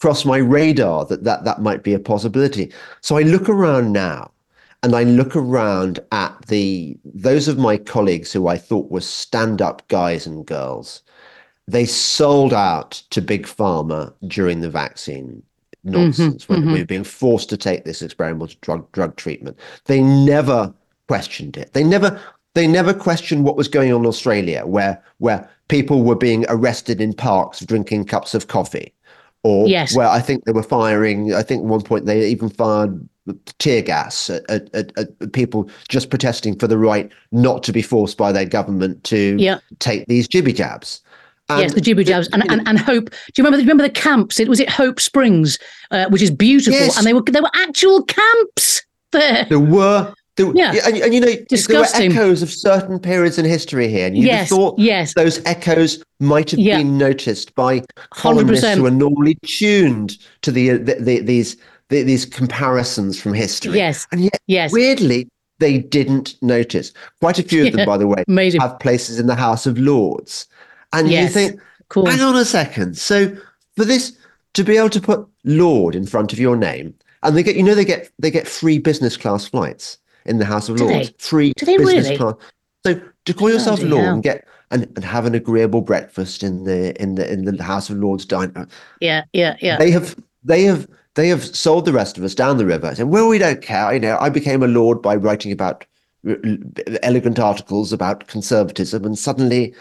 cross 0.00 0.24
my 0.24 0.38
radar 0.38 1.04
that, 1.06 1.24
that 1.24 1.44
that 1.44 1.62
might 1.62 1.82
be 1.82 1.94
a 1.94 1.98
possibility. 1.98 2.72
So 3.00 3.16
I 3.18 3.22
look 3.22 3.48
around 3.48 3.92
now 3.92 4.30
and 4.82 4.94
I 4.94 5.04
look 5.04 5.36
around 5.36 6.00
at 6.10 6.46
the 6.46 6.96
those 7.04 7.48
of 7.48 7.58
my 7.58 7.76
colleagues 7.76 8.32
who 8.32 8.48
I 8.48 8.56
thought 8.56 8.90
were 8.90 9.00
stand-up 9.00 9.86
guys 9.88 10.26
and 10.26 10.44
girls. 10.46 11.02
They 11.68 11.86
sold 11.86 12.52
out 12.52 12.90
to 13.10 13.22
big 13.22 13.46
pharma 13.46 14.12
during 14.26 14.60
the 14.60 14.70
vaccine 14.70 15.42
nonsense 15.84 16.44
mm-hmm, 16.44 16.52
when 16.52 16.62
mm-hmm. 16.62 16.72
we 16.72 16.80
were 16.80 16.86
being 16.86 17.04
forced 17.04 17.48
to 17.50 17.56
take 17.56 17.84
this 17.84 18.02
experimental 18.02 18.54
drug 18.60 18.90
drug 18.92 19.16
treatment. 19.16 19.58
They 19.86 20.02
never 20.02 20.72
questioned 21.08 21.56
it. 21.56 21.72
They 21.72 21.84
never 21.84 22.20
they 22.54 22.66
never 22.66 22.92
questioned 22.92 23.44
what 23.44 23.56
was 23.56 23.68
going 23.68 23.92
on 23.92 24.02
in 24.02 24.06
Australia, 24.06 24.66
where 24.66 25.02
where 25.18 25.48
people 25.68 26.02
were 26.02 26.16
being 26.16 26.44
arrested 26.48 27.00
in 27.00 27.12
parks 27.14 27.60
drinking 27.60 28.04
cups 28.04 28.34
of 28.34 28.48
coffee, 28.48 28.92
or 29.42 29.68
yes. 29.68 29.96
where 29.96 30.08
I 30.08 30.20
think 30.20 30.44
they 30.44 30.52
were 30.52 30.62
firing. 30.62 31.34
I 31.34 31.42
think 31.42 31.62
at 31.62 31.66
one 31.66 31.82
point 31.82 32.06
they 32.06 32.28
even 32.28 32.48
fired 32.48 33.08
tear 33.58 33.82
gas 33.82 34.30
at, 34.30 34.50
at, 34.50 34.98
at, 34.98 35.32
people 35.32 35.70
just 35.88 36.10
protesting 36.10 36.58
for 36.58 36.66
the 36.66 36.78
right 36.78 37.10
not 37.30 37.62
to 37.62 37.72
be 37.72 37.82
forced 37.82 38.18
by 38.18 38.32
their 38.32 38.44
government 38.44 39.04
to 39.04 39.36
yeah. 39.38 39.58
take 39.78 40.06
these 40.06 40.26
jibby 40.26 40.54
jabs. 40.54 41.01
And 41.52 41.62
yes, 41.62 41.74
the 41.74 41.80
jibby 41.80 42.06
jabs 42.06 42.28
and, 42.32 42.50
and 42.50 42.66
and 42.66 42.78
Hope. 42.78 43.10
Do 43.10 43.16
you 43.36 43.44
remember? 43.44 43.56
Do 43.56 43.62
you 43.62 43.68
Remember 43.68 43.84
the 43.84 43.90
camps? 43.90 44.38
It 44.38 44.48
was 44.48 44.60
it 44.60 44.68
Howard 44.68 45.00
Springs, 45.00 45.58
uh, 45.90 46.06
which 46.08 46.22
is 46.22 46.30
beautiful, 46.30 46.72
yes. 46.72 46.98
and 46.98 47.06
they 47.06 47.12
were 47.12 47.22
there 47.22 47.42
were 47.42 47.50
actual 47.54 48.02
camps 48.04 48.82
there. 49.12 49.46
There 49.48 49.60
were. 49.60 50.12
There, 50.36 50.50
yeah, 50.54 50.72
and, 50.86 50.96
and 50.96 51.12
you 51.12 51.20
know 51.20 51.34
Disgusting. 51.50 52.08
there 52.08 52.20
were 52.20 52.24
echoes 52.24 52.42
of 52.42 52.50
certain 52.50 52.98
periods 52.98 53.38
in 53.38 53.44
history 53.44 53.86
here, 53.86 54.06
and 54.06 54.16
you 54.16 54.24
yes, 54.24 54.48
thought 54.48 54.78
yes. 54.78 55.12
those 55.12 55.44
echoes 55.44 56.02
might 56.20 56.50
have 56.52 56.58
yeah. 56.58 56.78
been 56.78 56.96
noticed 56.96 57.54
by 57.54 57.82
columnists 58.14 58.64
100%. 58.64 58.76
who 58.76 58.86
are 58.86 58.90
normally 58.90 59.34
tuned 59.44 60.16
to 60.40 60.50
the, 60.50 60.78
the, 60.78 60.94
the 60.94 61.20
these 61.20 61.58
the, 61.90 62.02
these 62.02 62.24
comparisons 62.24 63.20
from 63.20 63.34
history. 63.34 63.76
Yes, 63.76 64.06
and 64.10 64.22
yet 64.22 64.40
yes. 64.46 64.72
weirdly 64.72 65.28
they 65.62 65.78
didn't 65.78 66.34
notice. 66.42 66.92
Quite 67.20 67.38
a 67.38 67.42
few 67.42 67.66
of 67.66 67.72
them, 67.72 67.86
by 67.86 67.96
the 67.96 68.08
way, 68.08 68.24
Amazing. 68.26 68.60
have 68.60 68.80
places 68.80 69.20
in 69.20 69.26
the 69.26 69.34
House 69.36 69.64
of 69.64 69.78
Lords. 69.78 70.48
And 70.92 71.08
yes. 71.08 71.24
you 71.24 71.28
think, 71.28 71.60
cool. 71.88 72.06
hang 72.06 72.20
on 72.20 72.36
a 72.36 72.44
second. 72.44 72.96
So 72.96 73.34
for 73.76 73.84
this 73.84 74.16
to 74.54 74.64
be 74.64 74.76
able 74.76 74.90
to 74.90 75.00
put 75.00 75.26
Lord 75.44 75.94
in 75.94 76.06
front 76.06 76.32
of 76.32 76.38
your 76.38 76.56
name, 76.56 76.94
and 77.22 77.36
they 77.36 77.42
get, 77.42 77.56
you 77.56 77.62
know, 77.62 77.74
they 77.74 77.84
get 77.84 78.10
they 78.18 78.30
get 78.30 78.48
free 78.48 78.78
business 78.78 79.16
class 79.16 79.46
flights 79.46 79.98
in 80.26 80.38
the 80.38 80.44
House 80.44 80.68
of 80.68 80.76
Do 80.76 80.86
Lords. 80.86 81.10
They? 81.10 81.14
Free 81.18 81.52
Do 81.56 81.66
business 81.66 82.06
really? 82.06 82.16
class. 82.16 82.34
So 82.84 83.00
to 83.24 83.34
call 83.34 83.50
yourself 83.50 83.80
oh, 83.82 83.86
Lord 83.86 84.06
and 84.06 84.22
get 84.22 84.46
and, 84.70 84.84
and 84.96 85.04
have 85.04 85.26
an 85.26 85.34
agreeable 85.34 85.82
breakfast 85.82 86.42
in 86.42 86.64
the 86.64 87.00
in 87.00 87.14
the 87.14 87.30
in 87.30 87.44
the 87.44 87.62
House 87.62 87.90
of 87.90 87.98
Lords 87.98 88.24
diner. 88.24 88.66
Yeah, 89.00 89.24
yeah, 89.32 89.56
yeah. 89.60 89.78
They 89.78 89.90
have 89.90 90.16
they 90.42 90.62
have 90.62 90.88
they 91.14 91.28
have 91.28 91.44
sold 91.44 91.84
the 91.84 91.92
rest 91.92 92.18
of 92.18 92.24
us 92.24 92.34
down 92.34 92.56
the 92.56 92.66
river. 92.66 92.94
And 92.98 93.10
well, 93.10 93.28
we 93.28 93.38
don't 93.38 93.62
care. 93.62 93.92
You 93.92 94.00
know, 94.00 94.18
I 94.18 94.30
became 94.30 94.62
a 94.62 94.68
lord 94.68 95.02
by 95.02 95.14
writing 95.14 95.52
about 95.52 95.84
uh, 96.28 96.34
elegant 97.02 97.38
articles 97.38 97.92
about 97.92 98.26
conservatism, 98.26 99.04
and 99.04 99.18
suddenly 99.18 99.74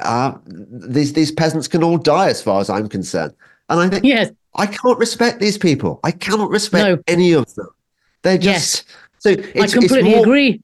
uh, 0.00 0.34
these 0.46 1.12
these 1.12 1.30
peasants 1.30 1.68
can 1.68 1.82
all 1.82 1.98
die 1.98 2.28
as 2.28 2.42
far 2.42 2.60
as 2.60 2.70
I'm 2.70 2.88
concerned. 2.88 3.34
And 3.68 3.80
I 3.80 3.88
think 3.88 4.04
yes. 4.04 4.30
I 4.54 4.66
can't 4.66 4.98
respect 4.98 5.40
these 5.40 5.58
people. 5.58 6.00
I 6.04 6.10
cannot 6.10 6.50
respect 6.50 6.88
no. 6.88 7.02
any 7.06 7.32
of 7.32 7.52
them. 7.54 7.68
They're 8.22 8.38
just 8.38 8.84
yes. 9.24 9.34
so 9.54 9.60
I 9.60 9.66
completely 9.66 10.10
more, 10.10 10.20
agree. 10.20 10.62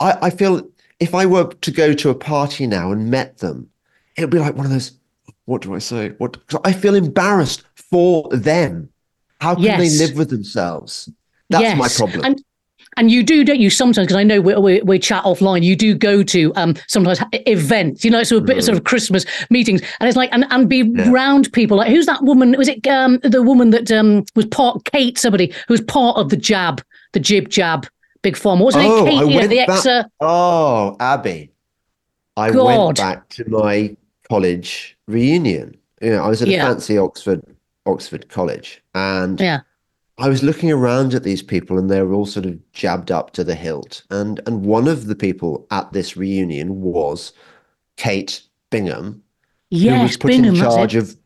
I, 0.00 0.18
I 0.22 0.30
feel 0.30 0.66
if 1.00 1.14
I 1.14 1.26
were 1.26 1.46
to 1.52 1.70
go 1.70 1.92
to 1.92 2.10
a 2.10 2.14
party 2.14 2.66
now 2.66 2.92
and 2.92 3.10
met 3.10 3.38
them, 3.38 3.68
it 4.16 4.22
would 4.22 4.30
be 4.30 4.38
like 4.38 4.56
one 4.56 4.66
of 4.66 4.72
those. 4.72 4.92
What 5.44 5.62
do 5.62 5.74
I 5.74 5.78
say? 5.78 6.10
What 6.18 6.36
I 6.64 6.72
feel 6.72 6.94
embarrassed 6.94 7.64
for 7.74 8.28
them. 8.30 8.88
How 9.40 9.54
can 9.56 9.64
yes. 9.64 9.78
they 9.78 10.06
live 10.06 10.16
with 10.16 10.30
themselves? 10.30 11.08
That's 11.50 11.62
yes. 11.62 11.76
my 11.76 11.88
problem. 11.88 12.24
And 12.24 12.42
and 12.96 13.10
you 13.10 13.22
do, 13.22 13.44
don't 13.44 13.60
you? 13.60 13.70
Sometimes, 13.70 14.06
because 14.06 14.16
I 14.16 14.22
know 14.22 14.40
we, 14.40 14.54
we, 14.54 14.82
we, 14.82 14.98
chat 14.98 15.24
offline. 15.24 15.62
You 15.62 15.76
do 15.76 15.94
go 15.94 16.22
to 16.22 16.52
um, 16.56 16.74
sometimes 16.88 17.20
events, 17.32 18.04
you 18.04 18.10
know, 18.10 18.22
sort 18.22 18.42
of 18.42 18.46
bit, 18.46 18.62
sort 18.62 18.76
of 18.76 18.84
Christmas 18.84 19.24
meetings, 19.50 19.80
and 20.00 20.08
it's 20.08 20.16
like 20.16 20.30
and 20.32 20.44
and 20.50 20.68
be 20.68 20.78
yeah. 20.78 21.10
round 21.10 21.52
people. 21.52 21.76
Like 21.76 21.90
who's 21.90 22.06
that 22.06 22.22
woman? 22.22 22.54
Was 22.58 22.68
it 22.68 22.86
um, 22.86 23.18
the 23.22 23.42
woman 23.42 23.70
that 23.70 23.90
um, 23.90 24.24
was 24.34 24.46
part 24.46 24.84
Kate? 24.84 25.18
Somebody 25.18 25.52
who 25.68 25.74
was 25.74 25.80
part 25.80 26.16
of 26.16 26.28
the 26.28 26.36
jab, 26.36 26.82
the 27.12 27.20
jib 27.20 27.48
jab, 27.48 27.86
big 28.22 28.36
farm. 28.36 28.60
What 28.60 28.66
was 28.66 28.74
her 28.74 28.82
oh, 28.82 29.04
name? 29.04 29.26
Kate, 29.26 29.32
yeah, 29.32 29.46
the 29.46 29.58
ex. 29.60 29.86
Uh, 29.86 30.04
oh, 30.20 30.96
Abi. 31.00 31.50
I 32.36 32.50
God. 32.50 32.64
went 32.64 32.96
back 32.96 33.28
to 33.30 33.48
my 33.48 33.96
college 34.28 34.96
reunion. 35.06 35.76
You 36.00 36.10
know, 36.10 36.24
I 36.24 36.28
was 36.28 36.42
at 36.42 36.48
a 36.48 36.50
yeah. 36.50 36.66
fancy 36.66 36.98
Oxford 36.98 37.42
Oxford 37.86 38.28
college, 38.28 38.82
and 38.94 39.40
yeah 39.40 39.60
I 40.22 40.28
was 40.28 40.42
looking 40.42 40.70
around 40.70 41.14
at 41.14 41.24
these 41.24 41.42
people 41.42 41.78
and 41.78 41.90
they 41.90 42.00
were 42.00 42.14
all 42.14 42.26
sort 42.26 42.46
of 42.46 42.58
jabbed 42.72 43.10
up 43.10 43.32
to 43.32 43.44
the 43.44 43.56
hilt. 43.56 44.04
And 44.10 44.40
and 44.46 44.64
one 44.64 44.88
of 44.88 45.06
the 45.06 45.16
people 45.16 45.66
at 45.70 45.92
this 45.92 46.16
reunion 46.16 46.80
was 46.80 47.32
Kate 47.96 48.40
Bingham, 48.70 49.22
yes, 49.70 49.96
who 49.96 50.02
was 50.02 50.16
put 50.16 50.28
Bingham, 50.28 50.54
in 50.54 50.60
charge 50.60 50.94
of 50.94 51.16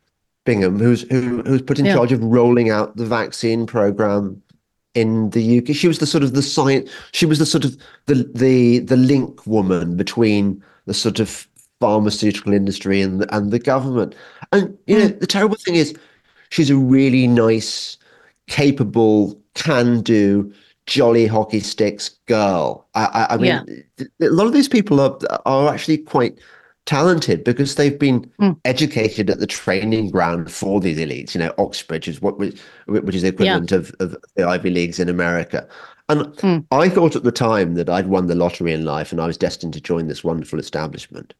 Bingham, 0.45 0.79
who's 0.79 1.03
who, 1.03 1.43
who 1.43 1.51
was 1.51 1.61
put 1.61 1.79
in 1.79 1.85
Yeah. 1.85 1.95
charge 1.95 2.11
of 2.11 2.23
rolling 2.23 2.69
out 2.69 2.97
the 2.97 3.05
vaccine 3.05 3.65
program 3.67 4.41
in 4.95 5.29
the 5.29 5.59
UK. 5.59 5.75
She 5.75 5.87
was 5.87 5.99
the 5.99 6.07
sort 6.07 6.23
of 6.23 6.33
the 6.33 6.41
science. 6.41 6.89
She 7.11 7.27
was 7.27 7.37
the 7.39 7.45
sort 7.45 7.65
of 7.65 7.77
the 8.07 8.29
the 8.33 8.79
the 8.79 8.97
link 8.97 9.45
woman 9.45 9.95
between 9.95 10.63
the 10.85 10.93
sort 10.93 11.19
of 11.19 11.47
pharmaceutical 11.79 12.53
industry 12.53 13.01
and 13.01 13.21
the, 13.21 13.35
and 13.35 13.51
the 13.51 13.59
government. 13.59 14.15
And 14.51 14.77
you 14.87 14.97
know, 14.97 15.09
mm. 15.09 15.19
the 15.19 15.27
terrible 15.27 15.57
thing 15.57 15.75
is, 15.75 15.93
she's 16.49 16.69
a 16.69 16.75
really 16.75 17.27
nice, 17.27 17.96
capable, 18.47 19.39
can 19.55 20.01
do. 20.01 20.51
Jolly 20.85 21.27
hockey 21.27 21.59
sticks 21.59 22.09
girl. 22.27 22.87
I, 22.95 23.05
I, 23.05 23.33
I 23.33 23.37
mean, 23.37 23.83
Yeah. 23.99 24.27
a 24.27 24.29
lot 24.31 24.47
of 24.47 24.53
these 24.53 24.69
people 24.69 25.01
are 25.01 25.17
are 25.45 25.67
actually 25.73 25.97
quite 25.97 26.39
talented 26.85 27.43
because 27.43 27.75
they've 27.75 27.99
been 27.99 28.21
Mm. 28.39 28.57
educated 28.63 29.29
at 29.29 29.39
the 29.39 29.47
training 29.47 30.09
ground 30.11 30.49
for 30.49 30.79
these 30.79 30.97
elites. 30.97 31.35
You 31.35 31.39
know, 31.39 31.53
Oxbridge 31.57 32.07
is 32.07 32.21
what 32.21 32.39
which, 32.39 32.57
which 32.87 33.15
is 33.15 33.23
the 33.23 33.27
equivalent 33.27 33.73
of, 33.73 33.93
of 33.99 34.15
the 34.37 34.47
Ivy 34.47 34.69
Leagues 34.69 34.97
in 34.99 35.09
America. 35.09 35.67
And 36.07 36.21
Mm. 36.37 36.65
I 36.71 36.87
thought 36.87 37.17
at 37.17 37.23
the 37.23 37.33
time 37.33 37.73
that 37.75 37.89
I'd 37.89 38.07
won 38.07 38.27
the 38.27 38.35
lottery 38.35 38.71
in 38.71 38.85
life 38.85 39.11
and 39.11 39.19
I 39.19 39.27
was 39.27 39.35
destined 39.37 39.73
to 39.73 39.81
join 39.81 40.07
this 40.07 40.23
wonderful 40.23 40.57
establishment. 40.57 41.33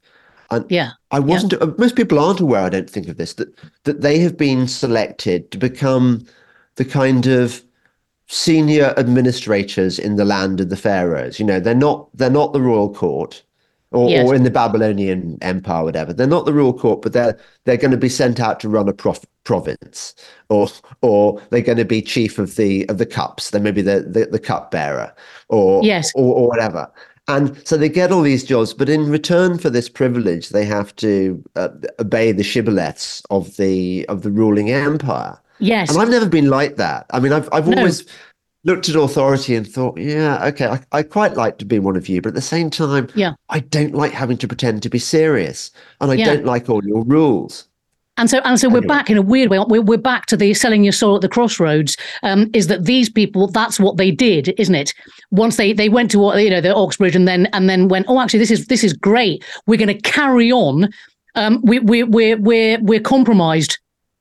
And 0.51 0.65
Yeah. 0.69 0.91
I 1.11 1.19
wasn't. 1.21 1.53
uh, 1.53 1.71
Most 1.77 1.95
people 1.95 2.19
aren't 2.19 2.41
aware. 2.41 2.63
I 2.65 2.69
don't 2.69 2.89
think 2.89 3.07
of 3.07 3.15
this 3.15 3.33
that 3.35 3.47
that 3.85 4.01
they 4.01 4.19
have 4.19 4.35
been 4.35 4.67
selected 4.67 5.51
to 5.51 5.57
become 5.57 6.25
the 6.77 6.85
kind 6.85 7.27
of 7.27 7.61
senior 8.27 8.93
administrators 8.97 9.99
in 9.99 10.15
the 10.15 10.25
land 10.25 10.59
of 10.61 10.69
the 10.69 10.75
pharaohs. 10.77 11.39
You 11.39 11.45
know, 11.45 11.59
they're 11.59 11.75
not 11.75 12.09
they're 12.17 12.29
not 12.29 12.53
the 12.53 12.61
royal 12.61 12.93
court, 12.93 13.43
or, 13.91 14.09
Yes. 14.09 14.27
or 14.27 14.35
in 14.35 14.43
the 14.43 14.51
Babylonian 14.51 15.37
Empire, 15.41 15.83
whatever. 15.83 16.13
They're 16.13 16.27
not 16.27 16.45
the 16.45 16.53
royal 16.53 16.73
court, 16.73 17.01
but 17.01 17.13
they're 17.13 17.37
they're 17.65 17.77
going 17.77 17.91
to 17.91 17.97
be 17.97 18.09
sent 18.09 18.39
out 18.39 18.59
to 18.61 18.69
run 18.69 18.89
a 18.89 18.93
prof- 18.93 19.25
province, 19.43 20.13
or 20.49 20.67
or 21.01 21.41
they're 21.49 21.61
going 21.61 21.77
to 21.77 21.85
be 21.85 22.01
chief 22.01 22.37
of 22.39 22.55
the 22.55 22.87
of 22.89 22.97
the 22.97 23.05
cups. 23.05 23.49
They 23.51 23.59
may 23.59 23.71
be 23.71 23.81
the 23.81 24.01
the, 24.01 24.25
the 24.31 24.39
cup 24.39 24.71
bearer, 24.71 25.13
or 25.49 25.83
Yes. 25.83 26.11
or, 26.15 26.35
or 26.35 26.47
whatever. 26.47 26.91
And 27.29 27.61
so 27.67 27.75
they 27.75 27.89
get 27.89 28.11
all 28.13 28.21
these 28.21 28.45
jobs, 28.45 28.73
but 28.73 28.87
in 28.87 29.09
return 29.09 29.57
for 29.57 29.69
this 29.69 29.89
privilege, 29.89 30.49
they 30.49 30.63
have 30.63 30.95
to 30.97 31.43
uh, 31.57 31.67
obey 31.99 32.31
the 32.31 32.43
shibboleths 32.43 33.21
of 33.29 33.57
the 33.57 34.05
of 34.07 34.21
the 34.21 34.31
ruling 34.31 34.69
empire. 34.71 35.37
Yes. 35.59 35.89
And 35.89 35.99
I've 36.01 36.09
never 36.09 36.27
been 36.29 36.49
like 36.49 36.75
that. 36.77 37.05
I 37.11 37.19
mean, 37.19 37.33
I've 37.33 37.49
I've 37.51 37.67
No. 37.67 37.77
always 37.77 38.05
looked 38.63 38.89
at 38.89 38.95
authority 38.95 39.55
and 39.55 39.65
thought, 39.67 39.97
yeah, 39.97 40.43
okay, 40.47 40.65
I, 40.67 40.79
I 40.91 41.03
quite 41.03 41.35
like 41.35 41.57
to 41.59 41.65
be 41.65 41.79
one 41.79 41.95
of 41.95 42.09
you, 42.09 42.21
but 42.21 42.29
at 42.29 42.35
the 42.35 42.41
same 42.41 42.69
time, 42.69 43.07
Yeah. 43.15 43.33
I 43.49 43.59
don't 43.59 43.95
like 43.95 44.11
having 44.11 44.37
to 44.39 44.47
pretend 44.47 44.83
to 44.83 44.89
be 44.89 44.99
serious, 44.99 45.71
and 46.01 46.11
I 46.11 46.15
Yeah. 46.15 46.25
don't 46.25 46.45
like 46.45 46.69
all 46.69 46.83
your 46.85 47.03
rules. 47.05 47.67
And 48.19 48.29
so, 48.31 48.39
and 48.43 48.59
so 48.59 48.67
we're 48.67 48.77
Anyway. 48.77 48.87
back 48.87 49.09
in 49.11 49.17
a 49.17 49.21
weird 49.21 49.51
way. 49.51 49.59
We're, 49.59 49.81
we're 49.81 49.97
back 49.99 50.25
to 50.25 50.35
the 50.37 50.55
selling 50.55 50.83
your 50.83 50.91
soul 50.91 51.15
at 51.15 51.21
the 51.21 51.29
crossroads. 51.29 51.95
Um, 52.23 52.49
is 52.51 52.65
that 52.65 52.85
these 52.85 53.09
people? 53.09 53.47
That's 53.47 53.79
what 53.79 53.97
they 53.97 54.09
did, 54.09 54.55
isn't 54.57 54.73
it? 54.73 54.91
Once 55.29 55.55
they 55.57 55.71
they 55.71 55.87
went 55.87 56.09
to 56.11 56.19
what 56.19 56.43
you 56.43 56.49
know 56.49 56.59
the 56.59 56.73
Oxbridge, 56.75 57.15
and 57.15 57.27
then 57.27 57.45
and 57.53 57.69
then 57.69 57.87
went. 57.89 58.07
Oh, 58.09 58.19
actually, 58.19 58.39
this 58.39 58.49
is 58.51 58.65
this 58.65 58.83
is 58.83 58.91
great. 58.93 59.45
We're 59.67 59.77
going 59.77 59.95
to 59.95 60.01
carry 60.01 60.51
on. 60.51 60.89
Um, 61.35 61.61
we 61.63 61.77
we 61.79 62.03
we're 62.03 62.37
we're 62.37 62.79
we're 62.81 62.99
compromised 62.99 63.77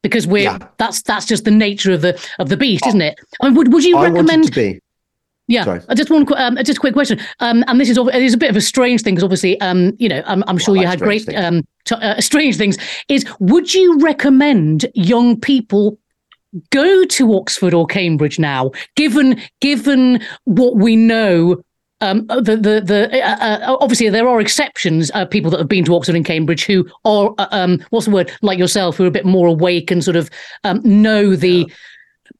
because 0.08 0.26
we're 0.26 0.44
Yeah. 0.44 0.58
that's 0.78 1.02
that's 1.02 1.26
just 1.26 1.44
the 1.44 1.50
nature 1.50 1.92
of 1.92 2.00
the 2.02 2.18
of 2.38 2.48
the 2.48 2.56
beast, 2.56 2.86
isn't 2.86 3.00
it? 3.00 3.18
I 3.40 3.46
mean, 3.46 3.54
would 3.56 3.72
would 3.72 3.84
you 3.84 3.96
I 3.96 4.08
recommend? 4.08 4.46
to 4.46 4.52
be. 4.52 4.80
Yeah, 5.48 5.62
Sorry. 5.64 5.80
just 5.94 6.10
one, 6.10 6.26
um, 6.36 6.56
just 6.56 6.78
a 6.78 6.80
quick 6.80 6.92
question, 6.94 7.20
um, 7.38 7.62
and 7.68 7.80
this 7.80 7.88
is 7.88 7.96
it 7.98 8.14
is 8.16 8.34
a 8.34 8.36
bit 8.36 8.50
of 8.50 8.56
a 8.56 8.60
strange 8.60 9.02
thing 9.02 9.14
because 9.14 9.22
obviously, 9.22 9.60
um, 9.60 9.92
you 9.96 10.08
know, 10.08 10.20
I'm, 10.26 10.42
I'm 10.48 10.58
sure 10.58 10.76
I 10.76 10.80
you 10.80 10.86
had 10.88 10.98
great 10.98 11.22
strange 11.22 11.38
things. 11.38 11.46
um, 11.46 11.66
t- 11.84 12.04
uh, 12.04 12.20
strange 12.20 12.56
things. 12.56 12.76
Is 13.08 13.24
would 13.38 13.72
you 13.72 13.96
recommend 14.00 14.86
young 14.94 15.38
people 15.40 15.98
go 16.70 17.04
to 17.04 17.34
Oxford 17.36 17.74
or 17.74 17.86
Cambridge 17.86 18.40
now, 18.40 18.72
given 18.96 19.40
given 19.60 20.20
what 20.46 20.76
we 20.78 20.96
know? 20.96 21.62
Um, 22.02 22.26
the 22.26 22.56
the 22.56 22.82
the 22.84 23.24
uh, 23.26 23.36
uh, 23.72 23.76
obviously 23.80 24.08
there 24.10 24.28
are 24.28 24.40
exceptions, 24.40 25.10
uh, 25.14 25.24
people 25.24 25.50
that 25.50 25.58
have 25.58 25.68
been 25.68 25.84
to 25.86 25.94
Oxford 25.96 26.14
and 26.14 26.26
Cambridge 26.26 26.64
who 26.64 26.86
are 27.04 27.34
uh, 27.38 27.46
um, 27.52 27.82
what's 27.90 28.06
the 28.06 28.12
word 28.12 28.30
like 28.42 28.58
yourself, 28.58 28.96
who 28.96 29.04
are 29.04 29.08
a 29.08 29.10
bit 29.10 29.24
more 29.24 29.46
awake 29.46 29.90
and 29.90 30.04
sort 30.04 30.16
of 30.16 30.28
um, 30.64 30.80
know 30.84 31.34
the 31.34 31.70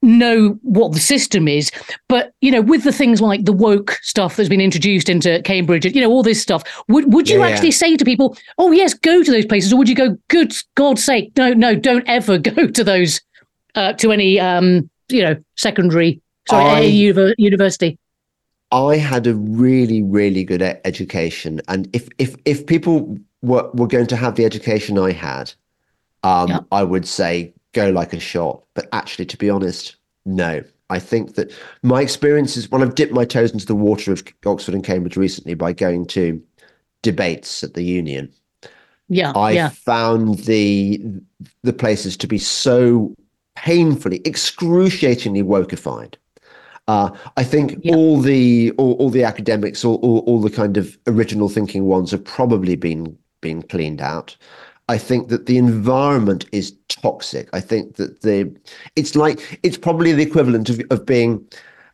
know 0.03 0.59
what 0.63 0.93
the 0.93 0.99
system 1.01 1.49
is. 1.49 1.71
But 2.09 2.33
you 2.43 2.51
know, 2.51 2.61
with 2.61 2.85
the 2.85 2.93
things 2.93 3.21
like 3.23 3.45
the 3.47 3.53
woke 3.53 3.99
stuff 4.03 4.37
that's 4.37 4.49
been 4.49 4.61
introduced 4.61 5.09
into 5.09 5.41
Cambridge, 5.43 5.87
and 5.87 5.95
you 5.95 6.03
know, 6.03 6.11
all 6.11 6.23
this 6.23 6.41
stuff, 6.43 6.63
would 6.89 7.13
would 7.13 7.29
you 7.29 7.39
Yeah, 7.39 7.47
yeah. 7.49 7.55
actually 7.55 7.71
say 7.71 7.97
to 7.97 8.05
people, 8.05 8.37
"Oh 8.59 8.73
yes, 8.73 8.93
go 8.95 9.23
to 9.23 9.31
those 9.31 9.47
places," 9.47 9.73
or 9.73 9.77
would 9.79 9.89
you 9.89 9.95
go, 9.95 10.19
"Good 10.29 10.55
God's 10.75 11.03
sake, 11.03 11.33
no, 11.37 11.53
no, 11.55 11.75
don't 11.75 12.07
ever 12.07 12.37
go 12.55 12.67
to 12.67 12.85
those 12.85 13.21
uh, 13.75 13.95
to 13.95 14.13
any 14.13 14.39
um, 14.39 14.91
you 15.09 15.23
know 15.23 15.37
secondary 15.57 16.21
sorry 16.49 16.65
I- 16.71 17.35
university." 17.39 17.99
I 18.71 18.97
had 18.97 19.27
a 19.27 19.35
really, 19.35 20.03
really 20.03 20.45
good 20.45 20.63
education, 20.63 21.61
and 21.69 21.89
if 21.93 22.09
if 22.19 22.37
if 22.45 22.67
people 22.67 23.19
were 23.43 23.71
were 23.75 23.87
going 23.87 24.07
to 24.09 24.17
have 24.17 24.35
the 24.37 24.45
education 24.45 24.99
I 24.99 25.13
had, 25.13 25.53
um, 26.25 26.49
Yeah. 26.49 26.61
I 26.73 26.85
would 26.85 27.07
say 27.07 27.55
go 27.75 27.91
like 27.91 28.13
a 28.15 28.21
shot. 28.21 28.65
But 28.75 28.89
actually, 28.93 29.27
to 29.27 29.39
be 29.39 29.51
honest, 29.51 29.97
no. 30.27 30.65
I 30.91 31.01
think 31.01 31.37
that 31.37 31.53
my 31.83 32.03
experiences 32.03 32.71
when 32.71 32.83
I've 32.83 32.95
dipped 32.97 33.13
my 33.15 33.25
toes 33.25 33.53
into 33.53 33.67
the 33.67 33.77
water 33.77 34.13
of 34.13 34.25
Oxford 34.47 34.75
and 34.75 34.85
Cambridge 34.85 35.17
recently 35.17 35.55
by 35.55 35.73
going 35.73 36.07
to 36.09 36.43
debates 37.03 37.65
at 37.65 37.75
the 37.75 37.85
Union, 37.85 38.33
Yeah, 39.09 39.33
I 39.35 39.53
yeah, 39.55 39.71
found 39.71 40.39
the 40.41 41.03
the 41.63 41.73
places 41.73 42.17
to 42.19 42.27
be 42.27 42.39
so 42.39 43.15
painfully, 43.57 44.21
excruciatingly 44.25 45.43
wokeified. 45.43 46.15
Uh, 46.89 47.11
I 47.37 47.43
think 47.45 47.81
all 47.85 48.21
the 48.21 48.71
all, 48.79 48.93
all 48.95 49.11
the 49.11 49.25
academics, 49.25 49.85
all, 49.85 49.97
all 49.97 50.21
all 50.21 50.41
the 50.41 50.51
kind 50.51 50.77
of 50.77 50.97
original 51.07 51.49
thinking 51.49 51.85
ones 51.85 52.11
have 52.13 52.25
probably 52.25 52.77
been 52.77 53.17
been 53.41 53.63
cleaned 53.63 54.01
out. 54.01 54.37
I 54.89 54.99
think 54.99 55.29
that 55.29 55.47
the 55.47 55.59
environment 55.59 56.47
is 56.53 56.73
toxic. 56.89 57.49
I 57.53 57.61
think 57.61 57.97
that 57.97 58.23
the 58.23 58.55
it's 58.95 59.17
like 59.17 59.59
it's 59.65 59.77
probably 59.79 60.13
the 60.13 60.23
equivalent 60.23 60.71
of 60.71 60.81
of 60.91 61.05
being 61.07 61.45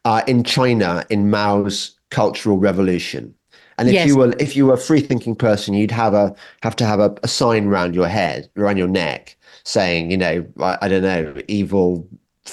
uh, 0.05 0.23
in 0.27 0.45
China 0.45 1.05
in 1.09 1.31
Mao's 1.31 1.99
Cultural 2.11 2.59
Revolution. 2.59 3.35
And 3.79 3.89
if 3.89 3.95
Yes. 3.95 4.07
you 4.09 4.17
were 4.19 4.35
if 4.39 4.55
you 4.57 4.67
were 4.67 4.75
a 4.75 4.79
free 4.79 5.01
thinking 5.01 5.35
person, 5.35 5.73
you'd 5.75 5.91
have 5.91 6.13
a 6.15 6.35
have 6.63 6.77
to 6.77 6.85
have 6.85 7.01
a, 7.01 7.15
a 7.23 7.29
sign 7.29 7.67
around 7.67 7.95
your 7.95 8.09
head, 8.09 8.51
around 8.59 8.77
your 8.77 8.89
neck, 8.89 9.37
saying, 9.65 10.11
you 10.11 10.19
know, 10.19 10.47
I, 10.61 10.79
I 10.83 10.89
don't 10.89 11.03
know, 11.03 11.35
evil. 11.49 12.07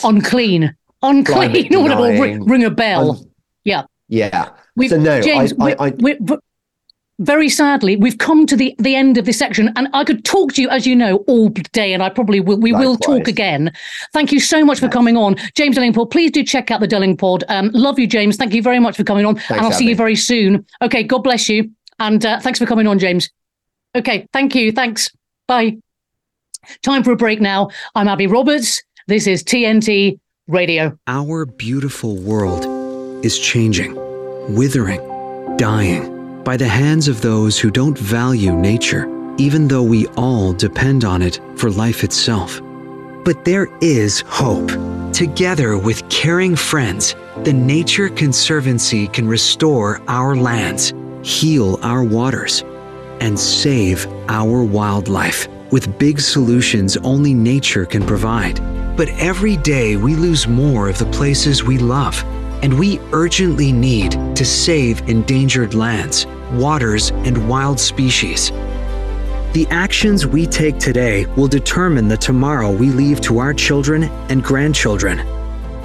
unclean, 0.03 0.75
unclean, 1.01 1.73
or 1.75 1.81
whatever, 1.83 2.01
or 2.03 2.21
ring, 2.21 2.43
ring 2.45 2.63
a 2.63 2.69
bell. 2.69 3.25
yeah. 3.63 3.83
Yeah. 4.07 4.49
We've, 4.75 4.89
So 4.89 4.97
no, 4.99 5.21
James, 5.21 5.53
I- 5.59 5.71
I- 5.71 5.87
I- 5.87 5.93
we, 5.99 6.15
we- 6.15 6.37
very 7.21 7.49
sadly, 7.49 7.97
we've 7.97 8.17
come 8.17 8.45
to 8.45 8.55
the, 8.55 8.73
the 8.79 8.95
end 8.95 9.17
of 9.17 9.25
this 9.25 9.37
section, 9.37 9.73
and 9.75 9.89
I 9.93 10.05
could 10.05 10.23
talk 10.23 10.53
to 10.53 10.61
you, 10.61 10.69
as 10.69 10.87
you 10.87 10.95
know, 10.95 11.17
all 11.27 11.49
day, 11.49 11.93
and 11.93 12.01
I 12.01 12.07
probably 12.09 12.39
will. 12.39 12.57
We 12.57 12.71
will 12.71 12.95
talk 12.95 13.27
again. 13.27 13.73
Thank 14.13 14.31
you 14.31 14.39
so 14.39 14.63
much 14.63 14.79
for 14.79 14.87
coming 14.87 15.17
on, 15.17 15.35
James 15.53 15.77
Delingpod. 15.77 16.11
Please 16.11 16.31
do 16.31 16.43
check 16.45 16.71
out 16.71 16.79
the 16.79 16.87
Delingpod. 16.87 17.43
Um, 17.49 17.71
love 17.73 17.99
you, 17.99 18.07
James. 18.07 18.37
Thank 18.37 18.53
you 18.53 18.61
very 18.61 18.79
much 18.79 18.95
for 18.95 19.03
coming 19.03 19.25
on, 19.25 19.37
and 19.49 19.59
I'll 19.59 19.71
see 19.73 19.89
you 19.89 19.95
very 19.97 20.15
soon. 20.15 20.65
Okay, 20.81 21.03
God 21.03 21.19
bless 21.19 21.49
you, 21.49 21.69
and 21.99 22.25
uh, 22.25 22.39
thanks 22.39 22.57
for 22.57 22.65
coming 22.65 22.87
on, 22.87 22.97
James. 22.99 23.29
Okay, 23.95 24.25
thank 24.31 24.55
you. 24.55 24.71
Thanks. 24.71 25.09
Bye. 25.45 25.77
Time 26.83 27.03
for 27.03 27.11
a 27.11 27.17
break 27.17 27.41
now. 27.41 27.69
I'm 27.95 28.07
Abi 28.07 28.27
Roberts. 28.27 28.81
This 29.07 29.27
is 29.27 29.43
TNT 29.43 30.19
Radio. 30.49 30.97
Our 31.05 31.45
beautiful 31.45 32.15
world 32.15 33.23
is 33.23 33.37
changing, 33.37 33.93
withering, 34.55 34.99
dying 35.57 36.43
by 36.43 36.57
the 36.57 36.67
hands 36.67 37.07
of 37.07 37.21
those 37.21 37.59
who 37.59 37.69
don't 37.69 37.95
value 37.95 38.55
nature, 38.55 39.05
even 39.37 39.67
though 39.67 39.83
we 39.83 40.07
all 40.17 40.53
depend 40.53 41.05
on 41.05 41.21
it 41.21 41.39
for 41.55 41.69
life 41.69 42.03
itself. 42.03 42.59
But 43.23 43.45
there 43.45 43.67
is 43.79 44.21
hope. 44.21 44.71
Together 45.13 45.77
with 45.77 46.09
caring 46.09 46.55
friends, 46.55 47.15
the 47.43 47.53
Nature 47.53 48.09
Conservancy 48.09 49.07
can 49.07 49.27
restore 49.27 50.01
our 50.07 50.35
lands, 50.35 50.95
heal 51.21 51.77
our 51.83 52.03
waters, 52.03 52.63
and 53.21 53.39
save 53.39 54.07
our 54.29 54.63
wildlife 54.63 55.47
with 55.71 55.99
big 55.99 56.19
solutions 56.19 56.97
only 56.97 57.35
nature 57.35 57.85
can 57.85 58.03
provide. 58.03 58.59
But 58.99 59.11
every 59.11 59.55
day 59.55 59.95
we 59.95 60.13
lose 60.13 60.45
more 60.45 60.89
of 60.89 60.97
the 60.97 61.05
places 61.05 61.63
we 61.63 61.77
love, 61.77 62.21
and 62.61 62.77
we 62.77 62.99
urgently 63.13 63.71
need 63.71 64.11
to 64.35 64.43
save 64.43 65.07
endangered 65.07 65.73
lands, 65.73 66.25
waters, 66.51 67.11
and 67.11 67.47
wild 67.47 67.79
species. 67.79 68.49
The 69.53 69.65
actions 69.69 70.27
we 70.27 70.45
take 70.45 70.79
today 70.79 71.27
will 71.37 71.47
determine 71.47 72.09
the 72.09 72.17
tomorrow 72.17 72.69
we 72.69 72.89
leave 72.89 73.21
to 73.21 73.39
our 73.39 73.53
children 73.53 74.03
and 74.27 74.43
grandchildren. 74.43 75.19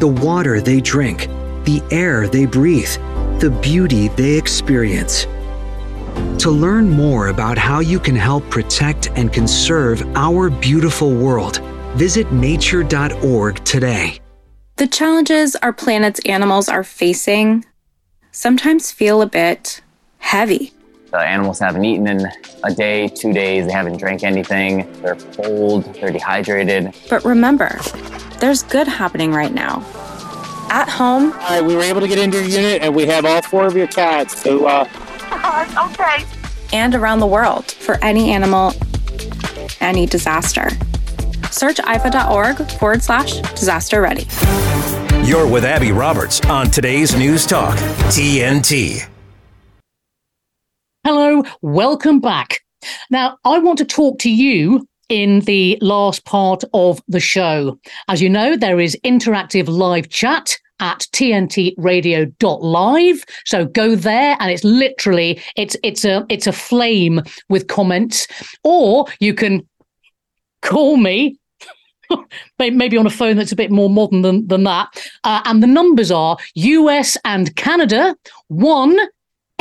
The 0.01 0.09
water 0.09 0.61
they 0.61 0.81
drink, 0.81 1.29
the 1.63 1.85
air 1.93 2.27
they 2.27 2.47
breathe, 2.47 2.97
the 3.39 3.57
beauty 3.63 4.09
they 4.09 4.37
experience. 4.37 5.29
To 6.43 6.51
learn 6.51 6.91
more 6.91 7.29
about 7.29 7.59
how 7.59 7.79
you 7.79 8.01
can 8.01 8.17
help 8.17 8.51
protect 8.51 9.13
and 9.15 9.33
conserve 9.33 10.03
our 10.17 10.51
beautiful 10.51 11.15
world, 11.15 11.61
visit 11.97 12.31
nature.org 12.33 13.65
today. 13.65 14.19
The 14.77 14.87
challenges 14.89 15.55
our 15.57 15.73
planet's 15.73 16.21
animals 16.27 16.69
are 16.69 16.83
facing 16.83 17.65
sometimes 18.33 18.91
feel 18.91 19.23
a 19.23 19.27
bit 19.27 19.81
heavy. 20.19 20.73
The 21.13 21.19
animals 21.21 21.61
haven't 21.61 21.85
eaten 21.85 22.09
in 22.09 22.27
a 22.65 22.75
day, 22.75 23.07
two 23.07 23.33
days, 23.33 23.67
they 23.67 23.73
haven't 23.73 23.99
drank 23.99 24.25
anything, 24.25 24.91
they're 25.01 25.15
cold, 25.15 25.85
they're 25.95 26.11
dehydrated. 26.11 26.93
But 27.09 27.25
remember, 27.25 27.79
there's 28.41 28.65
good 28.65 28.89
happening 28.89 29.33
right 29.33 29.55
now. 29.55 29.79
At 30.71 30.89
home. 30.89 31.33
All 31.33 31.39
right, 31.39 31.65
we 31.65 31.77
were 31.77 31.83
able 31.83 32.01
to 32.01 32.09
get 32.09 32.19
into 32.19 32.39
your 32.39 32.49
unit 32.49 32.83
and 32.83 32.93
we 32.93 33.07
have 33.07 33.25
all 33.25 33.43
four 33.43 33.65
of 33.67 33.77
your 33.77 33.87
cats. 33.87 34.43
So, 34.43 34.67
uh. 34.67 34.89
okay. 35.91 36.25
And 36.73 36.97
around 36.97 37.21
the 37.21 37.29
world 37.29 37.71
for 37.71 38.03
any 38.03 38.33
animal, 38.33 38.73
any 39.81 40.07
disaster. 40.07 40.71
Search 41.55 41.77
ifaw.org 41.77 42.69
forward 42.73 43.01
slash 43.01 43.35
disaster 43.53 44.01
ready. 44.01 44.27
You're 45.25 45.47
with 45.47 45.65
Abi 45.65 45.93
Roberts 45.93 46.41
on 46.47 46.69
today's 46.69 47.17
News 47.17 47.47
Talk, 47.47 47.77
TNT. 48.09 49.09
Hello, 51.05 51.45
welcome 51.63 52.19
back. 52.19 52.59
Now, 53.09 53.39
I 53.45 53.61
want 53.61 53.79
to 53.79 53.85
talk 53.85 54.19
to 54.19 54.31
you 54.31 54.85
in 55.09 55.41
the 55.41 55.79
last 55.81 56.25
part 56.25 56.65
of 56.75 57.01
the 57.07 57.21
show. 57.21 57.79
As 58.09 58.21
you 58.21 58.29
know, 58.29 58.57
there 58.57 58.81
is 58.81 58.99
interactive 59.05 59.69
live 59.69 60.09
chat 60.09 60.59
at 60.81 61.07
tntradio.live 61.13 63.25
so 63.45 63.65
go 63.65 63.95
there 63.95 64.37
and 64.41 64.51
it's 64.51 64.65
literally 64.65 65.41
it's 65.55 65.77
it's 65.85 66.05
a 66.05 66.27
it's 66.29 66.49
a 66.49 66.53
flame 66.53 67.23
with 67.49 67.69
comments 67.69 68.27
or 68.65 69.07
you 69.21 69.33
can 69.33 69.65
call 70.63 70.97
me 70.97 71.39
maybe 72.59 72.97
on 72.97 73.07
a 73.07 73.11
phone 73.11 73.37
that's 73.37 73.53
a 73.53 73.57
bit 73.57 73.71
more 73.71 73.91
modern 73.91 74.23
than, 74.23 74.47
than 74.47 74.65
that. 74.65 74.89
Uh, 75.25 75.43
and 75.45 75.63
the 75.63 75.67
numbers 75.67 76.11
are 76.11 76.39
US 76.55 77.19
and 77.25 77.55
Canada 77.57 78.17
1 78.49 78.99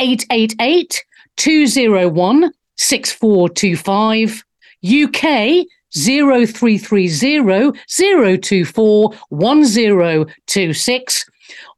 888 0.00 1.04
201 1.36 2.52
6425, 2.76 4.44
UK 4.84 5.64
0330 5.94 7.72
024 8.38 9.14
1026. 9.28 11.26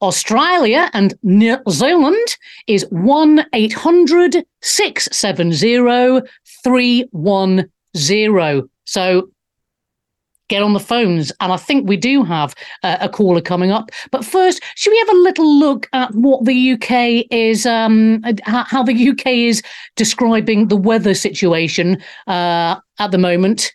Australia 0.01 0.89
and 0.93 1.15
New 1.23 1.59
Zealand 1.69 2.37
is 2.67 2.87
1 2.91 3.47
800 3.53 4.45
670 4.63 6.23
310. 6.65 8.69
So 8.85 9.29
get 10.49 10.63
on 10.63 10.73
the 10.73 10.81
phones. 10.81 11.33
And 11.41 11.53
I 11.53 11.57
think 11.57 11.89
we 11.89 11.97
do 11.97 12.23
have 12.25 12.55
uh, 12.83 12.99
a 13.01 13.09
caller 13.09 13.41
coming 13.41 13.71
up. 13.71 13.91
But 14.11 14.25
first, 14.25 14.63
should 14.75 14.91
we 14.91 14.99
have 14.99 15.11
a 15.11 15.21
little 15.21 15.59
look 15.59 15.89
at 15.93 16.15
what 16.15 16.45
the 16.45 16.73
UK 16.73 17.27
is, 17.31 17.67
um, 17.67 18.23
how 18.45 18.83
the 18.83 19.11
UK 19.11 19.27
is 19.27 19.63
describing 19.97 20.69
the 20.69 20.77
weather 20.77 21.15
situation 21.15 22.03
uh, 22.27 22.77
at 22.99 23.11
the 23.11 23.19
moment? 23.19 23.75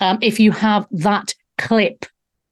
Um, 0.00 0.18
if 0.20 0.40
you 0.40 0.52
have 0.52 0.86
that 0.90 1.34
clip 1.58 2.04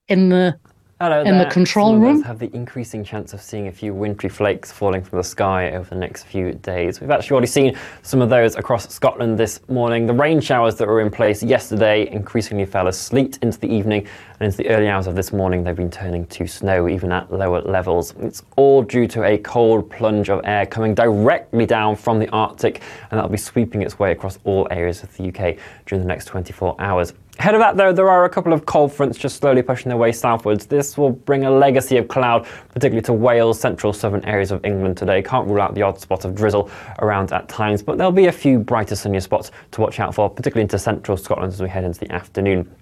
in 0.09 0.29
the 0.29 0.59
Hello 1.03 1.21
in 1.21 1.37
there. 1.37 1.47
the 1.47 1.51
control 1.51 1.95
Some 1.95 2.01
room. 2.01 2.23
Have 2.23 2.39
the 2.39 2.55
increasing 2.55 3.03
chance 3.03 3.33
of 3.33 3.43
seeing 3.43 3.67
a 3.67 3.73
few 3.73 3.93
wintry 3.93 4.29
flakes 4.29 4.71
falling 4.71 5.03
from 5.03 5.19
the 5.19 5.25
sky 5.25 5.73
over 5.73 5.91
the 5.91 5.97
next 5.97 6.23
few 6.23 6.53
days. 6.53 7.01
We've 7.01 7.11
actually 7.11 7.33
already 7.33 7.49
seen 7.49 7.77
some 8.03 8.23
of 8.23 8.31
those 8.31 8.55
across 8.55 8.89
Scotland 8.95 9.37
this 9.37 9.59
morning. 9.69 10.07
The 10.07 10.15
rain 10.15 10.41
showers 10.41 10.77
that 10.77 10.87
were 10.87 11.01
in 11.01 11.11
place 11.11 11.43
yesterday 11.43 12.09
increasingly 12.09 12.67
fell 12.67 12.87
as 12.87 12.97
sleet 12.97 13.37
into 13.43 13.59
the 13.59 13.67
evening, 13.67 14.07
and 14.39 14.47
into 14.47 14.59
the 14.59 14.69
early 14.69 14.87
hours 14.87 15.09
of 15.09 15.17
this 15.17 15.33
morning, 15.33 15.65
they've 15.65 15.75
been 15.75 15.91
turning 15.91 16.25
to 16.27 16.47
snow 16.47 16.89
even 16.89 17.11
at 17.11 17.33
lower 17.33 17.63
levels. 17.63 18.15
It's 18.21 18.45
all 18.55 18.85
due 18.85 19.09
to 19.09 19.25
a 19.25 19.39
cold 19.39 19.91
plunge 19.91 20.31
of 20.31 20.41
air 20.45 20.67
coming 20.67 20.95
directly 20.95 21.67
down 21.67 21.97
from 21.97 22.21
the 22.21 22.29
Arctic, 22.29 22.81
and 23.11 23.19
that'll 23.19 23.29
be 23.29 23.37
sweeping 23.37 23.83
its 23.83 23.99
way 23.99 24.13
across 24.13 24.39
all 24.45 24.69
areas 24.71 25.03
of 25.03 25.13
the 25.17 25.31
UK 25.31 25.57
during 25.85 26.01
the 26.01 26.09
next 26.09 26.27
24 26.27 26.77
hours. 26.79 27.13
Ahead 27.43 27.57
of 27.57 27.61
that, 27.61 27.76
though, 27.76 27.93
there 27.93 28.09
are 28.09 28.24
a 28.24 28.28
couple 28.28 28.53
of 28.53 28.66
cold 28.66 28.93
fronts 28.93 29.18
just 29.18 29.38
slowly 29.38 29.62
pushing 29.62 29.88
their 29.88 29.99
way 29.99 30.12
southwards. 30.12 30.64
This 30.64 30.97
will 30.97 31.11
bring 31.11 31.45
a 31.45 31.51
legacy 31.51 31.97
of 31.97 32.07
cloud, 32.07 32.47
particularly 32.68 33.03
to 33.03 33.12
Wales, 33.12 33.59
central 33.59 33.93
southern 33.93 34.24
areas 34.24 34.53
of 34.53 34.64
England 34.64 34.97
today. 34.97 35.22
Can't 35.22 35.49
rule 35.49 35.61
out 35.61 35.74
the 35.74 35.82
odd 35.82 35.99
spot 35.99 36.24
of 36.24 36.36
drizzle 36.36 36.70
around 37.01 37.32
at 37.32 37.49
times, 37.49 37.82
but 37.82 37.99
there'll 37.99 38.12
be 38.12 38.26
a 38.26 38.32
few 38.32 38.61
brighter, 38.61 38.95
sunnier 38.95 39.20
spots 39.20 39.51
to 39.72 39.80
watch 39.80 39.99
out 39.99 40.14
for, 40.14 40.30
particularly 40.30 40.62
into 40.62 40.78
central 40.78 41.16
Scotland 41.16 41.53
as 41.53 41.61
we 41.61 41.68
head 41.68 41.82
into 41.82 41.99
the 41.99 42.12
afternoon. 42.12 42.72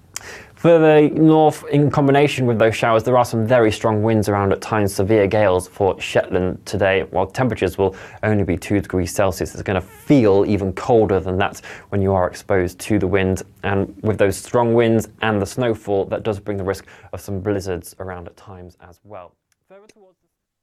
Further 0.56 1.08
north, 1.08 1.64
in 1.68 1.90
combination 1.90 2.44
with 2.44 2.58
those 2.58 2.76
showers, 2.76 3.02
there 3.02 3.16
are 3.16 3.24
some 3.24 3.46
very 3.46 3.72
strong 3.72 4.02
winds 4.02 4.28
around 4.28 4.52
at 4.52 4.60
times, 4.60 4.94
severe 4.94 5.26
gales 5.26 5.66
for 5.66 5.98
Shetland 5.98 6.64
today, 6.66 7.04
while 7.04 7.26
temperatures 7.26 7.78
will 7.78 7.96
only 8.22 8.44
be 8.44 8.58
2 8.58 8.80
degrees 8.80 9.10
Celsius. 9.10 9.54
It's 9.54 9.62
going 9.62 9.80
to 9.80 9.86
feel 9.86 10.44
even 10.46 10.74
colder 10.74 11.18
than 11.18 11.38
that 11.38 11.62
when 11.88 12.02
you 12.02 12.12
are 12.12 12.28
exposed 12.28 12.78
to 12.80 12.98
the 12.98 13.06
wind. 13.06 13.42
And 13.62 13.96
with 14.02 14.18
those 14.18 14.36
strong 14.36 14.74
winds 14.74 15.08
and 15.22 15.40
the 15.40 15.46
snowfall, 15.46 16.04
that 16.06 16.24
does 16.24 16.38
bring 16.38 16.58
the 16.58 16.64
risk 16.64 16.86
of 17.14 17.22
some 17.22 17.40
blizzards 17.40 17.96
around 17.98 18.26
at 18.28 18.36
times 18.36 18.76
as 18.82 19.00
well. 19.02 19.34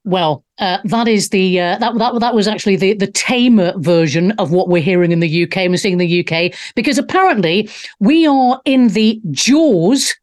Well, 0.08 0.46
uh, 0.58 0.78
that 0.86 1.10
is 1.10 1.32
the 1.32 1.60
uh, 1.60 1.78
that 1.80 1.98
that 1.98 2.20
that 2.22 2.34
was 2.34 2.48
actually 2.48 2.78
the 2.78 2.94
the 2.94 3.08
tamer 3.08 3.74
version 3.76 4.32
of 4.40 4.54
what 4.54 4.70
we're 4.70 4.82
hearing 4.82 5.12
in 5.12 5.20
the 5.20 5.44
UK. 5.44 5.68
We're 5.68 5.76
seeing 5.76 6.00
in 6.00 6.08
the 6.08 6.26
UK 6.26 6.54
because 6.76 6.98
apparently 6.98 7.70
we 8.00 8.26
are 8.26 8.62
in 8.64 8.88
the 8.88 9.22
jaws 9.32 10.16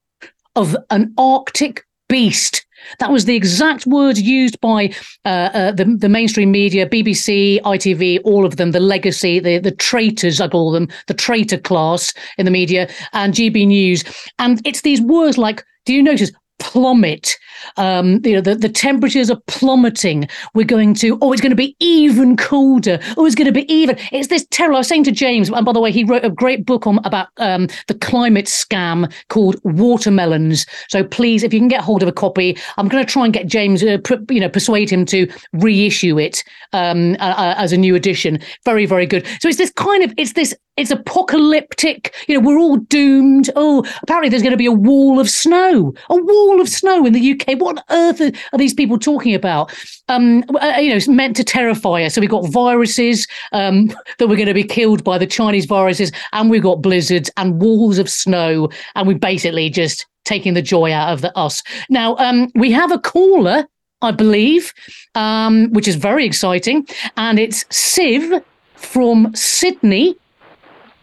of 0.57 0.75
an 0.89 1.13
Arctic 1.19 1.85
beast. 2.09 2.65
That 2.99 3.13
was 3.13 3.27
the 3.27 3.37
exact 3.37 3.87
word 3.87 4.17
used 4.17 4.59
by 4.63 4.95
uh, 5.27 5.51
uh, 5.53 5.73
the 5.73 5.85
the 5.85 6.09
mainstream 6.09 6.51
media, 6.51 6.89
BBC, 6.89 7.61
ITV, 7.61 8.21
all 8.25 8.47
of 8.47 8.57
them. 8.57 8.71
The 8.71 8.81
legacy, 8.81 9.39
the 9.39 9.59
the 9.59 9.71
traitors, 9.71 10.41
I 10.41 10.49
call 10.49 10.73
them, 10.73 10.89
the 11.09 11.15
traitor 11.15 11.59
class 11.59 12.15
in 12.39 12.47
the 12.47 12.51
media, 12.51 12.89
and 13.13 13.35
GB 13.35 13.67
News. 13.67 14.03
And 14.39 14.67
it's 14.67 14.81
these 14.81 15.03
words 15.03 15.37
like, 15.37 15.63
do 15.85 15.93
you 15.93 16.03
notice? 16.03 16.33
Plummet. 16.59 17.37
Um, 17.77 18.21
you 18.25 18.35
know, 18.35 18.41
the, 18.41 18.55
the 18.55 18.69
temperatures 18.69 19.31
are 19.31 19.41
plummeting. 19.47 20.29
We're 20.55 20.65
going 20.65 20.95
to, 20.95 21.19
oh, 21.23 21.33
it's 21.33 21.41
going 21.41 21.51
to 21.51 21.57
be 21.57 21.77
even 21.81 22.37
colder. 22.37 22.99
Oh, 23.17 23.27
it's 23.27 23.35
going 23.35 23.47
to 23.47 23.53
be 23.53 23.71
even. 23.73 23.97
It's 24.13 24.29
this 24.29 24.47
terrible. 24.51 24.77
I 24.77 24.81
was 24.81 24.89
saying 24.89 25.05
to 25.05 25.13
James, 25.13 25.49
and 25.49 25.65
by 25.65 25.73
the 25.73 25.81
way, 25.81 25.93
he 25.93 26.05
wrote 26.05 26.25
a 26.25 26.31
great 26.31 26.67
book 26.67 26.87
on 26.87 26.99
about 27.05 27.29
um, 27.39 27.69
the 27.89 27.95
climate 27.95 28.47
scam 28.47 29.13
called 29.29 29.57
Watermelons. 29.65 30.67
So 30.89 31.05
please, 31.05 31.43
if 31.43 31.55
you 31.55 31.61
can 31.61 31.69
get 31.69 31.81
hold 31.81 32.03
of 32.03 32.09
a 32.09 32.13
copy, 32.13 32.57
I'm 32.77 32.89
going 32.89 33.05
to 33.05 33.11
try 33.11 33.25
and 33.25 33.33
get 33.33 33.47
James, 33.47 33.83
uh, 33.83 33.99
pr- 34.05 34.15
you 34.31 34.41
know, 34.41 34.49
persuade 34.49 34.91
him 34.91 35.05
to 35.07 35.29
reissue 35.53 36.19
it 36.19 36.45
um, 36.73 37.17
uh, 37.21 37.55
as 37.57 37.73
a 37.73 37.77
new 37.77 37.95
edition. 37.95 38.39
Very, 38.65 38.87
very 38.87 39.07
good. 39.07 39.27
So 39.41 39.49
it's 39.49 39.59
this 39.59 39.73
kind 39.73 40.03
of, 40.03 40.13
it's 40.17 40.35
this 40.35 40.55
it's 40.77 40.91
apocalyptic. 40.91 42.15
You 42.27 42.35
know, 42.35 42.47
we're 42.47 42.59
all 42.59 42.77
doomed. 42.77 43.51
Oh, 43.55 43.85
apparently 44.03 44.29
there's 44.29 44.43
going 44.43 44.53
to 44.53 44.57
be 44.57 44.67
a 44.67 44.73
wall 44.73 45.21
of 45.21 45.31
snow, 45.31 45.95
a 46.11 46.17
wall 46.17 46.61
of 46.61 46.69
snow 46.69 47.07
in 47.07 47.13
the 47.13 47.33
UK. 47.33 47.61
What 47.61 47.79
on 47.79 47.85
earth 47.91 48.21
are, 48.21 48.59
these 48.59 48.75
people 48.75 48.99
talking 48.99 49.35
about? 49.35 49.73
Um, 50.09 50.45
uh, 50.61 50.79
you 50.79 50.91
know, 50.91 50.97
it's 50.97 51.09
meant 51.09 51.37
to 51.37 51.45
terrify 51.45 52.03
us. 52.03 52.15
So 52.15 52.21
we've 52.21 52.31
got 52.31 52.49
viruses 52.49 53.27
um, 53.53 53.87
that 54.19 54.29
we're 54.29 54.37
going 54.37 54.47
to 54.49 54.55
be 54.55 54.65
killed 54.65 55.05
by 55.05 55.19
the 55.19 55.27
Chinese 55.27 55.67
viruses, 55.67 56.11
and 56.33 56.51
we've 56.51 56.63
got 56.63 56.83
blizzards 56.83 57.31
and 57.37 57.61
walls 57.61 57.99
of 57.99 58.11
snow, 58.11 58.69
and 58.97 59.07
we're 59.07 59.19
basically 59.19 59.71
just 59.71 60.07
taking 60.25 60.55
the 60.55 60.63
joy 60.63 60.93
out 60.93 61.13
of 61.13 61.21
the, 61.21 61.37
us. 61.39 61.63
Now, 61.89 62.17
um, 62.17 62.51
we 62.55 62.73
have 62.73 62.91
a 62.91 62.99
caller, 62.99 63.67
I 64.03 64.11
believe, 64.11 64.73
um, 65.15 65.71
which 65.73 65.87
is 65.87 65.95
very 65.97 66.27
exciting, 66.27 66.89
and 67.17 67.39
it's 67.39 67.65
Siv 67.65 68.43
from 68.75 69.35
Sydney. 69.35 70.17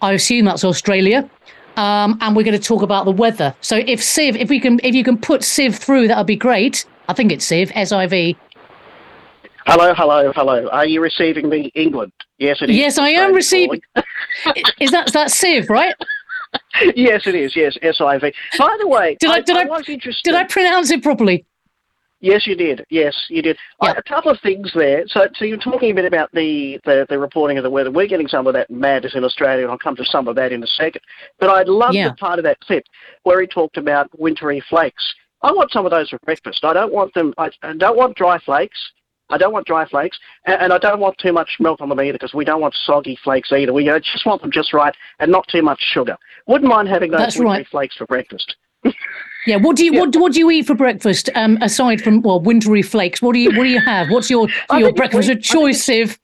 I 0.02 0.14
assume 0.14 0.46
that's 0.46 0.64
Australia. 0.64 1.30
Um, 1.78 2.18
and 2.22 2.36
we're 2.36 2.44
going 2.44 2.60
to 2.60 2.68
talk 2.68 2.82
about 2.82 3.06
the 3.06 3.12
weather. 3.12 3.56
So 3.62 3.78
if 3.78 4.02
Siv, 4.02 4.36
if 4.36 4.50
we 4.50 4.60
can, 4.60 4.80
if 4.84 4.94
you 4.94 5.04
can 5.04 5.18
put 5.18 5.42
Siv 5.42 5.76
through, 5.76 6.10
that 6.10 6.18
would 6.18 6.28
be 6.28 6.36
great. 6.36 6.86
I 7.08 7.14
think 7.14 7.32
it's 7.32 7.50
Siv, 7.50 7.72
S 7.76 7.92
I 7.92 8.08
V. 8.08 8.38
Hello, 9.66 9.94
hello, 9.94 10.34
hello. 10.36 10.68
Are 10.70 10.86
you 10.86 11.02
receiving 11.02 11.48
me, 11.48 11.72
England? 11.76 12.12
Yes, 12.40 12.62
it 12.62 12.70
is. 12.70 12.76
Yes, 12.76 12.98
I 12.98 13.10
am 13.10 13.34
receiving. 13.34 13.82
is 14.80 14.92
that 14.92 15.14
that 15.14 15.30
Siv, 15.30 15.70
right? 15.70 15.96
yes, 16.96 17.26
it 17.26 17.36
is. 17.36 17.56
Yes, 17.56 17.78
S 17.82 18.02
I 18.02 18.18
V. 18.18 18.34
By 18.58 18.76
the 18.80 18.88
way, 18.88 19.16
did 19.20 19.30
I, 19.30 19.36
I 19.36 19.42
did 19.42 19.56
I, 19.56 19.62
I 19.62 19.66
was 19.66 19.88
interested. 19.88 20.32
did 20.32 20.36
I 20.36 20.44
pronounce 20.44 20.92
it 20.92 21.02
properly? 21.02 21.46
Yes, 22.22 22.46
you 22.46 22.56
did. 22.56 22.86
Yes, 22.90 23.16
you 23.30 23.42
did. 23.42 23.58
Yeah. 23.82 23.94
A 23.98 24.04
couple 24.04 24.32
of 24.32 24.40
things 24.42 24.72
there. 24.76 25.04
So, 25.08 25.28
so 25.36 25.44
you're 25.44 25.58
talking 25.58 25.92
a 25.92 25.96
bit 25.96 26.06
about 26.06 26.32
the, 26.32 26.80
the, 26.86 27.06
the 27.10 27.18
reporting 27.18 27.58
of 27.58 27.64
the 27.64 27.70
weather. 27.70 27.92
We're 27.92 28.08
getting 28.08 28.28
some 28.28 28.46
of 28.46 28.54
that 28.54 28.70
madness 28.70 29.16
in 29.16 29.24
Australia, 29.24 29.64
and 29.64 29.72
I'll 29.72 29.80
come 29.80 29.96
to 29.96 30.06
some 30.06 30.28
of 30.28 30.36
that 30.36 30.52
in 30.52 30.64
a 30.64 30.68
second. 30.68 31.02
But 31.40 31.50
I 31.50 31.64
loved 31.64 31.96
Yeah. 31.96 32.10
the 32.10 32.16
part 32.16 32.38
of 32.38 32.44
that 32.46 32.60
clip 32.62 32.86
where 33.24 33.42
he 33.42 33.48
talked 33.48 33.78
about 33.78 34.08
wintry 34.18 34.64
flakes. 34.70 35.04
I 35.42 35.52
want 35.52 35.72
some 35.72 35.86
of 35.86 35.92
those 35.92 36.10
for 36.10 36.20
breakfast. 36.20 36.64
I 36.64 36.74
don't 36.74 36.94
want 36.94 37.12
them. 37.16 37.34
I, 37.40 37.50
I 37.64 37.74
don't 37.74 37.98
want 37.98 38.16
dry 38.16 38.38
flakes. 38.38 38.80
I 39.32 39.38
don't 39.38 39.54
want 39.54 39.66
dry 39.66 39.88
flakes, 39.88 40.20
and, 40.46 40.62
and 40.62 40.74
I 40.74 40.78
don't 40.78 41.00
want 41.00 41.18
too 41.18 41.32
much 41.32 41.50
milk 41.60 41.80
on 41.82 41.90
them 41.90 42.00
either 42.02 42.14
because 42.14 42.34
we 42.34 42.46
don't 42.46 42.62
want 42.62 42.76
soggy 42.86 43.18
flakes 43.24 43.52
either. 43.52 43.72
We 43.74 43.86
just 43.86 44.26
want 44.26 44.42
them 44.42 44.52
just 44.52 44.74
right 44.74 44.94
and 45.20 45.32
not 45.32 45.48
too 45.48 45.62
much 45.62 45.80
sugar. 45.80 46.18
Wouldn't 46.48 46.70
mind 46.70 46.90
having 46.90 47.12
those 47.12 47.22
That's 47.22 47.38
wintry 47.38 47.58
right. 47.60 47.68
flakes 47.68 47.96
for 47.96 48.06
breakfast. 48.06 48.58
Yeah, 49.48 49.58
what 49.58 49.76
do 49.76 49.84
you 49.86 49.94
what, 49.94 50.16
what 50.16 50.34
do 50.34 50.40
you 50.40 50.52
eat 50.52 50.68
for 50.68 50.76
breakfast? 50.76 51.30
Um, 51.36 51.58
aside 51.62 52.02
from 52.02 52.22
well, 52.22 52.40
wintry 52.40 52.82
flakes, 52.82 53.22
what 53.22 53.34
do 53.34 53.40
you 53.40 53.50
what 53.58 53.64
do 53.64 53.70
you 53.70 53.82
have? 53.82 54.10
What's 54.10 54.30
your 54.30 54.48
your 54.78 54.94
breakfast 54.94 55.30
of 55.30 55.42
choice, 55.42 55.84
Siv? 55.86 56.18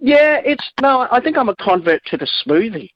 Yeah, 0.00 0.40
it's 0.44 0.64
no. 0.80 1.06
I 1.10 1.20
think 1.20 1.36
I'm 1.36 1.48
a 1.48 1.56
convert 1.56 2.04
to 2.06 2.16
the 2.16 2.28
smoothie. 2.44 2.90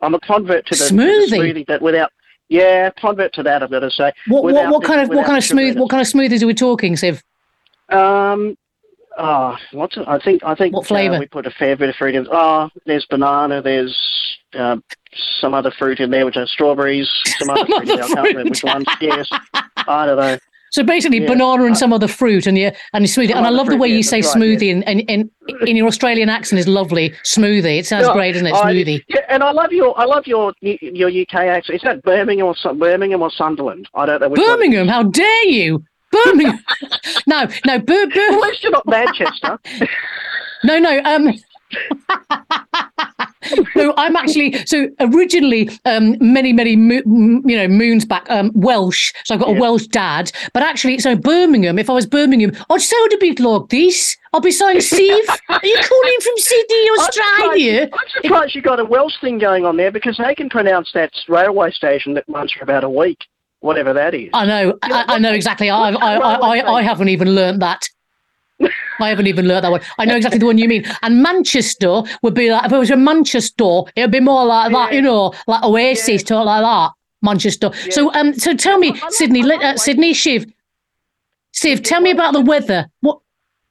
I'm 0.00 0.14
a 0.14 0.20
convert 0.20 0.66
to 0.66 0.74
the 0.74 0.88
to 0.88 0.94
the 0.94 1.02
Smoothie? 1.02 1.38
smoothie, 1.38 1.66
but 1.66 1.82
without. 1.82 2.12
Yeah, 2.48 2.90
convert 2.90 3.32
to 3.34 3.42
that. 3.42 3.62
I've 3.62 3.70
got 3.70 3.80
to 3.80 3.90
say. 3.90 4.12
What 4.28 4.44
what, 4.44 4.70
what 4.70 4.84
kind 4.84 5.00
of 5.00 5.08
what 5.08 5.26
kind 5.26 5.38
of 5.38 5.44
smooth 5.44 5.76
what 5.76 5.90
kind 5.90 6.00
of 6.00 6.06
smoothies 6.06 6.42
are 6.42 6.46
we 6.46 6.54
talking, 6.54 6.94
Siv? 6.94 7.22
Um, 7.88 8.56
oh, 9.18 9.56
what's 9.72 9.96
it? 9.96 10.04
I 10.06 10.18
think 10.18 10.44
I 10.44 10.54
think 10.54 10.74
What 10.74 10.86
flavour? 10.86 11.16
Uh, 11.16 11.20
we 11.20 11.26
put 11.26 11.46
a 11.46 11.50
fair 11.50 11.76
bit 11.76 11.88
of 11.88 11.96
fruit 11.96 12.14
in. 12.14 12.26
Oh, 12.30 12.70
there's 12.84 13.04
banana. 13.06 13.62
There's 13.62 14.38
uh, 14.54 14.76
some 15.40 15.54
other 15.54 15.70
fruit 15.70 16.00
in 16.00 16.10
there, 16.10 16.24
which 16.26 16.36
are 16.36 16.46
strawberries. 16.46 17.08
Some 17.38 17.50
other 17.50 17.64
fruit. 17.66 17.80
in 17.82 17.86
there. 17.96 18.04
I 18.04 18.08
can't 18.08 18.28
remember 18.28 18.50
which 18.50 18.64
ones. 18.64 18.86
Yes, 19.00 19.28
I 19.88 20.06
don't 20.06 20.16
know. 20.16 20.38
So 20.72 20.82
basically, 20.82 21.20
Yeah. 21.20 21.28
banana 21.28 21.64
and 21.64 21.78
some 21.78 21.92
other 21.92 22.08
fruit, 22.08 22.46
and 22.46 22.58
you 22.58 22.70
and 22.92 23.04
you 23.04 23.08
smoothie. 23.08 23.28
Some 23.28 23.38
And 23.38 23.46
I 23.46 23.50
love 23.50 23.68
the 23.68 23.76
way 23.76 23.88
yeah, 23.88 23.96
you 23.96 24.02
say 24.02 24.16
right, 24.16 24.24
smoothie, 24.24 24.70
and, 24.72 24.86
and, 24.86 25.02
and 25.08 25.30
in 25.66 25.76
your 25.76 25.86
Australian 25.86 26.28
accent 26.28 26.58
is 26.58 26.66
lovely. 26.68 27.10
Smoothie. 27.24 27.78
It 27.78 27.86
sounds 27.86 28.06
No, 28.08 28.12
great, 28.14 28.32
doesn't 28.32 28.48
it? 28.48 28.52
I- 28.54 28.72
Smoothie. 28.72 29.04
yeah, 29.08 29.20
and 29.28 29.42
I 29.42 29.52
love 29.52 29.72
your 29.72 29.98
I 29.98 30.04
love 30.04 30.26
your 30.26 30.52
your 30.60 31.08
UK 31.08 31.34
accent. 31.34 31.76
Is 31.76 31.82
that 31.82 32.02
Birmingham 32.02 32.46
or 32.46 32.74
Birmingham 32.74 33.22
or 33.22 33.30
Sunderland? 33.30 33.88
I 33.94 34.06
don't 34.06 34.20
know. 34.20 34.28
Which 34.28 34.40
one. 34.40 34.48
Birmingham. 34.48 34.88
How 34.88 35.04
dare 35.04 35.44
you? 35.46 35.84
Birmingham. 36.10 36.58
no, 37.26 37.46
no, 37.64 37.78
Bir- 37.78 38.06
Bir- 38.08 38.32
At 38.32 38.40
least 38.40 38.62
you're 38.62 38.72
not 38.72 38.86
Manchester. 38.86 39.58
No, 40.64 40.78
no. 40.78 41.00
Um, 41.04 41.34
no, 43.76 43.94
I'm 43.96 44.16
actually 44.16 44.52
so 44.66 44.88
originally 45.00 45.70
um, 45.84 46.16
many, 46.20 46.52
many 46.52 46.76
mo- 46.76 47.02
m- 47.06 47.42
you 47.44 47.56
know 47.56 47.68
moons 47.68 48.04
back 48.04 48.28
um, 48.30 48.50
Welsh. 48.54 49.12
So 49.24 49.34
I've 49.34 49.40
got 49.40 49.50
a 49.56 49.60
Welsh 49.60 49.86
dad, 49.86 50.32
but 50.52 50.62
actually, 50.62 50.98
so 50.98 51.16
Birmingham. 51.16 51.78
If 51.78 51.90
I 51.90 51.92
was 51.94 52.06
Birmingham, 52.06 52.52
I'd 52.70 52.80
sound 52.82 53.12
a 53.12 53.18
bit 53.18 53.40
like 53.40 53.68
this. 53.68 54.16
I'll 54.32 54.40
be 54.40 54.50
saying, 54.50 54.80
Steve, 54.82 55.24
are 55.48 55.60
you 55.62 55.76
calling 55.76 56.16
from 56.22 56.34
Sydney, 56.36 56.88
I'm 56.92 56.98
Australia? 57.00 57.80
surprised, 57.84 57.94
I'm 57.94 58.22
surprised 58.22 58.54
you 58.54 58.62
got 58.62 58.80
a 58.80 58.84
Welsh 58.84 59.14
thing 59.20 59.38
going 59.38 59.64
on 59.64 59.76
there 59.78 59.90
because 59.90 60.18
they 60.18 60.34
can 60.34 60.50
pronounce 60.50 60.92
that 60.92 61.12
railway 61.28 61.70
station 61.70 62.12
that 62.14 62.24
runs 62.28 62.52
for 62.52 62.62
about 62.62 62.84
a 62.84 62.90
week, 62.90 63.18
whatever 63.60 63.94
that 63.94 64.14
is. 64.14 64.28
I 64.34 64.44
know, 64.44 64.78
I, 64.82 65.04
I 65.08 65.18
know 65.18 65.32
exactly. 65.32 65.70
I, 65.70 65.90
I, 65.90 66.16
I, 66.16 66.34
I, 66.58 66.72
I 66.74 66.82
haven't 66.82 67.08
even 67.08 67.34
learnt 67.34 67.60
that. 67.60 67.88
I 69.00 69.08
haven't 69.08 69.26
even 69.26 69.46
learnt 69.48 69.62
that 69.62 69.70
one. 69.70 69.80
I 69.98 70.04
know 70.04 70.16
exactly 70.16 70.38
the 70.38 70.46
one 70.46 70.58
you 70.58 70.68
mean. 70.68 70.84
And 71.02 71.22
Manchester 71.22 72.02
would 72.22 72.34
be 72.34 72.50
like 72.50 72.64
if 72.66 72.72
it 72.72 72.78
was 72.78 72.90
a 72.90 72.96
Manchester, 72.96 73.82
it 73.94 74.00
would 74.02 74.10
be 74.10 74.20
more 74.20 74.44
like 74.44 74.72
that, 74.72 74.92
you 74.92 75.02
know, 75.02 75.32
like 75.46 75.62
Oasis, 75.62 76.22
talk 76.22 76.46
like 76.46 76.62
that. 76.62 76.90
Manchester. 77.22 77.70
So, 77.90 78.12
um, 78.14 78.34
so 78.34 78.54
tell 78.54 78.78
me, 78.78 78.94
Sydney, 79.10 79.42
let- 79.42 79.62
uh, 79.62 79.76
Sydney, 79.76 80.12
Shiv, 80.12 80.46
Siv, 81.54 81.82
tell 81.82 82.00
me 82.00 82.10
about 82.10 82.32
the 82.34 82.40
weather. 82.42 82.86
What? 83.00 83.20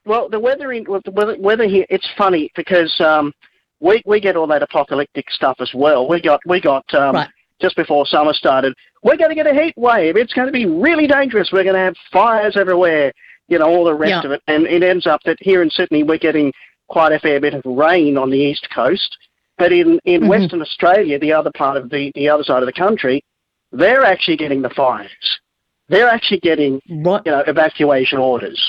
Well, 0.06 0.30
the 0.30 0.40
weather 0.40 0.72
in 0.72 0.86
well, 0.88 1.02
the 1.06 1.12
weather, 1.12 1.36
weather 1.40 1.68
here 1.68 1.86
it's 1.90 2.08
funny 2.18 2.52
because 2.56 2.94
um, 3.00 3.34
we 3.80 4.02
we 4.06 4.20
get 4.20 4.36
all 4.36 4.48
that 4.48 4.62
apocalyptic 4.62 5.30
stuff 5.32 5.58
as 5.60 5.72
well. 5.74 6.08
We 6.08 6.22
got 6.22 6.40
we 6.46 6.60
got 6.62 6.86
um, 6.94 7.16
Right. 7.16 7.30
just 7.62 7.76
before 7.76 8.06
summer 8.06 8.34
started. 8.34 8.74
We're 9.04 9.18
going 9.18 9.30
to 9.30 9.36
get 9.36 9.48
a 9.48 9.54
heat 9.54 9.74
wave. 9.78 10.16
It's 10.18 10.34
going 10.34 10.48
to 10.48 10.52
be 10.52 10.66
really 10.66 11.06
dangerous. 11.08 11.50
We're 11.52 11.64
going 11.64 11.76
to 11.76 11.82
have 11.82 11.96
fires 12.12 12.56
everywhere. 12.58 13.12
You 13.48 13.60
know 13.60 13.66
all 13.66 13.84
the 13.86 13.94
rest 13.94 14.10
Yeah. 14.12 14.22
of 14.26 14.32
it, 14.32 14.42
and 14.48 14.66
it 14.66 14.84
ends 14.84 15.06
up 15.08 15.22
that 15.26 15.38
here 15.42 15.62
in 15.62 15.70
Sydney 15.70 16.04
we're 16.04 16.18
getting 16.18 16.52
quite 16.88 17.12
a 17.12 17.20
fair 17.20 17.40
bit 17.40 17.54
of 17.54 17.62
rain 17.66 18.18
on 18.18 18.30
the 18.30 18.38
east 18.40 18.68
coast. 18.74 19.16
But 19.58 19.72
in, 19.72 20.00
in 20.06 20.22
Mhm. 20.24 20.28
Western 20.28 20.62
Australia, 20.62 21.18
the 21.18 21.32
other 21.34 21.52
part 21.56 21.78
of 21.78 21.90
the, 21.90 22.12
the 22.16 22.28
other 22.28 22.44
side 22.44 22.62
of 22.62 22.66
the 22.68 22.74
country, 22.74 23.24
they're 23.72 24.04
actually 24.04 24.36
getting 24.38 24.62
the 24.62 24.70
fires. 24.72 25.40
They're 25.88 26.10
actually 26.10 26.40
getting 26.40 26.82
Right. 26.90 27.22
you 27.26 27.32
know 27.32 27.44
evacuation 27.48 28.18
orders. 28.20 28.62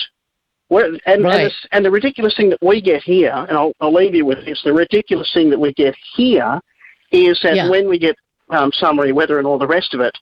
We're, 0.69 0.97
and, 1.07 1.25
Right. 1.25 1.41
and, 1.41 1.51
the, 1.51 1.53
and 1.73 1.85
the 1.85 1.91
ridiculous 1.91 2.37
thing 2.37 2.51
that 2.51 2.59
we 2.63 2.81
get 2.81 3.03
here, 3.03 3.33
and 3.49 3.57
I'll, 3.57 3.73
I'll 3.81 3.93
leave 3.93 4.15
you 4.15 4.25
with 4.27 4.45
this, 4.45 4.63
the 4.63 4.73
ridiculous 4.73 5.33
thing 5.33 5.49
that 5.51 5.59
we 5.61 5.73
get 5.75 5.95
here 6.17 6.61
is 7.13 7.39
that 7.43 7.57
Yeah. 7.57 7.69
when 7.71 7.89
we 7.89 7.99
get 7.99 8.17
um, 8.51 8.71
summery 8.73 9.11
weather 9.13 9.39
and 9.39 9.47
all 9.47 9.59
the 9.59 9.67
rest 9.67 9.93
of 9.95 10.01
it, 10.01 10.17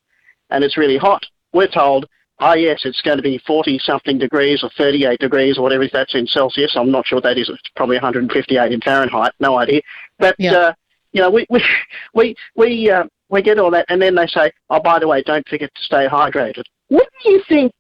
and 0.51 0.63
it's 0.65 0.77
really 0.79 0.97
hot, 0.97 1.25
we're 1.53 1.67
told, 1.67 2.07
oh 2.41 2.55
yes, 2.55 2.83
it's 2.85 3.01
going 3.03 3.17
to 3.17 3.23
be 3.23 3.39
40 3.47 3.79
something 3.79 4.19
degrees 4.19 4.63
or 4.63 4.71
38 4.77 5.19
degrees 5.21 5.59
or 5.59 5.63
whatever 5.63 5.87
that's 5.93 6.15
in 6.15 6.27
Celsius. 6.27 6.75
I'm 6.77 6.91
not 6.91 7.07
sure 7.07 7.17
what 7.17 7.25
that 7.25 7.39
is. 7.39 7.49
It's 7.49 7.61
probably 7.77 7.97
158 7.97 8.73
in 8.73 8.81
Fahrenheit. 8.81 9.33
No 9.41 9.59
idea. 9.59 9.81
But, 10.19 10.35
Yeah. 10.39 10.53
uh, 10.53 10.73
you 11.13 11.21
know, 11.23 11.31
we, 11.31 11.47
we, 11.51 11.63
we, 12.15 12.35
we, 12.57 12.91
uh, 12.91 13.05
we 13.29 13.43
get 13.43 13.59
all 13.59 13.71
that, 13.71 13.87
and 13.89 14.01
then 14.03 14.15
they 14.15 14.27
say, 14.27 14.51
oh, 14.71 14.81
by 14.81 14.99
the 14.99 15.09
way, 15.09 15.23
don't 15.23 15.47
forget 15.49 15.71
to 15.75 15.83
stay 15.83 16.07
hydrated. 16.07 16.65
Wouldn't 16.91 17.25
you 17.25 17.43
think 17.49 17.73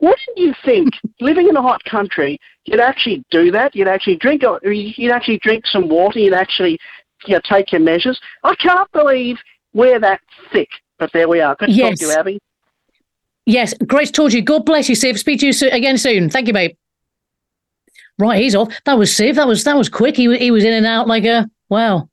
wouldn't 0.00 0.36
you 0.36 0.52
think 0.64 0.92
living 1.20 1.48
in 1.48 1.56
a 1.56 1.62
hot 1.62 1.82
country 1.84 2.38
you'd 2.64 2.80
actually 2.80 3.24
do 3.30 3.50
that 3.52 3.74
you'd 3.76 3.88
actually 3.88 4.16
drink 4.16 4.42
you'd 4.64 5.12
actually 5.12 5.38
drink 5.38 5.64
some 5.66 5.88
water 5.88 6.18
you'd 6.18 6.34
actually 6.34 6.78
you 7.26 7.34
know, 7.34 7.40
take 7.48 7.70
your 7.72 7.80
measures 7.80 8.20
i 8.42 8.54
can't 8.56 8.90
believe 8.92 9.36
we're 9.72 10.00
that 10.00 10.20
thick 10.52 10.68
but 10.98 11.10
there 11.12 11.28
we 11.28 11.40
are 11.40 11.54
good 11.56 11.66
to 11.68 11.72
talk 11.72 11.90
Yes. 11.90 11.98
to 12.00 12.06
you 12.06 12.12
Abi 12.12 12.38
Yes, 13.46 13.74
great 13.86 14.06
to 14.06 14.12
talk 14.12 14.30
to 14.30 14.36
you. 14.36 14.42
God 14.42 14.64
bless 14.64 14.88
you, 14.88 14.96
Siv. 14.96 15.18
Speak 15.18 15.40
to 15.40 15.46
you 15.46 15.52
so- 15.52 15.68
again 15.68 15.98
soon. 15.98 16.30
Thank 16.30 16.46
you, 16.46 16.52
babe. 16.54 16.72
Right, 18.18 18.40
he's 18.40 18.54
off. 18.54 18.72
That 18.84 18.96
was 18.98 19.10
Siv. 19.10 19.34
That 19.34 19.48
was 19.48 19.64
that 19.64 19.76
was 19.76 19.88
quick. 19.88 20.16
He 20.16 20.28
wa- 20.28 20.34
he 20.38 20.50
was 20.50 20.64
in 20.64 20.72
and 20.72 20.86
out 20.86 21.08
like 21.08 21.24
a 21.24 21.48
wow, 21.68 22.08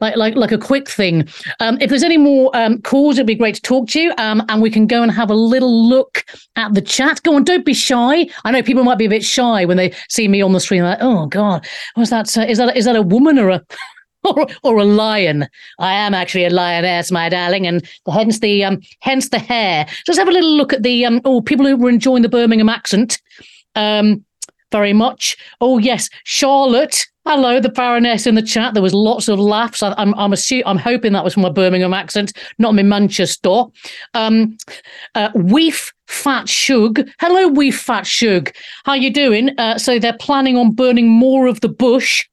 like 0.00 0.16
like 0.16 0.34
like 0.34 0.50
a 0.50 0.58
quick 0.58 0.90
thing. 0.90 1.28
Um, 1.60 1.78
if 1.80 1.90
there's 1.90 2.02
any 2.02 2.18
more 2.18 2.50
um, 2.56 2.82
calls, 2.82 3.16
it'd 3.16 3.26
be 3.28 3.36
great 3.36 3.54
to 3.54 3.62
talk 3.62 3.88
to 3.90 4.00
you. 4.00 4.12
Um, 4.18 4.42
and 4.48 4.60
we 4.60 4.68
can 4.68 4.88
go 4.88 5.00
and 5.02 5.12
have 5.12 5.30
a 5.30 5.34
little 5.34 5.88
look 5.88 6.24
at 6.56 6.74
the 6.74 6.82
chat. 6.82 7.22
Go 7.22 7.36
on, 7.36 7.44
don't 7.44 7.64
be 7.64 7.72
shy. 7.72 8.26
I 8.44 8.50
know 8.50 8.64
people 8.64 8.82
might 8.82 8.98
be 8.98 9.04
a 9.04 9.08
bit 9.10 9.24
shy 9.24 9.64
when 9.64 9.76
they 9.76 9.94
see 10.08 10.26
me 10.26 10.42
on 10.42 10.52
the 10.52 10.60
screen. 10.60 10.82
Like, 10.82 10.98
oh 11.00 11.26
God, 11.26 11.64
was 11.96 12.10
that? 12.10 12.36
Uh, 12.36 12.42
is 12.42 12.58
that 12.58 12.76
is 12.76 12.84
that 12.86 12.96
a 12.96 13.02
woman 13.02 13.38
or 13.38 13.50
a 13.50 13.62
or, 14.24 14.46
or 14.62 14.78
a 14.78 14.84
lion. 14.84 15.46
I 15.78 15.92
am 15.94 16.14
actually 16.14 16.44
a 16.44 16.50
lioness, 16.50 17.10
my 17.10 17.28
darling, 17.28 17.66
and 17.66 17.86
hence 18.12 18.40
the 18.40 18.64
um, 18.64 18.80
hence 19.00 19.28
the 19.28 19.38
hair. 19.38 19.86
Let's 20.08 20.18
have 20.18 20.28
a 20.28 20.32
little 20.32 20.56
look 20.56 20.72
at 20.72 20.82
the 20.82 21.04
um, 21.06 21.20
oh 21.24 21.40
people 21.40 21.66
who 21.66 21.76
were 21.76 21.90
enjoying 21.90 22.22
the 22.22 22.28
Birmingham 22.28 22.68
accent. 22.68 23.20
Um, 23.74 24.24
very 24.72 24.92
much. 24.92 25.36
Oh 25.60 25.78
yes, 25.78 26.08
Charlotte. 26.24 27.06
Hello, 27.26 27.58
the 27.58 27.70
Baroness 27.70 28.26
in 28.26 28.34
the 28.34 28.42
chat. 28.42 28.74
There 28.74 28.82
was 28.82 28.92
lots 28.92 29.28
of 29.28 29.38
laughs. 29.38 29.82
I, 29.82 29.94
I'm 29.96 30.14
I'm 30.14 30.32
assu- 30.32 30.64
I'm 30.66 30.78
hoping 30.78 31.12
that 31.12 31.24
was 31.24 31.34
from 31.34 31.44
my 31.44 31.48
Birmingham 31.48 31.94
accent, 31.94 32.32
not 32.58 32.74
my 32.74 32.82
Manchester. 32.82 33.64
Um, 34.14 34.58
uh, 35.14 35.30
Weef 35.30 35.92
Fat 36.06 36.48
Shug. 36.48 37.08
Hello, 37.20 37.48
Weef 37.48 37.74
Fat 37.74 38.06
Shug. 38.06 38.52
How 38.84 38.94
you 38.94 39.12
doing? 39.12 39.58
Uh, 39.58 39.78
so 39.78 39.98
they're 39.98 40.18
planning 40.18 40.56
on 40.56 40.74
burning 40.74 41.08
more 41.08 41.46
of 41.46 41.60
the 41.60 41.68
bush. 41.68 42.28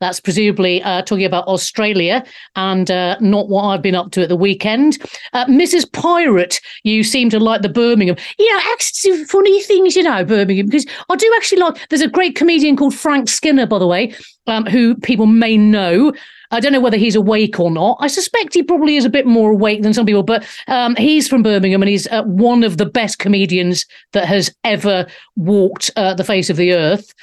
That's 0.00 0.20
presumably 0.20 0.82
uh, 0.82 1.02
talking 1.02 1.26
about 1.26 1.46
Australia 1.46 2.24
and 2.56 2.90
uh, 2.90 3.16
not 3.20 3.48
what 3.48 3.64
I've 3.64 3.82
been 3.82 3.94
up 3.94 4.10
to 4.12 4.22
at 4.22 4.28
the 4.28 4.36
weekend. 4.36 4.98
Uh, 5.32 5.44
Mrs. 5.46 5.90
Pirate, 5.92 6.60
you 6.84 7.04
seem 7.04 7.28
to 7.30 7.38
like 7.38 7.62
the 7.62 7.68
Birmingham. 7.68 8.16
Know, 8.38 8.60
accents 8.72 9.30
funny 9.30 9.62
things, 9.62 9.96
you 9.96 10.02
know, 10.02 10.24
Birmingham, 10.24 10.66
because 10.66 10.86
I 11.08 11.16
do 11.16 11.32
actually 11.36 11.58
like. 11.58 11.88
There's 11.88 12.00
a 12.00 12.08
great 12.08 12.34
comedian 12.34 12.76
called 12.76 12.94
Frank 12.94 13.28
Skinner, 13.28 13.66
by 13.66 13.78
the 13.78 13.86
way, 13.86 14.14
um, 14.46 14.64
who 14.66 14.94
people 14.96 15.26
may 15.26 15.56
know. 15.56 16.12
I 16.50 16.60
don't 16.60 16.72
know 16.72 16.80
whether 16.80 16.96
he's 16.96 17.14
awake 17.14 17.60
or 17.60 17.70
not. 17.70 17.98
I 18.00 18.08
suspect 18.08 18.54
he 18.54 18.62
probably 18.62 18.96
is 18.96 19.04
a 19.04 19.10
bit 19.10 19.26
more 19.26 19.52
awake 19.52 19.82
than 19.82 19.94
some 19.94 20.06
people, 20.06 20.24
but 20.24 20.44
um, 20.66 20.96
he's 20.96 21.28
from 21.28 21.42
Birmingham 21.42 21.82
and 21.82 21.88
he's 21.88 22.08
uh, 22.08 22.24
one 22.24 22.64
of 22.64 22.76
the 22.76 22.86
best 22.86 23.18
comedians 23.18 23.86
that 24.12 24.26
has 24.26 24.52
ever 24.64 25.06
walked 25.36 25.90
uh, 25.94 26.14
the 26.14 26.24
face 26.24 26.50
of 26.50 26.56
the 26.56 26.72
earth. 26.72 27.14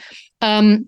Um, 0.41 0.87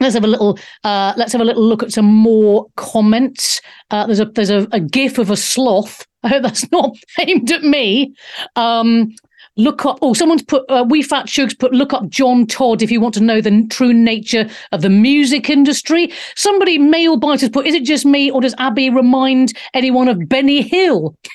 let's 0.00 0.14
have 0.14 0.24
a 0.24 0.28
little 0.28 0.58
uh, 0.84 1.14
let's 1.16 1.32
have 1.32 1.40
a 1.40 1.44
little 1.44 1.62
look 1.62 1.82
at 1.82 1.92
some 1.92 2.06
more 2.06 2.66
comments. 2.76 3.60
Uh, 3.90 4.06
there's 4.06 4.20
a 4.20 4.26
there's 4.26 4.50
a, 4.50 4.66
a 4.72 4.80
gif 4.80 5.18
of 5.18 5.30
a 5.30 5.36
sloth. 5.36 6.06
I 6.22 6.28
hope 6.28 6.42
that's 6.42 6.70
not 6.72 6.96
aimed 7.20 7.50
at 7.52 7.62
me. 7.62 8.14
Um, 8.56 9.14
look 9.56 9.86
up. 9.86 9.98
Oh, 10.02 10.14
someone's 10.14 10.42
put. 10.42 10.64
Uh, 10.68 10.84
we 10.88 11.02
fat 11.02 11.26
shugs 11.26 11.58
put. 11.58 11.72
Look 11.72 11.92
up 11.92 12.08
John 12.08 12.46
Todd 12.46 12.82
if 12.82 12.90
you 12.90 13.00
want 13.00 13.14
to 13.14 13.22
know 13.22 13.40
the 13.40 13.66
true 13.70 13.92
nature 13.92 14.48
of 14.72 14.82
the 14.82 14.90
music 14.90 15.48
industry. 15.48 16.12
Somebody 16.34 16.78
male 16.78 17.16
biters 17.16 17.50
put. 17.50 17.66
Is 17.66 17.74
it 17.74 17.84
just 17.84 18.04
me 18.04 18.30
or 18.30 18.40
does 18.40 18.54
Abi 18.58 18.90
remind 18.90 19.52
anyone 19.74 20.08
of 20.08 20.28
Benny 20.28 20.62
Hill? 20.62 21.16